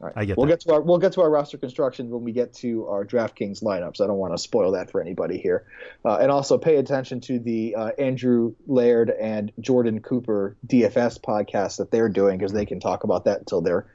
All 0.00 0.06
right. 0.06 0.14
I 0.16 0.24
get 0.24 0.36
we'll 0.36 0.46
that. 0.46 0.52
get 0.52 0.60
to 0.60 0.72
our 0.74 0.80
we'll 0.80 0.98
get 0.98 1.12
to 1.12 1.20
our 1.22 1.30
roster 1.30 1.58
construction 1.58 2.08
when 2.08 2.22
we 2.22 2.32
get 2.32 2.54
to 2.54 2.86
our 2.86 3.04
DraftKings 3.04 3.62
lineups. 3.62 4.00
I 4.00 4.06
don't 4.06 4.16
want 4.16 4.32
to 4.32 4.38
spoil 4.38 4.72
that 4.72 4.90
for 4.90 5.00
anybody 5.00 5.38
here, 5.38 5.66
uh, 6.04 6.16
and 6.16 6.30
also 6.30 6.56
pay 6.56 6.76
attention 6.76 7.20
to 7.22 7.38
the 7.38 7.74
uh, 7.74 7.90
Andrew 7.98 8.54
Laird 8.66 9.10
and 9.10 9.52
Jordan 9.60 10.00
Cooper 10.00 10.56
DFS 10.66 11.20
podcast 11.20 11.78
that 11.78 11.90
they're 11.90 12.08
doing 12.08 12.38
because 12.38 12.52
they 12.52 12.64
can 12.64 12.80
talk 12.80 13.04
about 13.04 13.24
that 13.24 13.40
until 13.40 13.60
their 13.60 13.86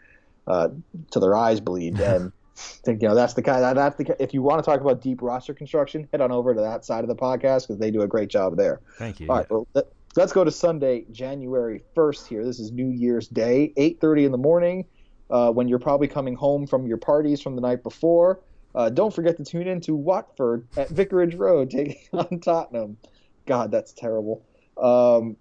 uh, 0.45 0.70
till 1.12 1.22
their 1.22 1.36
eyes 1.36 1.60
bleed. 1.60 1.99
And 2.06 2.32
think 2.56 3.01
you 3.01 3.08
know 3.08 3.16
that's 3.16 3.34
the 3.34 3.41
kind 3.41 3.64
that, 3.64 3.76
that's 3.76 3.97
the 3.97 4.16
if 4.22 4.34
you 4.34 4.41
want 4.41 4.64
to 4.64 4.70
talk 4.70 4.80
about 4.80 5.01
deep 5.01 5.22
roster 5.22 5.53
construction, 5.53 6.08
head 6.12 6.22
on 6.22 6.32
over 6.32 6.53
to 6.53 6.62
that 6.62 6.86
side 6.86 7.03
of 7.03 7.08
the 7.08 7.16
podcast 7.16 7.68
because 7.68 7.80
they 7.80 7.91
do 7.91 8.01
a 8.01 8.08
great 8.08 8.30
job 8.30 8.56
there. 8.58 8.80
Thank 8.97 9.20
you. 9.20 9.28
All 9.28 9.38
right, 9.38 9.49
well, 9.49 9.68
let, 9.74 9.86
let's 10.16 10.32
go 10.32 10.43
to 10.43 10.51
Sunday, 10.51 11.06
January 11.12 11.84
1st 11.95 12.28
here. 12.28 12.45
This 12.45 12.60
is 12.60 12.72
New 12.72 12.89
Year's 12.89 13.28
Day, 13.28 13.74
8:30 13.78 14.26
in 14.26 14.32
the 14.32 14.38
morning, 14.38 14.86
uh, 15.30 15.51
when 15.51 15.67
you're 15.67 15.80
probably 15.80 16.07
coming 16.07 16.36
home 16.36 16.67
from 16.67 16.88
your 16.88 16.97
parties 16.97 17.41
from 17.41 17.55
the 17.55 17.61
night 17.61 17.84
before. 17.84 18.41
Uh, 18.73 18.89
don't 18.89 19.13
forget 19.13 19.38
to 19.38 19.45
tune 19.45 19.67
in 19.67 19.80
to 19.82 19.95
Watford 19.95 20.67
at 20.76 20.89
Vicarage 20.89 21.36
Road 21.36 21.69
taking 21.71 21.97
on 22.13 22.39
Tottenham. 22.39 22.97
God, 23.45 23.71
that's 23.71 23.93
terrible. 23.93 24.45
Um, 24.82 25.38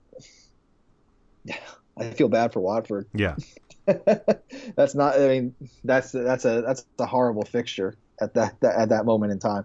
I 1.97 2.11
feel 2.11 2.29
bad 2.29 2.53
for 2.53 2.61
Watford. 2.61 3.07
Yeah. 3.15 3.37
that's 3.87 4.95
not. 4.95 5.21
I 5.21 5.29
mean, 5.29 5.55
that's 5.85 6.11
that's 6.11 6.45
a 6.45 6.63
that's 6.63 6.87
a 6.99 7.07
horrible 7.07 7.45
fixture 7.45 7.97
at 8.21 8.35
that, 8.35 8.61
that 8.61 8.77
at 8.77 8.89
that 8.89 9.05
moment 9.05 9.33
in 9.33 9.39
time. 9.39 9.65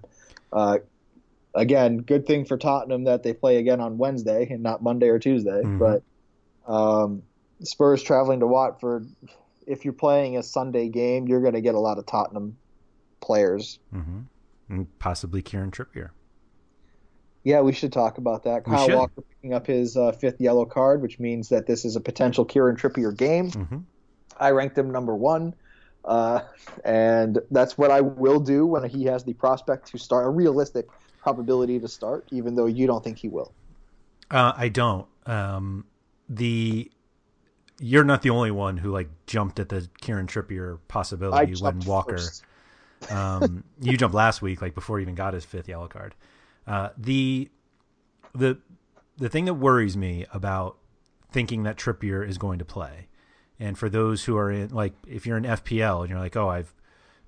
Uh, 0.51 0.79
again, 1.55 1.97
good 1.97 2.25
thing 2.27 2.45
for 2.45 2.57
Tottenham 2.57 3.05
that 3.05 3.23
they 3.23 3.33
play 3.33 3.57
again 3.57 3.79
on 3.79 3.97
Wednesday 3.97 4.47
and 4.49 4.61
not 4.61 4.83
Monday 4.83 5.07
or 5.07 5.19
Tuesday. 5.19 5.63
Mhm. 5.63 5.79
But 5.79 6.03
um, 6.71 7.23
Spurs 7.63 8.03
traveling 8.03 8.41
to 8.41 8.47
Watford. 8.47 9.07
If 9.69 9.85
you're 9.85 9.93
playing 9.93 10.35
a 10.35 10.43
Sunday 10.43 10.89
game, 10.89 11.27
you're 11.27 11.41
going 11.41 11.53
to 11.53 11.61
get 11.61 11.75
a 11.75 11.79
lot 11.79 11.97
of 11.99 12.05
Tottenham 12.05 12.57
players. 13.21 13.79
hmm 13.91 14.21
And 14.67 14.99
possibly 14.99 15.41
Kieran 15.41 15.71
Trippier. 15.71 16.09
Yeah, 17.43 17.61
we 17.61 17.71
should 17.71 17.93
talk 17.93 18.17
about 18.17 18.43
that. 18.43 18.67
We 18.67 18.75
Kyle 18.75 18.85
should. 18.85 18.95
Walker 18.95 19.21
picking 19.21 19.53
up 19.53 19.67
his 19.67 19.95
uh, 19.95 20.11
fifth 20.11 20.41
yellow 20.41 20.65
card, 20.65 21.01
which 21.01 21.19
means 21.19 21.49
that 21.49 21.67
this 21.67 21.85
is 21.85 21.95
a 21.95 22.01
potential 22.01 22.45
Kieran 22.45 22.75
Trippier 22.75 23.15
game. 23.15 23.51
hmm 23.51 23.77
I 24.39 24.51
ranked 24.51 24.77
him 24.77 24.89
number 24.89 25.15
one, 25.15 25.53
uh, 26.05 26.41
and 26.85 27.39
that's 27.51 27.77
what 27.77 27.91
I 27.91 27.99
will 27.99 28.39
do 28.39 28.65
when 28.65 28.87
he 28.89 29.03
has 29.05 29.25
the 29.25 29.33
prospect 29.33 29.91
to 29.91 29.97
start, 29.97 30.25
a 30.25 30.29
realistic 30.29 30.87
probability 31.21 31.77
to 31.79 31.89
start, 31.89 32.25
even 32.31 32.55
though 32.55 32.65
you 32.65 32.87
don't 32.87 33.03
think 33.03 33.17
he 33.17 33.27
will. 33.27 33.51
Uh, 34.31 34.53
I 34.55 34.69
don't. 34.69 35.07
Um, 35.25 35.85
the 36.29 36.89
you're 37.79 38.03
not 38.03 38.21
the 38.21 38.29
only 38.29 38.51
one 38.51 38.77
who 38.77 38.91
like 38.91 39.09
jumped 39.25 39.59
at 39.59 39.69
the 39.69 39.87
Kieran 40.01 40.27
Trippier 40.27 40.79
possibility 40.87 41.53
when 41.61 41.79
Walker. 41.81 42.19
Um, 43.09 43.63
you 43.79 43.95
jumped 43.95 44.13
last 44.13 44.41
week, 44.41 44.61
like 44.61 44.75
before 44.75 44.99
he 44.99 45.03
even 45.03 45.15
got 45.15 45.33
his 45.33 45.45
fifth 45.45 45.69
yellow 45.69 45.87
card. 45.87 46.15
Uh, 46.67 46.89
the 46.97 47.49
the 48.35 48.57
the 49.17 49.29
thing 49.29 49.45
that 49.45 49.53
worries 49.53 49.95
me 49.95 50.25
about 50.33 50.77
thinking 51.31 51.63
that 51.63 51.77
Trippier 51.77 52.27
is 52.27 52.37
going 52.37 52.59
to 52.59 52.65
play, 52.65 53.07
and 53.57 53.77
for 53.77 53.87
those 53.87 54.25
who 54.25 54.35
are 54.35 54.51
in 54.51 54.69
like 54.71 54.91
if 55.07 55.25
you're 55.25 55.37
in 55.37 55.45
FPL 55.45 56.01
and 56.01 56.09
you're 56.09 56.19
like, 56.19 56.35
oh, 56.35 56.49
I've 56.49 56.73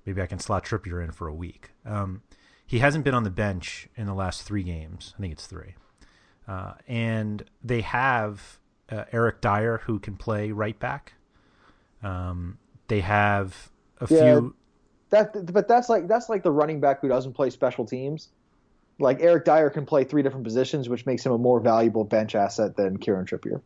maybe 0.04 0.20
I 0.20 0.26
can 0.26 0.38
slot 0.38 0.62
Trippier 0.62 1.02
in 1.02 1.10
for 1.10 1.26
a 1.26 1.34
week. 1.34 1.70
Um, 1.86 2.20
he 2.66 2.80
hasn't 2.80 3.02
been 3.02 3.14
on 3.14 3.24
the 3.24 3.30
bench 3.30 3.88
in 3.96 4.04
the 4.06 4.14
last 4.14 4.42
three 4.42 4.62
games. 4.62 5.14
I 5.16 5.22
think 5.22 5.32
it's 5.32 5.46
three, 5.46 5.74
uh, 6.46 6.74
and 6.86 7.44
they 7.64 7.80
have 7.80 8.58
uh, 8.90 9.04
Eric 9.12 9.40
Dier 9.40 9.78
who 9.84 9.98
can 9.98 10.16
play 10.16 10.50
right 10.52 10.78
back. 10.78 11.14
Um, 12.02 12.58
they 12.88 13.00
have 13.00 13.70
a 14.00 14.06
Yeah. 14.10 14.34
few. 14.34 14.54
That, 15.10 15.52
but 15.52 15.68
that's 15.68 15.88
like 15.88 16.08
that's 16.08 16.28
like 16.28 16.42
the 16.42 16.50
running 16.50 16.80
back 16.80 17.02
who 17.02 17.08
doesn't 17.08 17.34
play 17.34 17.50
special 17.50 17.84
teams. 17.84 18.30
Like 18.98 19.20
Eric 19.20 19.44
Dier 19.44 19.68
can 19.70 19.84
play 19.84 20.04
three 20.04 20.22
different 20.22 20.44
positions, 20.44 20.88
which 20.88 21.06
makes 21.06 21.24
him 21.24 21.32
a 21.32 21.38
more 21.38 21.60
valuable 21.60 22.04
bench 22.04 22.34
asset 22.34 22.76
than 22.76 22.98
Kieran 22.98 23.26
Trippier. 23.26 23.60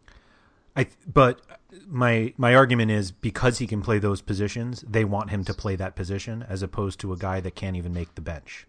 I 0.76 0.88
but 1.12 1.40
my 1.86 2.32
my 2.36 2.54
argument 2.54 2.90
is 2.90 3.10
because 3.12 3.58
he 3.58 3.66
can 3.66 3.80
play 3.80 3.98
those 3.98 4.20
positions, 4.20 4.84
they 4.88 5.04
want 5.04 5.30
him 5.30 5.44
to 5.44 5.54
play 5.54 5.76
that 5.76 5.94
position 5.94 6.44
as 6.48 6.62
opposed 6.62 7.00
to 7.00 7.12
a 7.12 7.16
guy 7.16 7.40
that 7.40 7.54
can't 7.54 7.76
even 7.76 7.92
make 7.94 8.14
the 8.14 8.20
bench. 8.20 8.66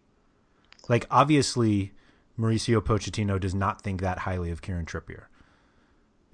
Like 0.87 1.05
obviously, 1.09 1.93
Mauricio 2.39 2.79
Pochettino 2.79 3.39
does 3.39 3.55
not 3.55 3.81
think 3.81 4.01
that 4.01 4.19
highly 4.19 4.51
of 4.51 4.61
Kieran 4.61 4.85
Trippier. 4.85 5.25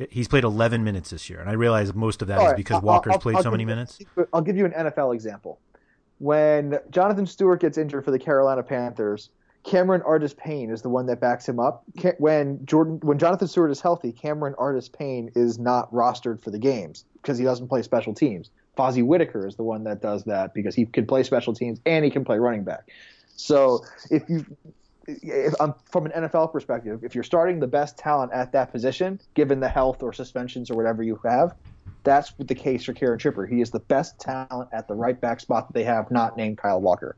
He's 0.09 0.27
played 0.27 0.43
11 0.43 0.83
minutes 0.83 1.11
this 1.11 1.29
year, 1.29 1.39
and 1.39 1.49
I 1.49 1.53
realize 1.53 1.93
most 1.93 2.21
of 2.21 2.27
that 2.29 2.35
is 2.37 2.41
All 2.41 2.47
right, 2.47 2.57
because 2.57 2.75
I'll- 2.77 2.81
Walker's 2.81 3.13
I'll- 3.13 3.19
played 3.19 3.35
I'll 3.37 3.43
so 3.43 3.51
many 3.51 3.63
you- 3.63 3.67
minutes. 3.67 3.99
I'll 4.33 4.41
give 4.41 4.57
you 4.57 4.65
an 4.65 4.73
NFL 4.73 5.11
example. 5.13 5.59
When 6.19 6.79
Jonathan 6.89 7.25
Stewart 7.25 7.59
gets 7.59 7.77
injured 7.77 8.03
for 8.05 8.11
the 8.11 8.19
Carolina 8.19 8.63
Panthers, 8.63 9.29
Cameron 9.63 10.01
Artis 10.01 10.33
Payne 10.33 10.71
is 10.71 10.81
the 10.81 10.89
one 10.89 11.05
that 11.05 11.19
backs 11.19 11.47
him 11.47 11.59
up. 11.59 11.83
When 12.17 12.65
Jordan, 12.65 12.99
when 13.01 13.17
Jonathan 13.17 13.47
Stewart 13.47 13.71
is 13.71 13.81
healthy, 13.81 14.11
Cameron 14.11 14.55
Artis 14.57 14.89
Payne 14.89 15.31
is 15.35 15.57
not 15.59 15.91
rostered 15.93 16.41
for 16.41 16.51
the 16.51 16.59
games 16.59 17.05
because 17.21 17.37
he 17.37 17.43
doesn't 17.45 17.67
play 17.67 17.81
special 17.81 18.13
teams. 18.13 18.49
Fozzy 18.77 19.05
Whittaker 19.05 19.47
is 19.47 19.55
the 19.55 19.63
one 19.63 19.83
that 19.83 20.01
does 20.01 20.23
that 20.25 20.53
because 20.53 20.75
he 20.75 20.85
can 20.85 21.05
play 21.05 21.23
special 21.23 21.53
teams 21.53 21.79
and 21.85 22.03
he 22.03 22.11
can 22.11 22.25
play 22.25 22.39
running 22.39 22.63
back. 22.63 22.89
So 23.35 23.83
if 24.11 24.27
you, 24.29 24.45
if, 25.07 25.53
um, 25.59 25.75
from 25.91 26.05
an 26.05 26.11
NFL 26.11 26.51
perspective, 26.51 27.03
if 27.03 27.15
you're 27.15 27.23
starting 27.23 27.59
the 27.59 27.67
best 27.67 27.97
talent 27.97 28.31
at 28.33 28.51
that 28.53 28.71
position, 28.71 29.19
given 29.33 29.59
the 29.59 29.67
health 29.69 30.01
or 30.03 30.13
suspensions 30.13 30.71
or 30.71 30.75
whatever 30.75 31.03
you 31.03 31.19
have, 31.25 31.55
that's 32.03 32.33
the 32.39 32.55
case 32.55 32.83
for 32.85 32.93
Kieran 32.93 33.19
Trippier. 33.19 33.47
He 33.49 33.61
is 33.61 33.71
the 33.71 33.79
best 33.79 34.19
talent 34.19 34.69
at 34.71 34.87
the 34.87 34.93
right 34.93 35.19
back 35.19 35.39
spot 35.39 35.67
that 35.67 35.73
they 35.73 35.83
have, 35.83 36.11
not 36.11 36.37
named 36.37 36.57
Kyle 36.57 36.81
Walker. 36.81 37.15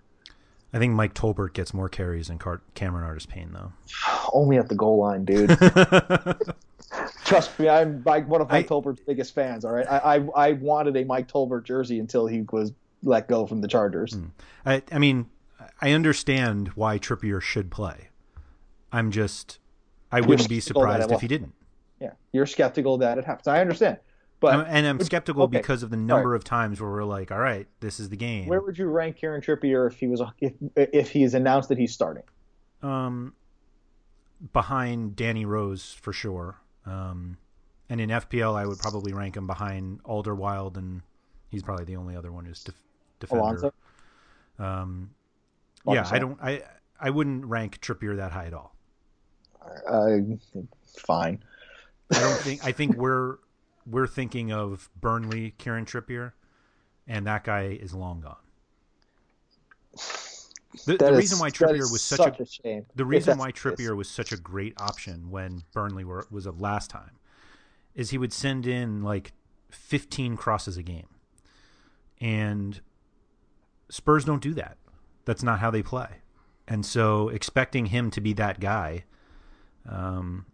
I 0.74 0.80
think 0.80 0.94
Mike 0.94 1.14
Tolbert 1.14 1.54
gets 1.54 1.74
more 1.74 1.88
carries 1.88 2.28
than 2.28 2.38
Car- 2.38 2.62
Cameron 2.74 3.06
Artis 3.06 3.26
Payne, 3.26 3.54
though. 3.54 3.72
Only 4.34 4.58
at 4.58 4.68
the 4.68 4.76
goal 4.76 4.98
line, 5.00 5.24
dude. 5.26 5.58
Trust 7.26 7.58
me, 7.60 7.68
I'm 7.70 8.04
like 8.06 8.28
one 8.28 8.42
of 8.42 8.50
Mike 8.50 8.66
I- 8.66 8.68
Tolbert's 8.68 9.02
biggest 9.02 9.34
fans. 9.34 9.66
All 9.66 9.72
right, 9.72 9.90
I, 9.90 10.18
I 10.18 10.50
I 10.50 10.52
wanted 10.54 10.96
a 10.98 11.04
Mike 11.06 11.28
Tolbert 11.28 11.64
jersey 11.64 12.00
until 12.00 12.28
he 12.28 12.42
was 12.52 12.74
let 13.04 13.28
go 13.28 13.46
from 13.46 13.62
the 13.62 13.68
Chargers. 13.68 14.18
I, 14.66 14.82
I 14.92 15.00
mean, 15.00 15.28
I 15.82 15.92
understand 15.92 16.70
why 16.70 17.00
Trippier 17.00 17.42
should 17.42 17.72
play. 17.72 18.10
I'm 18.92 19.12
just, 19.12 19.60
I 20.12 20.22
wouldn't 20.22 20.50
be 20.50 20.60
surprised 20.60 21.12
if 21.12 21.22
he 21.22 21.28
didn't. 21.28 21.54
Yeah, 22.00 22.12
you're 22.32 22.46
skeptical 22.46 22.98
that 23.00 23.18
it 23.18 23.26
happens. 23.26 23.48
I 23.48 23.62
understand, 23.62 23.98
but 24.40 24.54
I'm- 24.54 24.66
and 24.68 24.86
I'm 24.88 25.00
skeptical 25.00 25.44
okay, 25.44 25.58
because 25.58 25.84
of 25.84 25.90
the 25.90 25.98
number 25.98 26.30
right. 26.30 26.36
of 26.36 26.44
times 26.44 26.80
where 26.82 26.90
we're 26.92 27.04
like, 27.04 27.32
all 27.32 27.40
right, 27.40 27.68
this 27.80 28.00
is 28.00 28.10
the 28.10 28.18
game. 28.18 28.48
Where 28.48 28.62
would 28.62 28.78
you 28.78 28.88
rank 28.88 29.18
Kieran 29.18 29.42
Trippier 29.42 29.88
if 29.90 30.00
he 30.00 30.08
was 30.08 30.22
if 30.40 30.54
if 30.76 31.10
he 31.12 31.24
is 31.24 31.34
announced 31.34 31.70
that 31.70 31.78
he's 31.78 31.94
starting? 31.94 32.24
um, 32.82 33.34
behind 34.54 35.16
Danny 35.16 35.46
Rose 35.46 35.94
for 36.00 36.14
sure. 36.14 36.58
Um, 36.86 37.38
and 37.90 38.00
in 38.02 38.10
FPL, 38.10 38.56
I 38.56 38.66
would 38.66 38.78
probably 38.80 39.14
rank 39.14 39.38
him 39.38 39.48
behind 39.48 40.04
Alderweireld, 40.04 40.78
and 40.78 41.02
he's 41.50 41.64
probably 41.64 41.86
the 41.86 41.96
only 41.96 42.16
other 42.16 42.32
one 42.32 42.46
who's 42.46 42.64
def- 42.64 42.76
defender. 43.20 43.42
Alonso? 43.44 43.74
Um, 44.60 45.10
Yeah, 45.88 46.08
I 46.10 46.20
don't. 46.20 46.38
I 46.42 46.64
I 47.00 47.10
wouldn't 47.10 47.46
rank 47.46 47.80
Trippier 47.82 48.16
that 48.18 48.32
high 48.32 48.46
at 48.48 48.54
all. 48.54 48.76
Uh, 49.88 50.18
fine. 51.06 51.44
I 52.14 52.20
don't 52.20 52.38
think. 52.42 52.66
I 52.66 52.72
think 52.72 52.96
we're 52.98 53.38
we're 53.86 54.08
thinking 54.08 54.52
of 54.52 54.90
Burnley, 55.00 55.54
Kieran 55.58 55.86
Trippier, 55.86 56.34
and 57.08 57.26
that 57.28 57.44
guy 57.44 57.78
is 57.82 57.94
long 57.94 58.22
gone. 58.22 58.38
The, 60.86 60.98
the 60.98 61.12
is- 61.12 61.18
reason 61.18 61.40
why 61.40 61.50
Trippier 61.52 61.90
was 61.92 62.02
such, 62.02 62.18
such 62.18 62.40
a, 62.40 62.44
a 62.44 62.46
shame. 62.46 62.86
the 62.96 63.06
reason 63.14 63.38
why. 63.38 63.52
Trippier 63.52 63.96
was 63.96 64.10
such 64.10 64.32
a 64.32 64.38
great 64.38 64.74
option 64.78 65.30
when 65.30 65.64
Burnley 65.74 66.04
were 66.04 66.28
was 66.30 66.46
of 66.46 66.60
last 66.60 66.90
time 66.90 67.12
is 67.94 68.10
he 68.10 68.18
would 68.18 68.34
send 68.34 68.68
in 68.68 69.02
like 69.02 69.32
15 69.72 70.36
crosses 70.36 70.76
a 70.76 70.84
game. 70.84 71.08
And 72.20 72.82
Spurs 73.90 74.26
don't 74.26 74.42
do 74.42 74.54
that. 74.56 74.78
That's 75.26 75.44
not 75.44 75.60
how 75.60 75.72
they 75.72 75.84
play. 75.84 76.08
And 76.68 76.86
so 76.86 77.30
expecting 77.30 77.88
him 77.88 78.10
to 78.12 78.22
be 78.22 78.34
that 78.34 78.60
guy 78.60 79.04
um, 79.88 80.46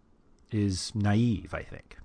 is 0.51 0.91
naive, 0.95 1.53
I 1.53 1.63
think. 1.63 1.97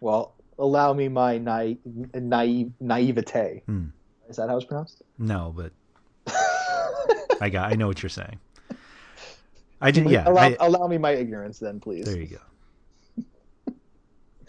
Well, 0.00 0.34
allow 0.58 0.92
me 0.92 1.08
my 1.08 1.38
naive, 1.38 1.78
naive 2.14 2.72
naivete. 2.80 3.62
Hmm. 3.66 3.86
Is 4.28 4.36
that 4.36 4.48
how 4.48 4.56
it's 4.56 4.66
pronounced? 4.66 5.02
No, 5.18 5.54
but 5.56 5.72
I 7.40 7.48
got 7.50 7.70
I 7.70 7.74
know 7.76 7.86
what 7.86 8.02
you're 8.02 8.10
saying. 8.10 8.40
I 9.80 9.90
just 9.90 10.08
yeah, 10.08 10.28
allow, 10.28 10.42
I- 10.42 10.56
allow 10.60 10.86
me 10.86 10.98
my 10.98 11.10
ignorance, 11.10 11.58
then, 11.58 11.80
please. 11.80 12.04
There 12.04 12.18
you 12.18 12.38
go. 12.38 13.24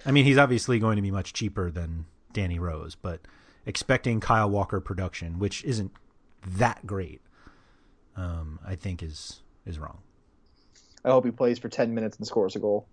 I 0.05 0.11
mean, 0.11 0.25
he's 0.25 0.37
obviously 0.37 0.79
going 0.79 0.97
to 0.97 1.01
be 1.01 1.11
much 1.11 1.33
cheaper 1.33 1.71
than 1.71 2.05
Danny 2.33 2.59
Rose, 2.59 2.95
but 2.95 3.21
expecting 3.65 4.19
Kyle 4.19 4.49
Walker 4.49 4.79
production, 4.79 5.39
which 5.39 5.63
isn't 5.63 5.91
that 6.45 6.85
great, 6.85 7.21
um, 8.15 8.59
I 8.65 8.75
think 8.75 9.01
is 9.03 9.41
is 9.65 9.79
wrong. 9.79 9.99
I 11.05 11.09
hope 11.09 11.25
he 11.25 11.31
plays 11.31 11.59
for 11.59 11.69
ten 11.69 11.93
minutes 11.93 12.17
and 12.17 12.25
scores 12.27 12.55
a 12.55 12.59
goal 12.59 12.87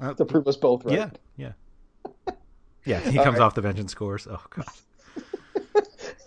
Uh, 0.00 0.14
to 0.14 0.24
prove 0.24 0.46
us 0.48 0.56
both 0.56 0.84
right. 0.84 0.94
Yeah, 1.36 1.52
yeah. 2.26 2.32
Yeah, 2.84 2.98
he 2.98 3.16
comes 3.16 3.38
right. 3.38 3.40
off 3.44 3.54
the 3.54 3.62
bench 3.62 3.78
and 3.78 3.88
scores. 3.88 4.26
Oh 4.28 4.42
god. 4.50 4.66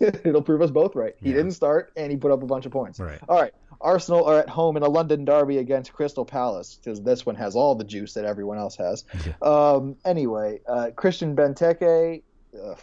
It'll 0.00 0.42
prove 0.42 0.62
us 0.62 0.70
both 0.70 0.94
right. 0.94 1.14
He 1.18 1.28
Yeah. 1.30 1.36
didn't 1.36 1.52
start, 1.52 1.92
and 1.96 2.10
he 2.10 2.16
put 2.16 2.30
up 2.30 2.42
a 2.42 2.46
bunch 2.46 2.64
of 2.66 2.72
points. 2.72 2.98
Right. 2.98 3.18
All 3.28 3.40
right. 3.40 3.52
Arsenal 3.80 4.24
are 4.24 4.38
at 4.38 4.48
home 4.48 4.76
in 4.78 4.82
a 4.82 4.88
London 4.88 5.24
derby 5.26 5.58
against 5.58 5.92
Crystal 5.92 6.24
Palace 6.24 6.78
because 6.82 7.02
this 7.02 7.26
one 7.26 7.34
has 7.36 7.54
all 7.56 7.74
the 7.74 7.84
juice 7.84 8.14
that 8.14 8.24
everyone 8.24 8.56
else 8.56 8.76
has. 8.76 9.04
Um, 9.42 9.96
anyway, 10.04 10.60
uh, 10.66 10.90
Christian 10.96 11.36
Benteke. 11.36 12.22
Uh, 12.58 12.74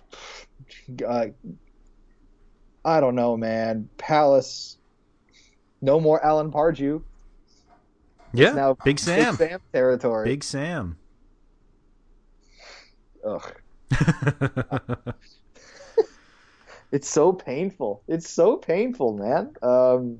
uh, 1.05 1.28
I 2.86 2.99
don't 2.99 3.15
know, 3.15 3.38
man. 3.38 3.89
Palace. 3.97 4.78
No 5.82 5.99
more 5.99 6.24
Alan 6.24 6.51
Pardew. 6.51 7.01
Yeah. 8.34 8.53
now 8.53 8.76
Big 8.84 8.99
Sam. 8.99 9.36
Big 9.36 9.49
Sam 9.49 9.59
territory. 9.71 10.30
Big 10.30 10.43
Sam. 10.43 10.97
Ugh. 13.26 13.53
It's 16.93 17.09
so 17.09 17.34
painful. 17.34 18.03
It's 18.07 18.30
so 18.30 18.55
painful, 18.55 19.17
man. 19.17 19.55
Um, 19.63 20.19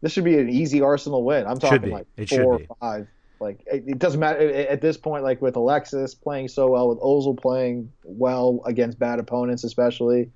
this 0.00 0.12
should 0.12 0.22
be 0.22 0.38
an 0.38 0.48
easy 0.48 0.82
Arsenal 0.82 1.24
win. 1.24 1.48
I'm 1.48 1.58
talking 1.58 1.90
like 1.90 2.06
It 2.16 2.30
four 2.30 2.60
or 2.60 2.76
five. 2.80 3.08
Like 3.44 3.60
it, 3.66 3.84
it 3.86 3.98
doesn't 3.98 4.18
matter 4.18 4.40
at 4.40 4.80
this 4.80 4.96
point. 4.96 5.22
Like 5.22 5.42
with 5.42 5.54
Alexis 5.56 6.14
playing 6.14 6.48
so 6.48 6.70
well, 6.70 6.88
with 6.88 6.98
Ozil 7.00 7.38
playing 7.38 7.92
well 8.02 8.62
against 8.64 8.98
bad 8.98 9.18
opponents, 9.18 9.64
especially. 9.64 10.30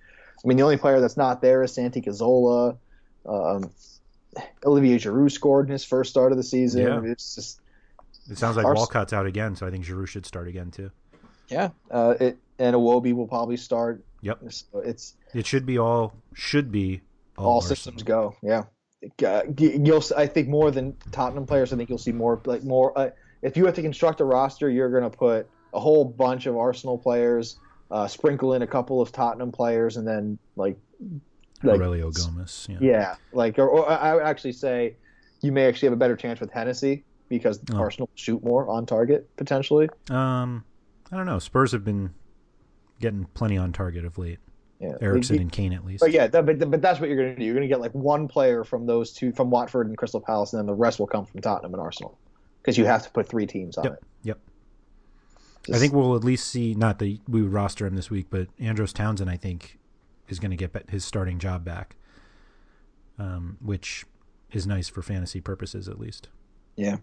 I 0.44 0.46
mean, 0.46 0.56
the 0.56 0.62
only 0.62 0.76
player 0.76 1.00
that's 1.00 1.16
not 1.16 1.40
there 1.40 1.62
is 1.62 1.72
Santi 1.72 2.00
Cazorla. 2.00 2.76
Um, 3.26 3.70
Olivier 4.64 4.98
Giroud 4.98 5.32
scored 5.32 5.66
in 5.66 5.72
his 5.72 5.84
first 5.84 6.10
start 6.10 6.32
of 6.32 6.38
the 6.38 6.44
season. 6.44 6.82
Yeah. 6.82 7.10
It's 7.10 7.34
just 7.34 7.60
It 8.30 8.38
sounds 8.38 8.56
like 8.56 8.66
Walcott's 8.66 9.12
out 9.12 9.26
again, 9.26 9.56
so 9.56 9.66
I 9.66 9.70
think 9.70 9.84
Giroud 9.84 10.08
should 10.08 10.26
start 10.26 10.46
again 10.46 10.70
too. 10.70 10.90
yeah. 11.48 11.70
Uh, 11.90 12.14
it 12.20 12.38
and 12.58 12.76
Iwobi 12.76 13.14
will 13.14 13.26
probably 13.26 13.56
start. 13.56 14.04
Yep. 14.20 14.40
So 14.50 14.80
it's 14.80 15.14
It 15.34 15.46
should 15.46 15.64
be 15.64 15.78
all 15.78 16.14
should 16.34 16.70
be 16.70 17.00
all, 17.36 17.46
all 17.46 17.60
systems 17.60 18.02
go. 18.02 18.36
Yeah, 18.42 18.64
Uh, 19.24 19.42
you'll. 19.58 20.02
I 20.16 20.26
think 20.26 20.48
more 20.48 20.70
than 20.70 20.96
Tottenham 21.12 21.46
players. 21.46 21.72
I 21.72 21.76
think 21.76 21.88
you'll 21.88 21.98
see 21.98 22.12
more 22.12 22.40
like 22.44 22.64
more. 22.64 22.96
Uh, 22.98 23.10
if 23.42 23.56
you 23.56 23.64
have 23.66 23.74
to 23.74 23.82
construct 23.82 24.20
a 24.20 24.24
roster, 24.24 24.68
you're 24.68 24.90
going 24.90 25.08
to 25.08 25.16
put 25.16 25.48
a 25.72 25.78
whole 25.80 26.04
bunch 26.04 26.46
of 26.46 26.56
Arsenal 26.56 26.98
players, 26.98 27.58
uh, 27.90 28.08
sprinkle 28.08 28.54
in 28.54 28.62
a 28.62 28.66
couple 28.66 29.00
of 29.00 29.12
Tottenham 29.12 29.52
players, 29.52 29.96
and 29.96 30.06
then 30.06 30.38
like, 30.56 30.76
like 31.62 31.78
Aurelio 31.78 32.10
Gomez. 32.10 32.66
Yeah. 32.68 32.78
yeah, 32.80 33.14
like 33.32 33.58
or, 33.58 33.68
or 33.68 33.88
I 33.88 34.14
would 34.14 34.24
actually 34.24 34.52
say 34.52 34.96
you 35.42 35.52
may 35.52 35.66
actually 35.66 35.86
have 35.86 35.92
a 35.92 35.96
better 35.96 36.16
chance 36.16 36.40
with 36.40 36.50
Hennessey 36.50 37.04
because 37.28 37.60
Oh. 37.72 37.76
Arsenal 37.78 38.08
shoot 38.16 38.42
more 38.42 38.68
on 38.68 38.86
target 38.86 39.28
potentially. 39.36 39.88
Um, 40.10 40.64
I 41.12 41.16
don't 41.16 41.26
know. 41.26 41.38
Spurs 41.38 41.70
have 41.72 41.84
been 41.84 42.10
getting 43.00 43.26
plenty 43.34 43.56
on 43.56 43.72
target 43.72 44.04
of 44.04 44.18
late. 44.18 44.40
Yeah, 44.80 44.92
Eriksen 45.00 45.36
Like, 45.36 45.40
and 45.42 45.52
Kane 45.52 45.72
at 45.72 45.84
least. 45.84 46.00
But 46.00 46.12
yeah, 46.12 46.28
that, 46.28 46.46
but, 46.46 46.70
but 46.70 46.80
that's 46.80 47.00
what 47.00 47.08
you're 47.08 47.18
going 47.18 47.34
to 47.34 47.38
do. 47.38 47.44
You're 47.44 47.54
going 47.54 47.66
to 47.66 47.68
get 47.68 47.80
like 47.80 47.92
one 47.92 48.28
player 48.28 48.62
from 48.62 48.86
those 48.86 49.12
two, 49.12 49.32
from 49.32 49.50
Watford 49.50 49.88
and 49.88 49.98
Crystal 49.98 50.20
Palace, 50.20 50.52
and 50.52 50.60
then 50.60 50.66
the 50.66 50.74
rest 50.74 51.00
will 51.00 51.08
come 51.08 51.26
from 51.26 51.40
Tottenham 51.40 51.74
and 51.74 51.80
Arsenal, 51.82 52.16
because 52.62 52.78
you 52.78 52.84
have 52.84 53.02
to 53.02 53.10
put 53.10 53.28
three 53.28 53.46
teams 53.46 53.76
on 53.76 53.84
Yep. 53.84 53.92
it. 53.94 54.02
Yep. 54.22 54.38
I 55.74 55.78
think 55.78 55.92
we'll 55.92 56.14
at 56.14 56.22
least 56.24 56.46
see 56.46 56.74
not 56.74 56.98
that 57.00 57.18
we 57.28 57.42
would 57.42 57.52
roster 57.52 57.86
him 57.86 57.96
this 57.96 58.08
week, 58.08 58.26
but 58.30 58.48
Andros 58.60 58.92
Townsend 58.92 59.28
I 59.28 59.36
think 59.36 59.78
is 60.28 60.38
going 60.38 60.50
to 60.50 60.56
get 60.56 60.88
his 60.88 61.04
starting 61.04 61.38
job 61.38 61.64
back, 61.64 61.96
um, 63.18 63.56
which 63.60 64.04
is 64.52 64.66
nice 64.66 64.88
for 64.88 65.02
fantasy 65.02 65.40
purposes 65.40 65.88
at 65.88 65.98
least. 65.98 66.28
Yeah. 66.76 66.98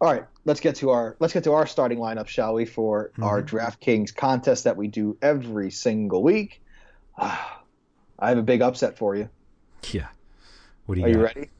All 0.00 0.10
right, 0.10 0.24
let's 0.44 0.60
get 0.60 0.76
to 0.76 0.90
our 0.90 1.16
let's 1.18 1.34
get 1.34 1.44
to 1.44 1.52
our 1.52 1.66
starting 1.66 1.98
lineup, 1.98 2.28
shall 2.28 2.54
we, 2.54 2.64
for 2.64 3.10
our 3.20 3.42
Mm-hmm. 3.42 3.56
DraftKings 3.56 4.14
contest 4.14 4.64
that 4.64 4.76
we 4.76 4.88
do 4.88 5.16
every 5.20 5.70
single 5.70 6.22
week. 6.22 6.62
Ah, 7.18 7.62
I 8.18 8.28
have 8.30 8.38
a 8.38 8.42
big 8.42 8.62
upset 8.62 8.96
for 8.98 9.14
you. 9.16 9.28
Yeah. 9.92 10.08
What 10.86 10.94
do 10.96 11.00
you 11.02 11.06
Are 11.06 11.10
you 11.10 11.22
ready? 11.22 11.50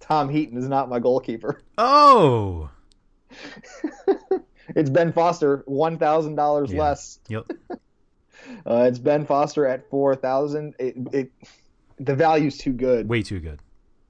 Tom 0.00 0.28
Heaton 0.28 0.56
is 0.58 0.68
not 0.68 0.88
my 0.88 0.98
goalkeeper. 0.98 1.60
Oh. 1.76 2.70
It's 4.76 4.90
Ben 4.90 5.12
Foster, 5.12 5.62
one 5.64 5.96
thousand 5.96 6.34
dollars 6.34 6.70
Yeah. 6.72 6.80
less. 6.80 7.18
Yep. 7.28 7.46
Uh, 8.66 8.86
it's 8.88 8.98
Ben 8.98 9.26
Foster 9.26 9.66
at 9.66 9.90
four 9.90 10.14
thousand. 10.14 10.74
It, 10.78 10.94
it 11.12 11.30
the 11.98 12.14
value's 12.14 12.56
too 12.56 12.72
good. 12.72 13.06
Way 13.08 13.22
too 13.22 13.40
good. 13.40 13.58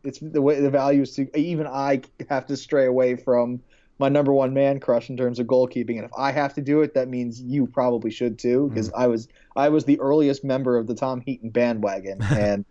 It's 0.04 0.20
the 0.20 0.40
way 0.40 0.60
the 0.60 0.70
value 0.70 1.02
is 1.02 1.16
too. 1.16 1.28
Even 1.34 1.66
I 1.66 2.02
have 2.28 2.46
to 2.46 2.56
stray 2.56 2.86
away 2.86 3.16
from 3.16 3.60
my 3.98 4.08
number 4.08 4.32
one 4.32 4.54
man 4.54 4.80
crush 4.80 5.10
in 5.10 5.16
terms 5.16 5.38
of 5.38 5.46
goalkeeping, 5.46 5.96
and 5.96 6.04
if 6.04 6.10
I 6.16 6.32
have 6.32 6.54
to 6.54 6.60
do 6.60 6.82
it, 6.82 6.94
that 6.94 7.08
means 7.08 7.40
you 7.40 7.66
probably 7.66 8.10
should 8.10 8.38
too, 8.38 8.68
because 8.68 8.92
I 8.92 9.06
was 9.08 9.28
I 9.56 9.68
was 9.68 9.84
the 9.84 9.98
earliest 10.00 10.44
member 10.44 10.76
of 10.78 10.86
the 10.86 10.94
Tom 10.94 11.20
Heaton 11.20 11.50
bandwagon, 11.50 12.22
and 12.30 12.64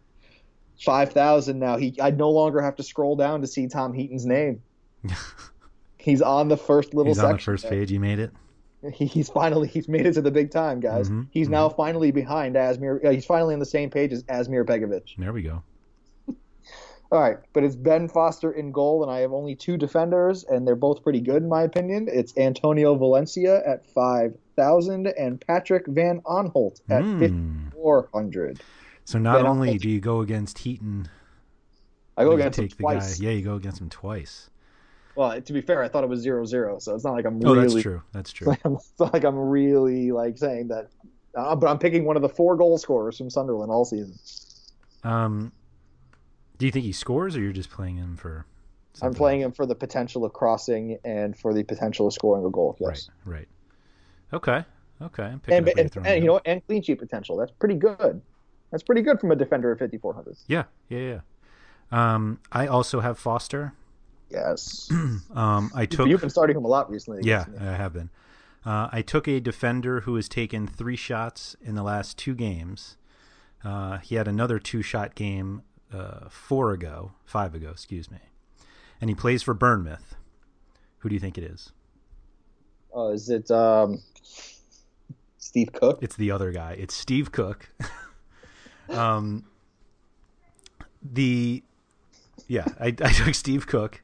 five 0.84 1.11
thousand 1.11 1.59
now. 1.59 1.78
He 1.78 1.95
I 2.01 2.11
no 2.11 2.30
longer 2.30 2.61
have 2.61 2.75
to 2.78 2.84
scroll 2.84 3.15
down 3.15 3.41
to 3.41 3.47
see 3.47 3.67
Tom 3.67 3.93
Heaton's 3.93 4.25
name. 4.25 4.61
He's 5.97 6.21
on 6.21 6.47
the 6.47 6.57
first 6.57 6.93
little 6.93 7.11
He's 7.11 7.17
section. 7.17 7.30
on 7.32 7.36
the 7.38 7.41
first 7.43 7.63
there. 7.63 7.71
page. 7.71 7.91
You 7.91 7.99
made 7.99 8.19
it. 8.19 8.32
He, 8.93 9.05
he's 9.07 9.28
finally 9.28 9.67
he's 9.67 9.89
made 9.89 10.05
it 10.05 10.13
to 10.13 10.21
the 10.21 10.32
big 10.32 10.51
time, 10.51 10.80
guys. 10.80 11.09
Mhm, 11.09 11.28
He's 11.32 11.49
now 11.49 11.67
finally 11.67 12.11
behind 12.11 12.55
Asmir. 12.55 13.03
Uh, 13.03 13.09
he's 13.09 13.25
finally 13.25 13.53
on 13.55 13.59
the 13.59 13.65
same 13.65 13.89
page 13.89 14.13
as 14.13 14.23
Asmir 14.25 14.63
Begovic. 14.63 15.15
There 15.17 15.34
we 15.34 15.41
go. 15.41 15.63
All 17.10 17.22
right, 17.22 17.38
but 17.53 17.64
it's 17.64 17.76
Ben 17.76 18.10
Foster 18.10 18.51
in 18.51 18.72
goal, 18.74 19.01
and 19.01 19.10
I 19.12 19.20
have 19.20 19.32
only 19.32 19.55
two 19.55 19.78
defenders, 19.78 20.43
and 20.43 20.68
they're 20.68 20.76
both 20.76 21.03
pretty 21.03 21.22
good 21.22 21.41
in 21.41 21.47
my 21.49 21.62
opinion. 21.64 22.08
It's 22.12 22.38
Antonio 22.38 22.95
Valencia 22.95 23.62
at 23.66 23.86
five 23.93 24.36
thousand 24.58 25.08
and 25.18 25.39
Patrick 25.39 25.86
Van 25.88 26.20
Aanholt 26.26 26.82
at 26.89 27.03
Hmm. 27.03 27.20
fifty 27.20 27.38
four 27.72 28.10
hundred. 28.14 28.62
So 29.05 29.20
not 29.20 29.38
Ben 29.38 29.45
only 29.47 29.68
Arnold. 29.70 29.82
do 29.82 29.89
you 29.89 30.01
go 30.01 30.20
against 30.20 30.60
Heaton, 30.60 31.08
I 32.18 32.26
go 32.26 32.34
against 32.34 32.60
him 32.60 32.68
twice. 32.68 33.20
guy. 33.20 33.26
Yeah, 33.26 33.32
you 33.32 33.41
go 33.43 33.55
against 33.55 33.80
him 33.80 33.89
twice. 33.89 34.49
Well, 35.16 35.41
to 35.41 35.53
be 35.53 35.62
fair, 35.62 35.82
I 35.82 35.88
thought 35.88 36.03
it 36.03 36.10
was 36.10 36.20
zero 36.20 36.43
zero, 36.43 36.78
so 36.80 36.93
it's 36.93 37.05
not 37.05 37.14
like 37.14 37.26
I'm 37.26 37.39
Oh, 37.45 37.53
really. 37.53 37.68
that's 37.68 37.82
true. 37.82 38.01
That's 38.12 38.32
true. 38.34 38.51
It's 38.66 38.91
not 38.99 39.14
like 39.14 39.24
I'm 39.24 39.38
really 39.38 40.12
like 40.12 40.38
saying 40.38 40.68
that, 40.68 40.89
uh, 41.38 41.55
but 41.55 41.68
I'm 41.70 41.80
picking 41.80 42.03
one 42.03 42.18
of 42.18 42.22
the 42.22 42.30
four 42.30 42.58
goal 42.58 42.78
scorers 42.78 43.18
from 43.18 43.30
Sunderland 43.30 43.72
all 43.72 43.86
season. 43.86 44.20
Um, 45.03 45.53
do 46.58 46.66
you 46.66 46.72
think 46.72 46.86
he 46.86 46.91
scores, 46.91 47.36
or 47.36 47.41
you're 47.41 47.53
just 47.53 47.70
playing 47.70 47.97
him 47.97 48.16
for? 48.16 48.45
I'm 49.01 49.14
playing 49.14 49.43
else? 49.43 49.47
him 49.47 49.53
for 49.53 49.66
the 49.66 49.76
potential 49.76 50.26
of 50.26 50.34
crossing 50.34 50.97
and 51.05 51.38
for 51.38 51.53
the 51.53 51.64
potential 51.64 52.08
of 52.08 52.14
scoring 52.14 52.45
a 52.45 52.49
goal. 52.49 52.76
Yes. 52.80 53.10
Right. 53.26 53.38
Right. 53.38 53.47
Okay. 54.34 54.66
Okay. 55.01 55.24
I'm 55.24 55.41
and, 55.47 55.68
and, 55.68 55.97
and 56.05 56.24
you 56.24 56.30
know? 56.30 56.41
And 56.45 56.66
clean 56.66 56.82
sheet 56.82 56.99
potential. 56.99 57.38
That's 57.38 57.51
pretty 57.51 57.76
good. 57.76 58.22
That's 58.72 58.84
pretty 58.84 59.01
good 59.01 59.20
from 59.20 59.32
a 59.32 59.36
defender 59.36 59.72
of 59.72 59.80
5400. 59.80 60.38
Yeah. 60.47 60.64
Yeah. 60.89 60.99
Yeah. 60.99 61.20
Um, 61.91 62.39
I 62.51 62.68
also 62.68 62.99
have 62.99 63.18
Foster. 63.20 63.74
Yes. 64.30 64.89
Um, 65.36 65.70
I 65.76 65.86
took. 65.86 66.08
You've 66.08 66.22
been 66.22 66.32
starting 66.32 66.58
him 66.58 66.66
a 66.66 66.68
lot 66.68 66.89
recently. 66.89 67.22
Yeah. 67.24 67.45
I 67.60 67.64
have 67.64 67.93
been. 67.93 68.10
Uh, 68.66 68.89
I 68.91 69.03
took 69.03 69.28
a 69.28 69.39
defender 69.39 70.01
who 70.01 70.16
has 70.16 70.28
taken 70.28 70.66
three 70.66 70.95
shots 70.95 71.55
in 71.62 71.76
the 71.76 71.84
last 71.84 72.18
two 72.18 72.34
games. 72.34 72.97
Uh, 73.64 73.99
he 73.99 74.16
had 74.16 74.28
another 74.28 74.60
two-shot 74.60 75.14
game 75.14 75.62
uh, 75.93 76.29
four 76.29 76.71
ago, 76.71 77.11
five 77.25 77.55
ago, 77.55 77.69
excuse 77.69 78.09
me, 78.11 78.19
and 78.99 79.09
he 79.09 79.15
plays 79.15 79.43
for 79.43 79.53
Bournemouth. 79.53 80.15
Who 80.99 81.09
do 81.09 81.15
you 81.15 81.19
think 81.19 81.38
it 81.38 81.43
is? 81.43 81.71
Uh, 82.95 83.09
is 83.09 83.29
it 83.29 83.51
um, 83.51 84.01
Steve 85.38 85.71
Cook? 85.73 85.99
It's 86.01 86.15
the 86.15 86.31
other 86.31 86.51
guy. 86.51 86.75
It's 86.77 86.95
Steve 86.95 87.31
Cook. 87.31 87.69
um, 88.89 89.45
the 91.01 91.63
yeah, 92.47 92.65
I, 92.79 92.88
I 92.88 93.11
took 93.11 93.35
Steve 93.35 93.67
Cook, 93.67 94.01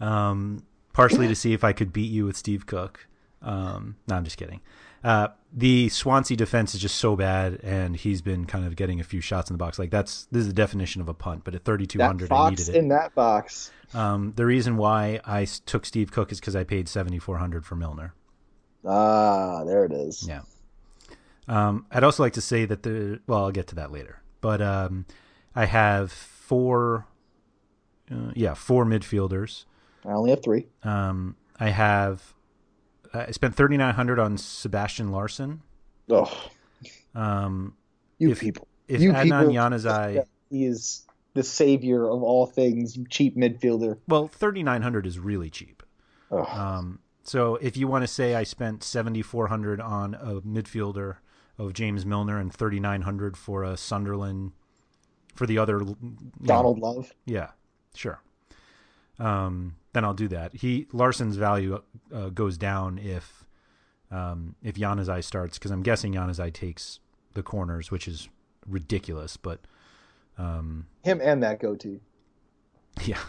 um, 0.00 0.64
partially 0.92 1.28
to 1.28 1.34
see 1.34 1.52
if 1.52 1.64
I 1.64 1.72
could 1.72 1.92
beat 1.92 2.10
you 2.10 2.24
with 2.24 2.36
Steve 2.36 2.66
Cook. 2.66 3.06
Um, 3.42 3.96
no, 4.08 4.16
I'm 4.16 4.24
just 4.24 4.36
kidding. 4.36 4.60
Uh, 5.06 5.28
the 5.52 5.88
Swansea 5.88 6.36
defense 6.36 6.74
is 6.74 6.80
just 6.80 6.96
so 6.96 7.14
bad, 7.14 7.60
and 7.62 7.94
he's 7.94 8.22
been 8.22 8.44
kind 8.44 8.66
of 8.66 8.74
getting 8.74 8.98
a 8.98 9.04
few 9.04 9.20
shots 9.20 9.48
in 9.48 9.54
the 9.54 9.58
box. 9.58 9.78
Like 9.78 9.90
that's 9.90 10.26
this 10.32 10.40
is 10.40 10.48
the 10.48 10.52
definition 10.52 11.00
of 11.00 11.08
a 11.08 11.14
punt. 11.14 11.44
But 11.44 11.54
at 11.54 11.64
3,200, 11.64 12.32
I 12.32 12.50
needed 12.50 12.68
it. 12.70 12.74
in 12.74 12.88
that 12.88 13.14
box. 13.14 13.70
Um, 13.94 14.32
the 14.34 14.44
reason 14.44 14.76
why 14.76 15.20
I 15.24 15.44
took 15.44 15.86
Steve 15.86 16.10
Cook 16.10 16.32
is 16.32 16.40
because 16.40 16.56
I 16.56 16.64
paid 16.64 16.88
7,400 16.88 17.64
for 17.64 17.76
Milner. 17.76 18.14
Ah, 18.84 19.62
there 19.62 19.84
it 19.84 19.92
is. 19.92 20.26
Yeah. 20.26 20.42
Um, 21.46 21.86
I'd 21.92 22.02
also 22.02 22.24
like 22.24 22.32
to 22.32 22.40
say 22.40 22.64
that 22.64 22.82
the 22.82 23.20
well, 23.28 23.44
I'll 23.44 23.52
get 23.52 23.68
to 23.68 23.76
that 23.76 23.92
later. 23.92 24.20
But 24.40 24.60
um, 24.60 25.06
I 25.54 25.66
have 25.66 26.10
four, 26.10 27.06
uh, 28.10 28.32
yeah, 28.34 28.54
four 28.54 28.84
midfielders. 28.84 29.66
I 30.04 30.10
only 30.10 30.30
have 30.30 30.42
three. 30.42 30.66
Um, 30.82 31.36
I 31.60 31.68
have 31.68 32.34
I 33.28 33.30
spent 33.30 33.54
thirty 33.54 33.76
nine 33.76 33.94
hundred 33.94 34.18
on 34.18 34.38
Sebastian 34.38 35.10
Larsson. 35.12 35.62
Oh, 36.10 36.30
Um, 37.14 37.74
you 38.18 38.30
if 38.30 38.40
people. 38.40 38.68
if 38.88 39.00
you 39.00 39.12
Adnan 39.12 40.24
He 40.50 40.64
is 40.64 41.06
the 41.34 41.42
savior 41.42 42.08
of 42.08 42.22
all 42.22 42.46
things 42.46 42.98
cheap 43.10 43.36
midfielder. 43.36 43.98
well, 44.08 44.28
thirty 44.28 44.62
nine 44.62 44.82
hundred 44.82 45.06
is 45.06 45.18
really 45.18 45.50
cheap. 45.50 45.82
Ugh. 46.30 46.46
Um, 46.48 47.00
So 47.24 47.56
if 47.56 47.76
you 47.76 47.88
want 47.88 48.02
to 48.02 48.08
say 48.08 48.34
I 48.34 48.44
spent 48.44 48.82
seventy 48.84 49.22
four 49.22 49.48
hundred 49.48 49.80
on 49.80 50.14
a 50.14 50.40
midfielder 50.42 51.16
of 51.58 51.72
James 51.72 52.06
Milner 52.06 52.38
and 52.38 52.52
thirty 52.52 52.78
nine 52.80 53.02
hundred 53.02 53.36
for 53.36 53.64
a 53.64 53.76
Sunderland 53.76 54.52
for 55.34 55.46
the 55.46 55.58
other 55.58 55.78
you 55.80 55.96
know, 56.00 56.16
Donald 56.44 56.78
Love. 56.78 57.12
Yeah, 57.26 57.50
sure. 57.94 58.20
Um, 59.18 59.76
then 59.92 60.04
I'll 60.04 60.14
do 60.14 60.28
that. 60.28 60.54
He 60.54 60.86
Larsson's 60.92 61.36
value 61.36 61.82
uh, 62.14 62.28
goes 62.28 62.58
down 62.58 62.98
if 62.98 63.44
um, 64.10 64.54
if 64.62 64.74
Januzaj 64.76 65.24
starts 65.24 65.58
because 65.58 65.70
I'm 65.70 65.82
guessing 65.82 66.14
Januzaj 66.14 66.52
takes 66.52 67.00
the 67.34 67.42
corners, 67.42 67.90
which 67.90 68.06
is 68.06 68.28
ridiculous. 68.66 69.36
But 69.36 69.60
um, 70.38 70.86
Him 71.02 71.20
and 71.22 71.42
that 71.42 71.60
goatee. 71.60 72.00
yeah, 73.04 73.20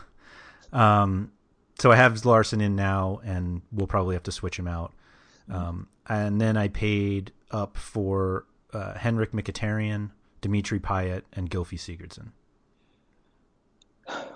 um, 0.73 1.31
so 1.79 1.91
I 1.91 1.95
have 1.95 2.25
Larson 2.25 2.61
in 2.61 2.75
now, 2.75 3.21
and 3.23 3.61
we'll 3.71 3.87
probably 3.87 4.15
have 4.15 4.23
to 4.23 4.31
switch 4.31 4.57
him 4.57 4.67
out. 4.67 4.93
Um, 5.49 5.87
and 6.07 6.41
then 6.41 6.57
I 6.57 6.67
paid 6.67 7.31
up 7.51 7.77
for 7.77 8.45
uh, 8.73 8.93
Henrikh 8.95 9.31
Mkhitaryan, 9.31 10.11
Dimitri 10.41 10.79
Payet, 10.79 11.23
and 11.33 11.49
Gylfi 11.49 11.77
Sigurdsson. 11.77 12.31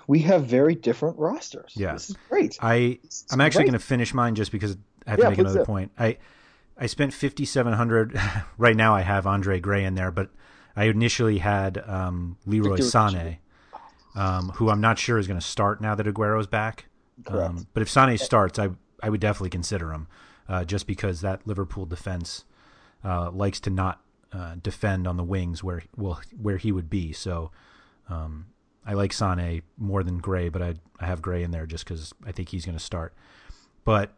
We 0.06 0.20
have 0.20 0.44
very 0.44 0.74
different 0.74 1.18
rosters. 1.18 1.72
Yeah. 1.74 1.92
This 1.92 2.10
is 2.10 2.16
great. 2.28 2.58
I 2.60 2.98
is 3.02 3.24
I'm 3.30 3.40
actually 3.40 3.64
going 3.64 3.72
to 3.74 3.78
finish 3.78 4.12
mine 4.12 4.34
just 4.34 4.52
because 4.52 4.76
I 5.06 5.10
have 5.10 5.20
to 5.20 5.30
make 5.30 5.38
another 5.38 5.64
point. 5.64 5.92
I 5.98 6.18
I 6.76 6.86
spent 6.86 7.12
5700 7.12 8.20
right 8.58 8.76
now 8.76 8.94
I 8.94 9.02
have 9.02 9.26
Andre 9.26 9.60
Gray 9.60 9.84
in 9.84 9.94
there, 9.94 10.10
but 10.10 10.30
I 10.74 10.84
initially 10.84 11.38
had 11.38 11.78
um, 11.86 12.38
Leroy 12.46 12.78
Sané, 12.78 13.38
um, 14.14 14.50
who 14.56 14.70
I'm 14.70 14.80
not 14.80 14.98
sure 14.98 15.18
is 15.18 15.26
going 15.26 15.38
to 15.38 15.46
start 15.46 15.80
now 15.80 15.94
that 15.94 16.06
Aguero's 16.06 16.46
back. 16.46 16.86
Um, 17.26 17.66
but 17.74 17.82
if 17.82 17.88
Sané 17.88 18.18
starts, 18.18 18.58
I 18.58 18.70
I 19.02 19.10
would 19.10 19.20
definitely 19.20 19.50
consider 19.50 19.92
him, 19.92 20.08
uh, 20.48 20.64
just 20.64 20.86
because 20.86 21.20
that 21.20 21.46
Liverpool 21.46 21.86
defense 21.86 22.44
uh, 23.04 23.30
likes 23.30 23.60
to 23.60 23.70
not 23.70 24.00
uh, 24.32 24.56
defend 24.62 25.06
on 25.06 25.16
the 25.16 25.24
wings 25.24 25.62
where 25.62 25.82
well 25.96 26.20
where 26.40 26.56
he 26.56 26.72
would 26.72 26.88
be. 26.88 27.12
So 27.12 27.50
um, 28.08 28.46
I 28.84 28.94
like 28.94 29.12
Sane 29.12 29.62
more 29.78 30.02
than 30.02 30.18
Gray, 30.18 30.48
but 30.48 30.62
I 30.62 30.74
I 30.98 31.06
have 31.06 31.22
Gray 31.22 31.42
in 31.42 31.50
there 31.50 31.66
just 31.66 31.84
because 31.84 32.12
I 32.26 32.32
think 32.32 32.48
he's 32.50 32.64
going 32.64 32.76
to 32.78 32.82
start. 32.82 33.14
But 33.84 34.10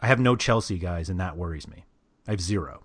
I 0.00 0.06
have 0.06 0.20
no 0.20 0.36
Chelsea 0.36 0.78
guys, 0.78 1.08
and 1.08 1.18
that 1.20 1.36
worries 1.36 1.68
me. 1.68 1.84
I 2.26 2.32
have 2.32 2.40
zero. 2.40 2.82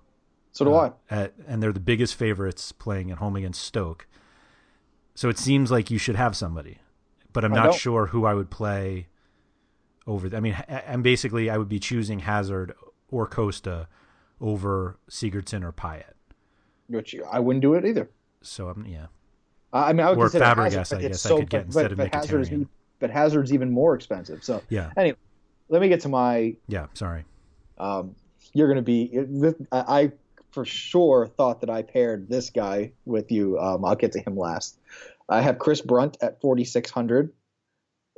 So 0.51 0.65
do 0.65 0.73
Uh, 0.73 0.91
I. 1.09 1.15
At, 1.15 1.33
and 1.47 1.61
they're 1.61 1.73
the 1.73 1.79
biggest 1.79 2.15
favorites 2.15 2.71
playing 2.71 3.11
at 3.11 3.17
home 3.19 3.35
against 3.35 3.61
Stoke. 3.63 4.07
So 5.15 5.29
it 5.29 5.37
seems 5.37 5.69
like 5.71 5.91
you 5.91 5.97
should 5.97 6.15
have 6.15 6.35
somebody, 6.35 6.77
but 7.33 7.43
I'm 7.45 7.53
I 7.53 7.57
not 7.57 7.63
don't. 7.65 7.75
sure 7.75 8.05
who 8.07 8.25
I 8.25 8.33
would 8.33 8.49
play 8.49 9.07
over. 10.07 10.35
I 10.35 10.39
mean, 10.39 10.55
I'm 10.87 11.01
basically 11.01 11.49
I 11.49 11.57
would 11.57 11.69
be 11.69 11.79
choosing 11.79 12.19
Hazard 12.19 12.73
or 13.09 13.27
Costa 13.27 13.87
over 14.41 14.97
Sigurdsson 15.09 15.63
or 15.63 15.71
Payet. 15.73 16.13
Which 16.87 17.15
I 17.31 17.39
wouldn't 17.39 17.61
do 17.61 17.73
it 17.73 17.85
either. 17.85 18.09
So 18.41 18.69
I'm 18.69 18.85
yeah. 18.85 19.07
I 19.73 19.89
I 19.89 19.93
mean, 19.93 20.05
I 20.05 20.09
would 20.09 20.17
Or 20.17 20.23
consider 20.29 20.45
Fabregas, 20.45 20.73
Hazard, 20.73 20.97
I 20.97 21.01
guess 21.01 21.25
I 21.25 21.29
could 21.29 21.49
get 21.49 21.57
but, 21.59 21.65
instead 21.65 21.83
but, 21.83 21.91
of 21.91 21.97
but 21.97 22.13
Hazard's, 22.15 22.49
Mkhitaryan. 22.49 22.61
e- 22.63 22.67
but 22.99 23.09
Hazard's 23.11 23.53
even 23.53 23.71
more 23.71 23.95
expensive. 23.95 24.43
So 24.43 24.61
Yeah. 24.69 24.91
anyway, 24.97 25.17
let 25.69 25.81
me 25.81 25.89
get 25.89 26.01
to 26.01 26.09
my. 26.09 26.55
Yeah, 26.67 26.87
sorry. 26.93 27.25
Um, 27.77 28.15
you're 28.53 28.67
going 28.67 28.77
to 28.77 28.81
be. 28.81 29.55
I, 29.71 30.11
for 30.51 30.65
sure 30.65 31.27
thought 31.27 31.61
that 31.61 31.69
I 31.69 31.83
paired 31.83 32.27
this 32.27 32.49
guy 32.49 32.91
with 33.05 33.31
you. 33.31 33.59
Um, 33.59 33.85
I'll 33.85 33.95
get 33.95 34.11
to 34.13 34.19
him 34.19 34.35
last. 34.35 34.79
I 35.29 35.41
have 35.41 35.59
Chris 35.59 35.79
Brunt 35.81 36.17
at 36.21 36.41
4600. 36.41 37.31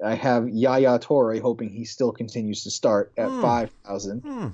I 0.04 0.16
have 0.16 0.48
Yaya 0.48 0.98
Touré, 0.98 1.42
hoping 1.42 1.70
he 1.70 1.84
still 1.84 2.14
continues 2.14 2.64
to 2.64 2.72
start 2.72 3.12
at 3.18 3.28
Hmm. 3.30 3.42
5000. 3.42 4.22
Hmm. 4.22 4.48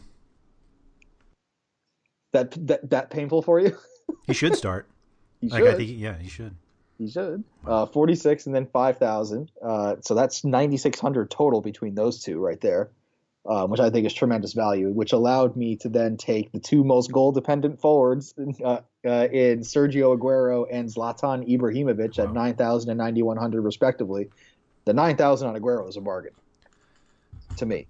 That, 2.34 2.52
that 2.68 2.90
that 2.90 3.10
painful 3.10 3.42
for 3.42 3.60
you? 3.60 3.78
He 4.26 4.34
should 4.34 4.56
start. 4.56 4.88
He 5.40 5.50
like. 5.50 5.64
I 5.66 5.76
think 5.76 5.92
yeah, 5.94 6.18
he 6.18 6.28
should. 6.30 6.56
He 6.98 7.10
should. 7.10 7.44
Uh, 7.66 7.86
46 7.86 8.48
and 8.48 8.56
then 8.56 8.66
5,000. 8.68 9.52
Uh, 9.62 9.96
so 10.02 10.16
that's 10.16 10.44
9,600 10.44 11.30
total 11.30 11.62
between 11.62 11.94
those 11.96 12.24
two 12.24 12.40
right 12.40 12.60
there, 12.60 12.90
um, 13.46 13.70
which 13.70 13.80
I 13.80 13.90
think 13.92 14.08
is 14.08 14.14
tremendous 14.14 14.54
value, 14.54 14.90
which 14.90 15.14
allowed 15.14 15.56
me 15.56 15.76
to 15.78 15.90
then 15.90 16.18
take 16.18 16.52
the 16.52 16.60
two 16.60 16.84
most 16.84 17.12
goal 17.12 17.32
dependent 17.32 17.80
forwards 17.82 18.34
uh, 18.64 18.80
uh, 19.06 19.28
in 19.32 19.60
Sergio 19.60 20.18
Aguero 20.18 20.66
and 20.72 20.90
Zlatan 20.90 21.48
Ibrahimovic 21.48 22.18
at 22.18 22.28
Wow. 22.28 22.34
9,000 22.34 22.90
and 22.90 22.98
9,100 22.98 23.62
respectively. 23.62 24.30
The 24.86 24.94
9,000 24.94 25.50
on 25.50 25.56
Aguero 25.62 25.88
is 25.88 25.98
a 25.98 26.02
bargain 26.02 26.34
to 27.58 27.66
me. 27.66 27.88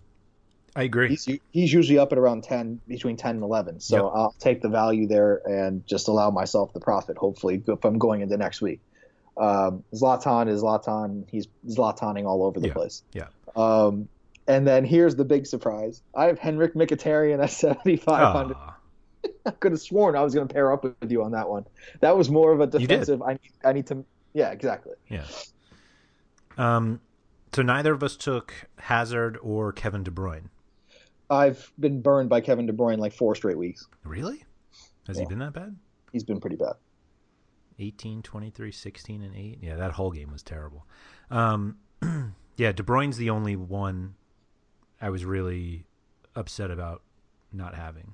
I 0.76 0.84
agree. 0.84 1.10
He's, 1.10 1.26
he's 1.52 1.74
usually 1.74 1.98
up 1.98 2.12
at 2.12 2.18
around 2.20 2.44
10, 2.44 2.82
between 2.88 3.18
10 3.18 3.36
and 3.36 3.44
11. 3.44 3.80
So 3.80 3.96
Yep. 3.96 4.04
I'll 4.16 4.36
take 4.40 4.62
the 4.62 4.70
value 4.70 5.08
there 5.08 5.42
and 5.46 5.86
just 5.88 6.08
allow 6.08 6.30
myself 6.30 6.72
the 6.74 6.80
profit, 6.80 7.18
hopefully, 7.18 7.64
if 7.68 7.84
I'm 7.84 7.98
going 7.98 8.22
into 8.22 8.38
next 8.38 8.62
week. 8.62 8.80
Um, 9.40 9.84
Zlatan 9.94 10.50
is 10.50 10.62
Zlatan. 10.64 11.26
He's 11.30 11.48
Zlataning 11.68 12.26
all 12.26 12.44
over 12.44 12.60
the 12.60 12.68
Yeah. 12.68 12.74
place. 12.74 13.04
Yeah. 13.14 13.28
Um, 13.56 14.08
and 14.48 14.66
then 14.66 14.86
here's 14.86 15.16
the 15.16 15.26
big 15.26 15.46
surprise. 15.46 16.02
I 16.16 16.26
have 16.26 16.40
Henrikh 16.40 16.74
Mkhitaryan 16.74 17.44
at 17.44 17.50
7,500. 17.52 18.56
I 19.46 19.52
could 19.52 19.72
have 19.74 19.82
sworn 19.82 20.16
I 20.16 20.22
was 20.24 20.34
going 20.34 20.48
to 20.48 20.54
pair 20.54 20.72
up 20.72 20.84
with 20.84 21.12
you 21.12 21.24
on 21.24 21.32
that 21.32 21.50
one. 21.50 21.66
That 22.02 22.16
was 22.18 22.30
more 22.30 22.52
of 22.52 22.62
a 22.62 22.68
defensive. 22.68 23.22
I 23.22 23.34
need, 23.34 23.52
I 23.64 23.74
need 23.74 23.88
to. 23.88 24.06
Yeah, 24.34 24.52
exactly. 24.52 24.94
Yeah. 25.10 25.26
Um, 26.58 27.00
so 27.54 27.62
neither 27.62 27.94
of 27.94 28.04
us 28.04 28.16
took 28.16 28.54
Hazard 28.78 29.38
or 29.42 29.72
Kevin 29.72 30.04
De 30.04 30.12
Bruyne. 30.12 30.50
I've 31.30 31.72
been 31.80 32.02
burned 32.02 32.30
by 32.30 32.42
Kevin 32.42 32.66
De 32.68 32.74
Bruyne 32.74 32.98
like 33.00 33.14
four 33.14 33.36
straight 33.36 33.58
weeks. 33.58 33.86
Really? 34.04 34.44
Has 35.08 35.18
he 35.18 35.26
been 35.26 35.40
that 35.40 35.54
bad? 35.54 35.76
He's 36.14 36.24
been 36.24 36.40
pretty 36.40 36.56
bad. 36.56 36.74
18, 37.80 38.22
23, 38.22 38.72
16, 38.72 39.22
and 39.22 39.36
8. 39.36 39.60
Yeah, 39.62 39.76
that 39.76 39.92
whole 39.92 40.12
game 40.12 40.32
was 40.32 40.42
terrible. 40.44 40.86
Um, 41.30 41.78
yeah, 42.58 42.72
De 42.72 42.84
Bruyne's 42.84 43.18
the 43.18 43.30
only 43.30 43.56
one 43.56 44.16
I 45.02 45.10
was 45.10 45.26
really 45.26 45.86
upset 46.36 46.72
about 46.72 47.02
not 47.54 47.76
having. 47.76 48.14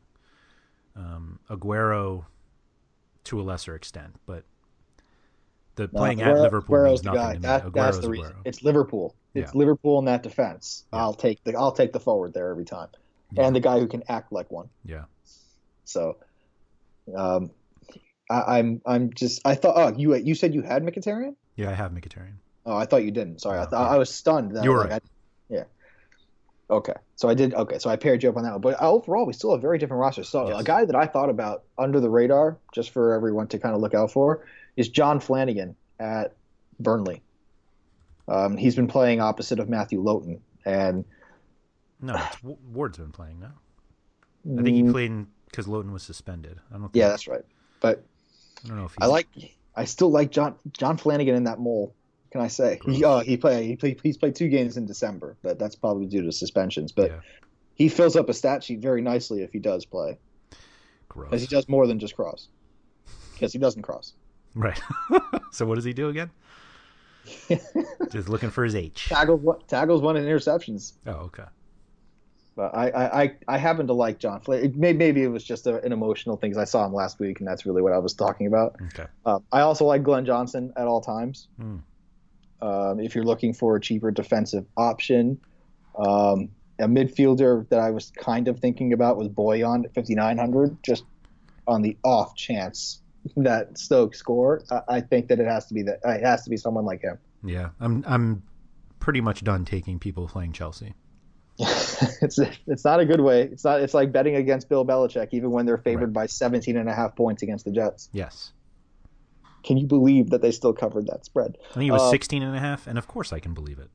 Um, 0.95 1.39
Aguero 1.49 2.25
to 3.25 3.39
a 3.39 3.43
lesser 3.43 3.73
extent, 3.75 4.15
but 4.25 4.43
the 5.75 5.83
No, 5.91 5.99
playing 5.99 6.21
at 6.21 6.27
Aguero- 6.35 6.41
Liverpool 6.41 6.75
Aguero's 6.75 6.89
means 6.89 7.01
the 7.01 7.11
nothing 7.13 7.21
guy. 7.41 7.59
to 7.59 7.65
me. 7.65 7.71
That, 7.71 7.73
that's 7.73 7.97
the 7.99 8.09
reason. 8.09 8.31
Aguero. 8.33 8.41
It's 8.45 8.63
Liverpool. 8.63 9.15
It's 9.33 9.53
Yeah. 9.53 9.57
Liverpool 9.59 9.99
in 9.99 10.05
that 10.05 10.21
defense. 10.23 10.83
I'll 10.93 11.13
take 11.15 11.43
the 11.43 11.55
I'll 11.55 11.71
take 11.71 11.93
the 11.93 11.99
forward 11.99 12.33
there 12.33 12.49
every 12.51 12.65
time, 12.65 12.89
Yeah. 13.31 13.47
and 13.47 13.55
the 13.55 13.59
guy 13.59 13.79
who 13.79 13.87
can 13.87 14.03
act 14.07 14.31
like 14.31 14.51
one. 14.51 14.69
Yeah. 14.85 15.05
So, 15.85 16.17
um, 17.15 17.49
I, 18.33 18.59
I'm 18.59 18.81
I'm 18.85 19.13
just 19.13 19.41
I 19.45 19.55
thought 19.55 19.73
oh 19.77 19.97
you 19.97 20.15
you 20.15 20.35
said 20.35 20.53
you 20.53 20.61
had 20.61 20.83
Mkhitaryan. 20.83 21.35
Yeah, 21.55 21.69
I 21.69 21.73
have 21.73 21.91
Mkhitaryan. 21.91 22.35
Oh, 22.65 22.75
I 22.75 22.85
thought 22.85 23.03
you 23.03 23.11
didn't. 23.11 23.39
Sorry, 23.41 23.59
I 23.59 23.63
No, 23.65 23.69
thought 23.69 23.89
yeah. 23.89 23.95
I 23.95 23.97
was 23.97 24.09
stunned. 24.09 24.55
That, 24.55 24.63
You 24.63 24.71
were 24.71 24.77
like, 24.79 24.89
right. 24.91 25.03
I- 25.05 25.53
yeah. 25.53 25.63
Okay, 26.69 26.93
so 27.17 27.27
I 27.29 27.33
did. 27.33 27.53
Okay, 27.53 27.77
so 27.77 27.89
I 27.89 27.97
paired 27.97 28.23
you 28.23 28.29
up 28.29 28.37
on 28.37 28.43
that 28.43 28.53
one. 28.53 28.61
But 28.61 28.81
overall, 28.81 29.25
we 29.25 29.33
still 29.33 29.51
have 29.51 29.61
very 29.61 29.77
different 29.77 29.99
rosters. 29.99 30.29
So 30.29 30.47
Yes. 30.47 30.61
a 30.61 30.63
guy 30.63 30.85
that 30.85 30.95
I 30.95 31.05
thought 31.05 31.29
about 31.29 31.63
under 31.77 31.99
the 31.99 32.09
radar, 32.09 32.57
just 32.73 32.91
for 32.91 33.13
everyone 33.13 33.47
to 33.49 33.59
kind 33.59 33.75
of 33.75 33.81
look 33.81 33.93
out 33.93 34.11
for, 34.11 34.45
is 34.77 34.87
John 34.89 35.19
Flanagan 35.19 35.75
at 35.99 36.33
Burnley. 36.79 37.21
Um, 38.27 38.55
he's 38.55 38.75
been 38.75 38.87
playing 38.87 39.19
opposite 39.19 39.59
of 39.59 39.67
Matthew 39.69 40.01
Lowton, 40.01 40.39
and 40.65 41.03
No, 42.01 42.15
it's, 42.15 42.37
Ward's 42.43 42.97
been 42.97 43.11
playing 43.11 43.39
now. 43.41 43.53
I 44.59 44.63
think 44.63 44.75
he 44.75 44.89
played 44.89 45.25
because 45.45 45.67
Loughton 45.67 45.91
was 45.91 46.03
suspended. 46.03 46.59
I 46.69 46.73
don't. 46.73 46.83
Think, 46.83 46.93
Mm. 46.93 46.97
yeah, 46.99 47.09
that's 47.09 47.27
right. 47.27 47.43
But 47.81 48.03
I 48.63 48.67
don't 48.67 48.77
know 48.77 48.85
if 48.85 48.91
he's, 48.91 48.97
I 49.01 49.05
like, 49.07 49.27
I 49.75 49.85
still 49.85 50.11
like 50.11 50.31
John 50.31 50.55
John 50.71 50.97
Flanagan 50.97 51.35
in 51.35 51.43
that 51.45 51.59
mole. 51.59 51.93
Can 52.31 52.41
I 52.41 52.47
say 52.47 52.79
he 52.85 53.03
uh, 53.05 53.19
he 53.19 53.37
play 53.37 53.65
he 53.67 53.75
play, 53.75 53.95
he's 54.01 54.17
played 54.17 54.35
two 54.35 54.47
games 54.49 54.77
in 54.77 54.85
December, 54.85 55.35
but 55.43 55.59
that's 55.59 55.75
probably 55.75 56.07
due 56.07 56.23
to 56.23 56.31
suspensions. 56.31 56.91
But 56.91 57.11
Yeah. 57.11 57.19
he 57.75 57.89
fills 57.89 58.15
up 58.15 58.27
a 58.29 58.33
stat 58.33 58.63
sheet 58.63 58.79
very 58.79 59.01
nicely 59.01 59.43
if 59.43 59.51
he 59.53 59.59
does 59.59 59.85
play, 59.85 60.17
because 61.15 61.41
he 61.41 61.47
does 61.47 61.67
more 61.69 61.85
than 61.87 61.99
just 61.99 62.15
cross. 62.15 62.47
Because 63.33 63.51
he 63.51 63.59
doesn't 63.59 63.81
cross. 63.81 64.13
Right. 64.55 64.79
so 65.51 65.65
what 65.65 65.75
does 65.75 65.83
he 65.83 65.91
do 65.91 66.07
again? 66.09 66.29
Just 68.11 68.29
looking 68.29 68.51
for 68.51 68.63
his 68.63 68.75
H. 68.75 69.07
Tackles 69.09 69.41
one- 69.41 69.59
tackles 69.67 70.01
one 70.01 70.17
and 70.17 70.25
interceptions. 70.25 70.93
Oh, 71.07 71.11
okay. 71.27 71.43
But 72.55 72.75
I 72.75 73.23
I, 73.23 73.31
I, 73.47 73.57
happen 73.57 73.87
to 73.87 73.93
like 73.93 74.19
John 74.19 74.39
Flanagan. 74.39 74.79
Maybe, 74.79 74.97
maybe 74.97 75.23
it 75.23 75.27
was 75.27 75.43
just 75.43 75.65
a, 75.65 75.81
an 75.83 75.91
emotional 75.91 76.37
thing 76.37 76.51
because 76.51 76.61
I 76.61 76.65
saw 76.65 76.85
him 76.85 76.93
last 76.93 77.19
week, 77.19 77.39
and 77.39 77.47
that's 77.47 77.65
really 77.65 77.81
what 77.81 77.93
I 77.93 77.97
was 77.97 78.13
talking 78.13 78.45
about. 78.45 78.75
Okay. 78.93 79.05
Um, 79.25 79.43
I 79.51 79.61
also 79.61 79.85
like 79.85 80.03
Glenn 80.03 80.25
Johnson 80.25 80.71
at 80.77 80.87
all 80.87 81.01
times. 81.01 81.47
Hmm. 81.57 81.77
Um, 82.61 82.99
if 82.99 83.15
you're 83.15 83.25
looking 83.25 83.53
for 83.53 83.75
a 83.75 83.81
cheaper 83.81 84.11
defensive 84.11 84.65
option, 84.77 85.39
um, 85.97 86.49
a 86.79 86.87
midfielder 86.87 87.67
that 87.69 87.79
I 87.79 87.89
was 87.89 88.11
kind 88.11 88.47
of 88.47 88.59
thinking 88.59 88.93
about 88.93 89.17
was 89.17 89.29
Bojan 89.29 89.85
at 89.85 89.93
5,900, 89.93 90.77
just 90.83 91.03
on 91.67 91.81
the 91.81 91.97
off 92.03 92.35
chance 92.35 93.01
that 93.37 93.77
Stoke 93.77 94.15
score. 94.15 94.63
I, 94.69 94.81
I 94.87 95.01
think 95.01 95.27
that 95.29 95.39
it 95.39 95.47
has 95.47 95.65
to 95.67 95.73
be 95.73 95.81
that 95.83 95.99
it 96.03 96.23
has 96.23 96.43
to 96.43 96.49
be 96.49 96.57
someone 96.57 96.85
like 96.85 97.01
him. 97.01 97.17
Yeah, 97.43 97.69
I'm 97.79 98.03
I'm 98.07 98.43
pretty 98.99 99.21
much 99.21 99.43
done 99.43 99.65
taking 99.65 99.99
people 99.99 100.27
playing 100.27 100.53
Chelsea. 100.53 100.93
it's 101.59 102.39
it's 102.67 102.83
not 102.83 102.99
a 102.99 103.05
good 103.05 103.21
way. 103.21 103.43
It's 103.43 103.63
not. 103.63 103.81
It's 103.81 103.93
like 103.93 104.11
betting 104.11 104.35
against 104.35 104.69
Bill 104.69 104.83
Belichick, 104.85 105.29
even 105.33 105.51
when 105.51 105.65
they're 105.65 105.77
favored 105.77 106.07
Right. 106.15 106.23
by 106.23 106.25
17 106.25 106.75
and 106.77 106.89
a 106.89 106.93
half 106.93 107.15
points 107.15 107.43
against 107.43 107.63
the 107.65 107.71
Jets. 107.71 108.09
Yes. 108.11 108.51
Can 109.63 109.77
you 109.77 109.85
believe 109.87 110.31
that 110.31 110.41
they 110.41 110.51
still 110.51 110.73
covered 110.73 111.07
that 111.07 111.25
spread? 111.25 111.57
I 111.71 111.73
think 111.75 111.87
it 111.89 111.91
was 111.91 112.01
Uh, 112.01 112.09
16 112.09 112.41
and 112.43 112.55
a 112.55 112.59
half, 112.59 112.87
and 112.87 112.97
of 112.97 113.07
course 113.07 113.31
I 113.31 113.39
can 113.39 113.53
believe 113.53 113.79
it. 113.79 113.89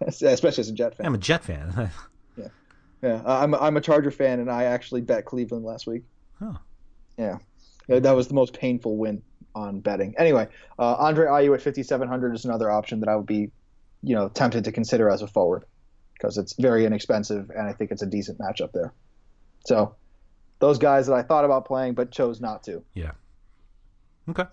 especially 0.06 0.60
as 0.62 0.68
a 0.68 0.72
Jet 0.72 0.94
fan. 0.96 1.06
I'm 1.06 1.14
a 1.14 1.18
Jet 1.18 1.44
fan. 1.44 1.90
Yeah, 2.36 2.48
yeah. 3.02 3.22
I'm 3.24 3.54
I'm 3.54 3.76
a 3.76 3.80
Charger 3.80 4.10
fan, 4.10 4.40
and 4.40 4.50
I 4.50 4.64
actually 4.64 5.00
bet 5.02 5.24
Cleveland 5.24 5.64
last 5.64 5.86
week. 5.86 6.02
oh. 6.40 6.56
Yeah, 7.16 7.38
Yeah, 7.88 7.98
that 8.00 8.12
was 8.12 8.26
the 8.28 8.34
most 8.34 8.52
painful 8.54 8.96
win 8.96 9.22
on 9.54 9.80
betting. 9.80 10.14
Anyway, 10.18 10.46
uh, 10.78 10.94
Andre 10.94 11.26
Ayew 11.26 11.54
at 11.54 11.62
5700 11.62 12.34
is 12.34 12.44
another 12.44 12.70
option 12.70 13.00
that 13.00 13.08
I 13.08 13.16
would 13.16 13.26
be, 13.26 13.50
you 14.02 14.14
know, 14.16 14.28
tempted 14.28 14.64
to 14.64 14.72
consider 14.72 15.10
as 15.10 15.22
a 15.22 15.26
forward 15.28 15.64
because 16.18 16.36
it's 16.38 16.54
very 16.54 16.84
inexpensive, 16.84 17.50
and 17.50 17.66
I 17.68 17.72
think 17.72 17.90
it's 17.92 18.02
a 18.02 18.06
decent 18.06 18.38
matchup 18.38 18.72
there. 18.72 18.92
So, 19.64 19.94
those 20.58 20.78
guys 20.78 21.06
that 21.06 21.14
I 21.14 21.22
thought 21.22 21.44
about 21.44 21.64
playing 21.64 21.94
but 21.94 22.10
chose 22.10 22.40
not 22.40 22.64
to. 22.64 22.82
Yeah. 22.94 23.12
Okay. 24.28 24.44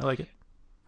I 0.00 0.04
like 0.04 0.20
it. 0.20 0.28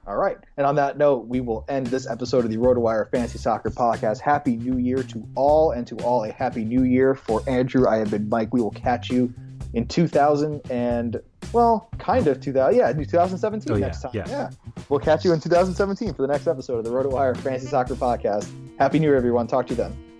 All 0.06 0.16
right. 0.16 0.36
And 0.56 0.66
on 0.66 0.74
that 0.76 0.98
note, 0.98 1.26
we 1.28 1.40
will 1.40 1.64
end 1.68 1.86
this 1.86 2.06
episode 2.08 2.44
of 2.44 2.50
the 2.50 2.56
RotoWire 2.58 3.10
Fantasy 3.10 3.38
Soccer 3.38 3.70
Podcast. 3.70 4.20
Happy 4.20 4.56
New 4.56 4.78
Year 4.78 5.02
to 5.02 5.26
all, 5.34 5.70
and 5.72 5.86
to 5.86 5.96
all 5.98 6.24
a 6.24 6.32
Happy 6.32 6.64
New 6.64 6.82
Year. 6.84 7.14
For 7.14 7.42
Andrew, 7.48 7.86
I 7.88 7.96
have 7.98 8.10
been 8.10 8.28
Mike. 8.28 8.52
We 8.52 8.60
will 8.60 8.70
catch 8.70 9.10
you 9.10 9.32
in 9.72 9.86
2000 9.88 10.60
and, 10.70 11.20
well, 11.52 11.88
kind 11.98 12.26
of 12.26 12.40
2000. 12.40 12.78
Yeah, 12.78 12.92
2017 12.92 13.72
Oh, 13.72 13.76
yeah, 13.76 13.86
next 13.86 14.02
time. 14.02 14.10
yeah. 14.14 14.50
We'll 14.90 15.00
catch 15.00 15.24
you 15.24 15.32
in 15.32 15.40
2017 15.40 16.12
for 16.14 16.22
the 16.22 16.28
next 16.28 16.46
episode 16.46 16.78
of 16.78 16.84
the 16.84 16.90
RotoWire 16.90 17.36
Fantasy 17.38 17.66
Soccer 17.68 17.94
Podcast. 17.94 18.50
Happy 18.78 18.98
New 18.98 19.06
Year, 19.08 19.16
everyone. 19.16 19.46
Talk 19.46 19.66
to 19.68 19.70
you 19.72 19.76
then. 19.76 20.13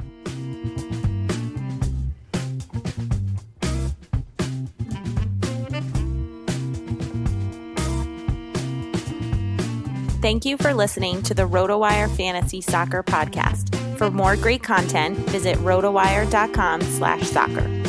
Thank 10.24 10.46
you 10.46 10.56
for 10.56 10.72
listening 10.72 11.20
to 11.24 11.34
the 11.34 11.46
RotoWire 11.46 12.09
Fantasy 12.16 12.62
Soccer 12.62 13.02
Podcast. 13.02 13.76
For 13.98 14.10
more 14.10 14.36
great 14.36 14.62
content, 14.62 15.18
visit 15.28 15.59
rotowire.com 15.59 16.80
slash 16.80 17.28
soccer. 17.28 17.82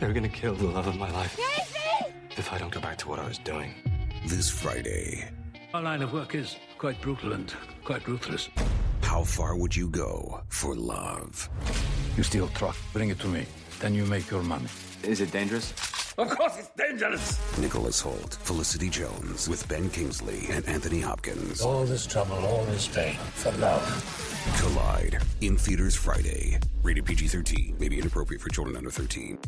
They're 0.00 0.12
gonna 0.12 0.28
kill 0.28 0.56
the 0.56 0.66
love 0.66 0.88
of 0.88 0.96
my 0.96 1.08
life. 1.12 1.38
If 2.36 2.52
I 2.52 2.58
don't 2.58 2.72
go 2.72 2.80
back 2.80 2.98
to 2.98 3.08
what 3.08 3.20
I 3.20 3.28
was 3.28 3.38
doing. 3.38 3.72
This 4.26 4.50
Friday, 4.50 5.30
Our 5.72 5.82
line 5.82 6.02
of 6.02 6.12
work 6.12 6.34
is 6.34 6.56
quite 6.78 7.00
brutal 7.00 7.32
and 7.32 7.54
quite 7.84 8.08
ruthless. 8.08 8.48
how 9.02 9.22
far 9.22 9.54
would 9.54 9.76
you 9.76 9.88
go 9.88 10.40
for 10.48 10.74
love? 10.74 11.48
You 12.16 12.24
steal 12.24 12.48
truck, 12.48 12.76
bring 12.92 13.10
it 13.10 13.20
to 13.20 13.28
me. 13.28 13.46
Then 13.78 13.94
you 13.94 14.04
make 14.06 14.32
your 14.32 14.42
money. 14.42 14.66
Is 15.04 15.20
it 15.20 15.32
dangerous? 15.32 15.72
Of 16.16 16.30
course 16.30 16.58
it's 16.58 16.68
dangerous. 16.76 17.58
Nicholas 17.58 18.00
Hoult, 18.02 18.34
Felicity 18.36 18.88
Jones, 18.88 19.48
with 19.48 19.66
Ben 19.68 19.90
Kingsley 19.90 20.46
and 20.50 20.66
Anthony 20.68 21.00
Hopkins. 21.00 21.60
All 21.60 21.84
this 21.84 22.06
trouble, 22.06 22.36
all 22.46 22.64
this 22.66 22.86
pain 22.86 23.16
for 23.34 23.50
love. 23.52 23.82
Collide 24.60 25.20
in 25.40 25.56
theaters 25.56 25.96
Friday. 25.96 26.58
Rated 26.82 27.04
PG 27.04 27.28
13, 27.28 27.76
may 27.78 27.88
be 27.88 27.98
inappropriate 27.98 28.42
for 28.42 28.48
children 28.50 28.76
under 28.76 28.90
13. 28.90 29.38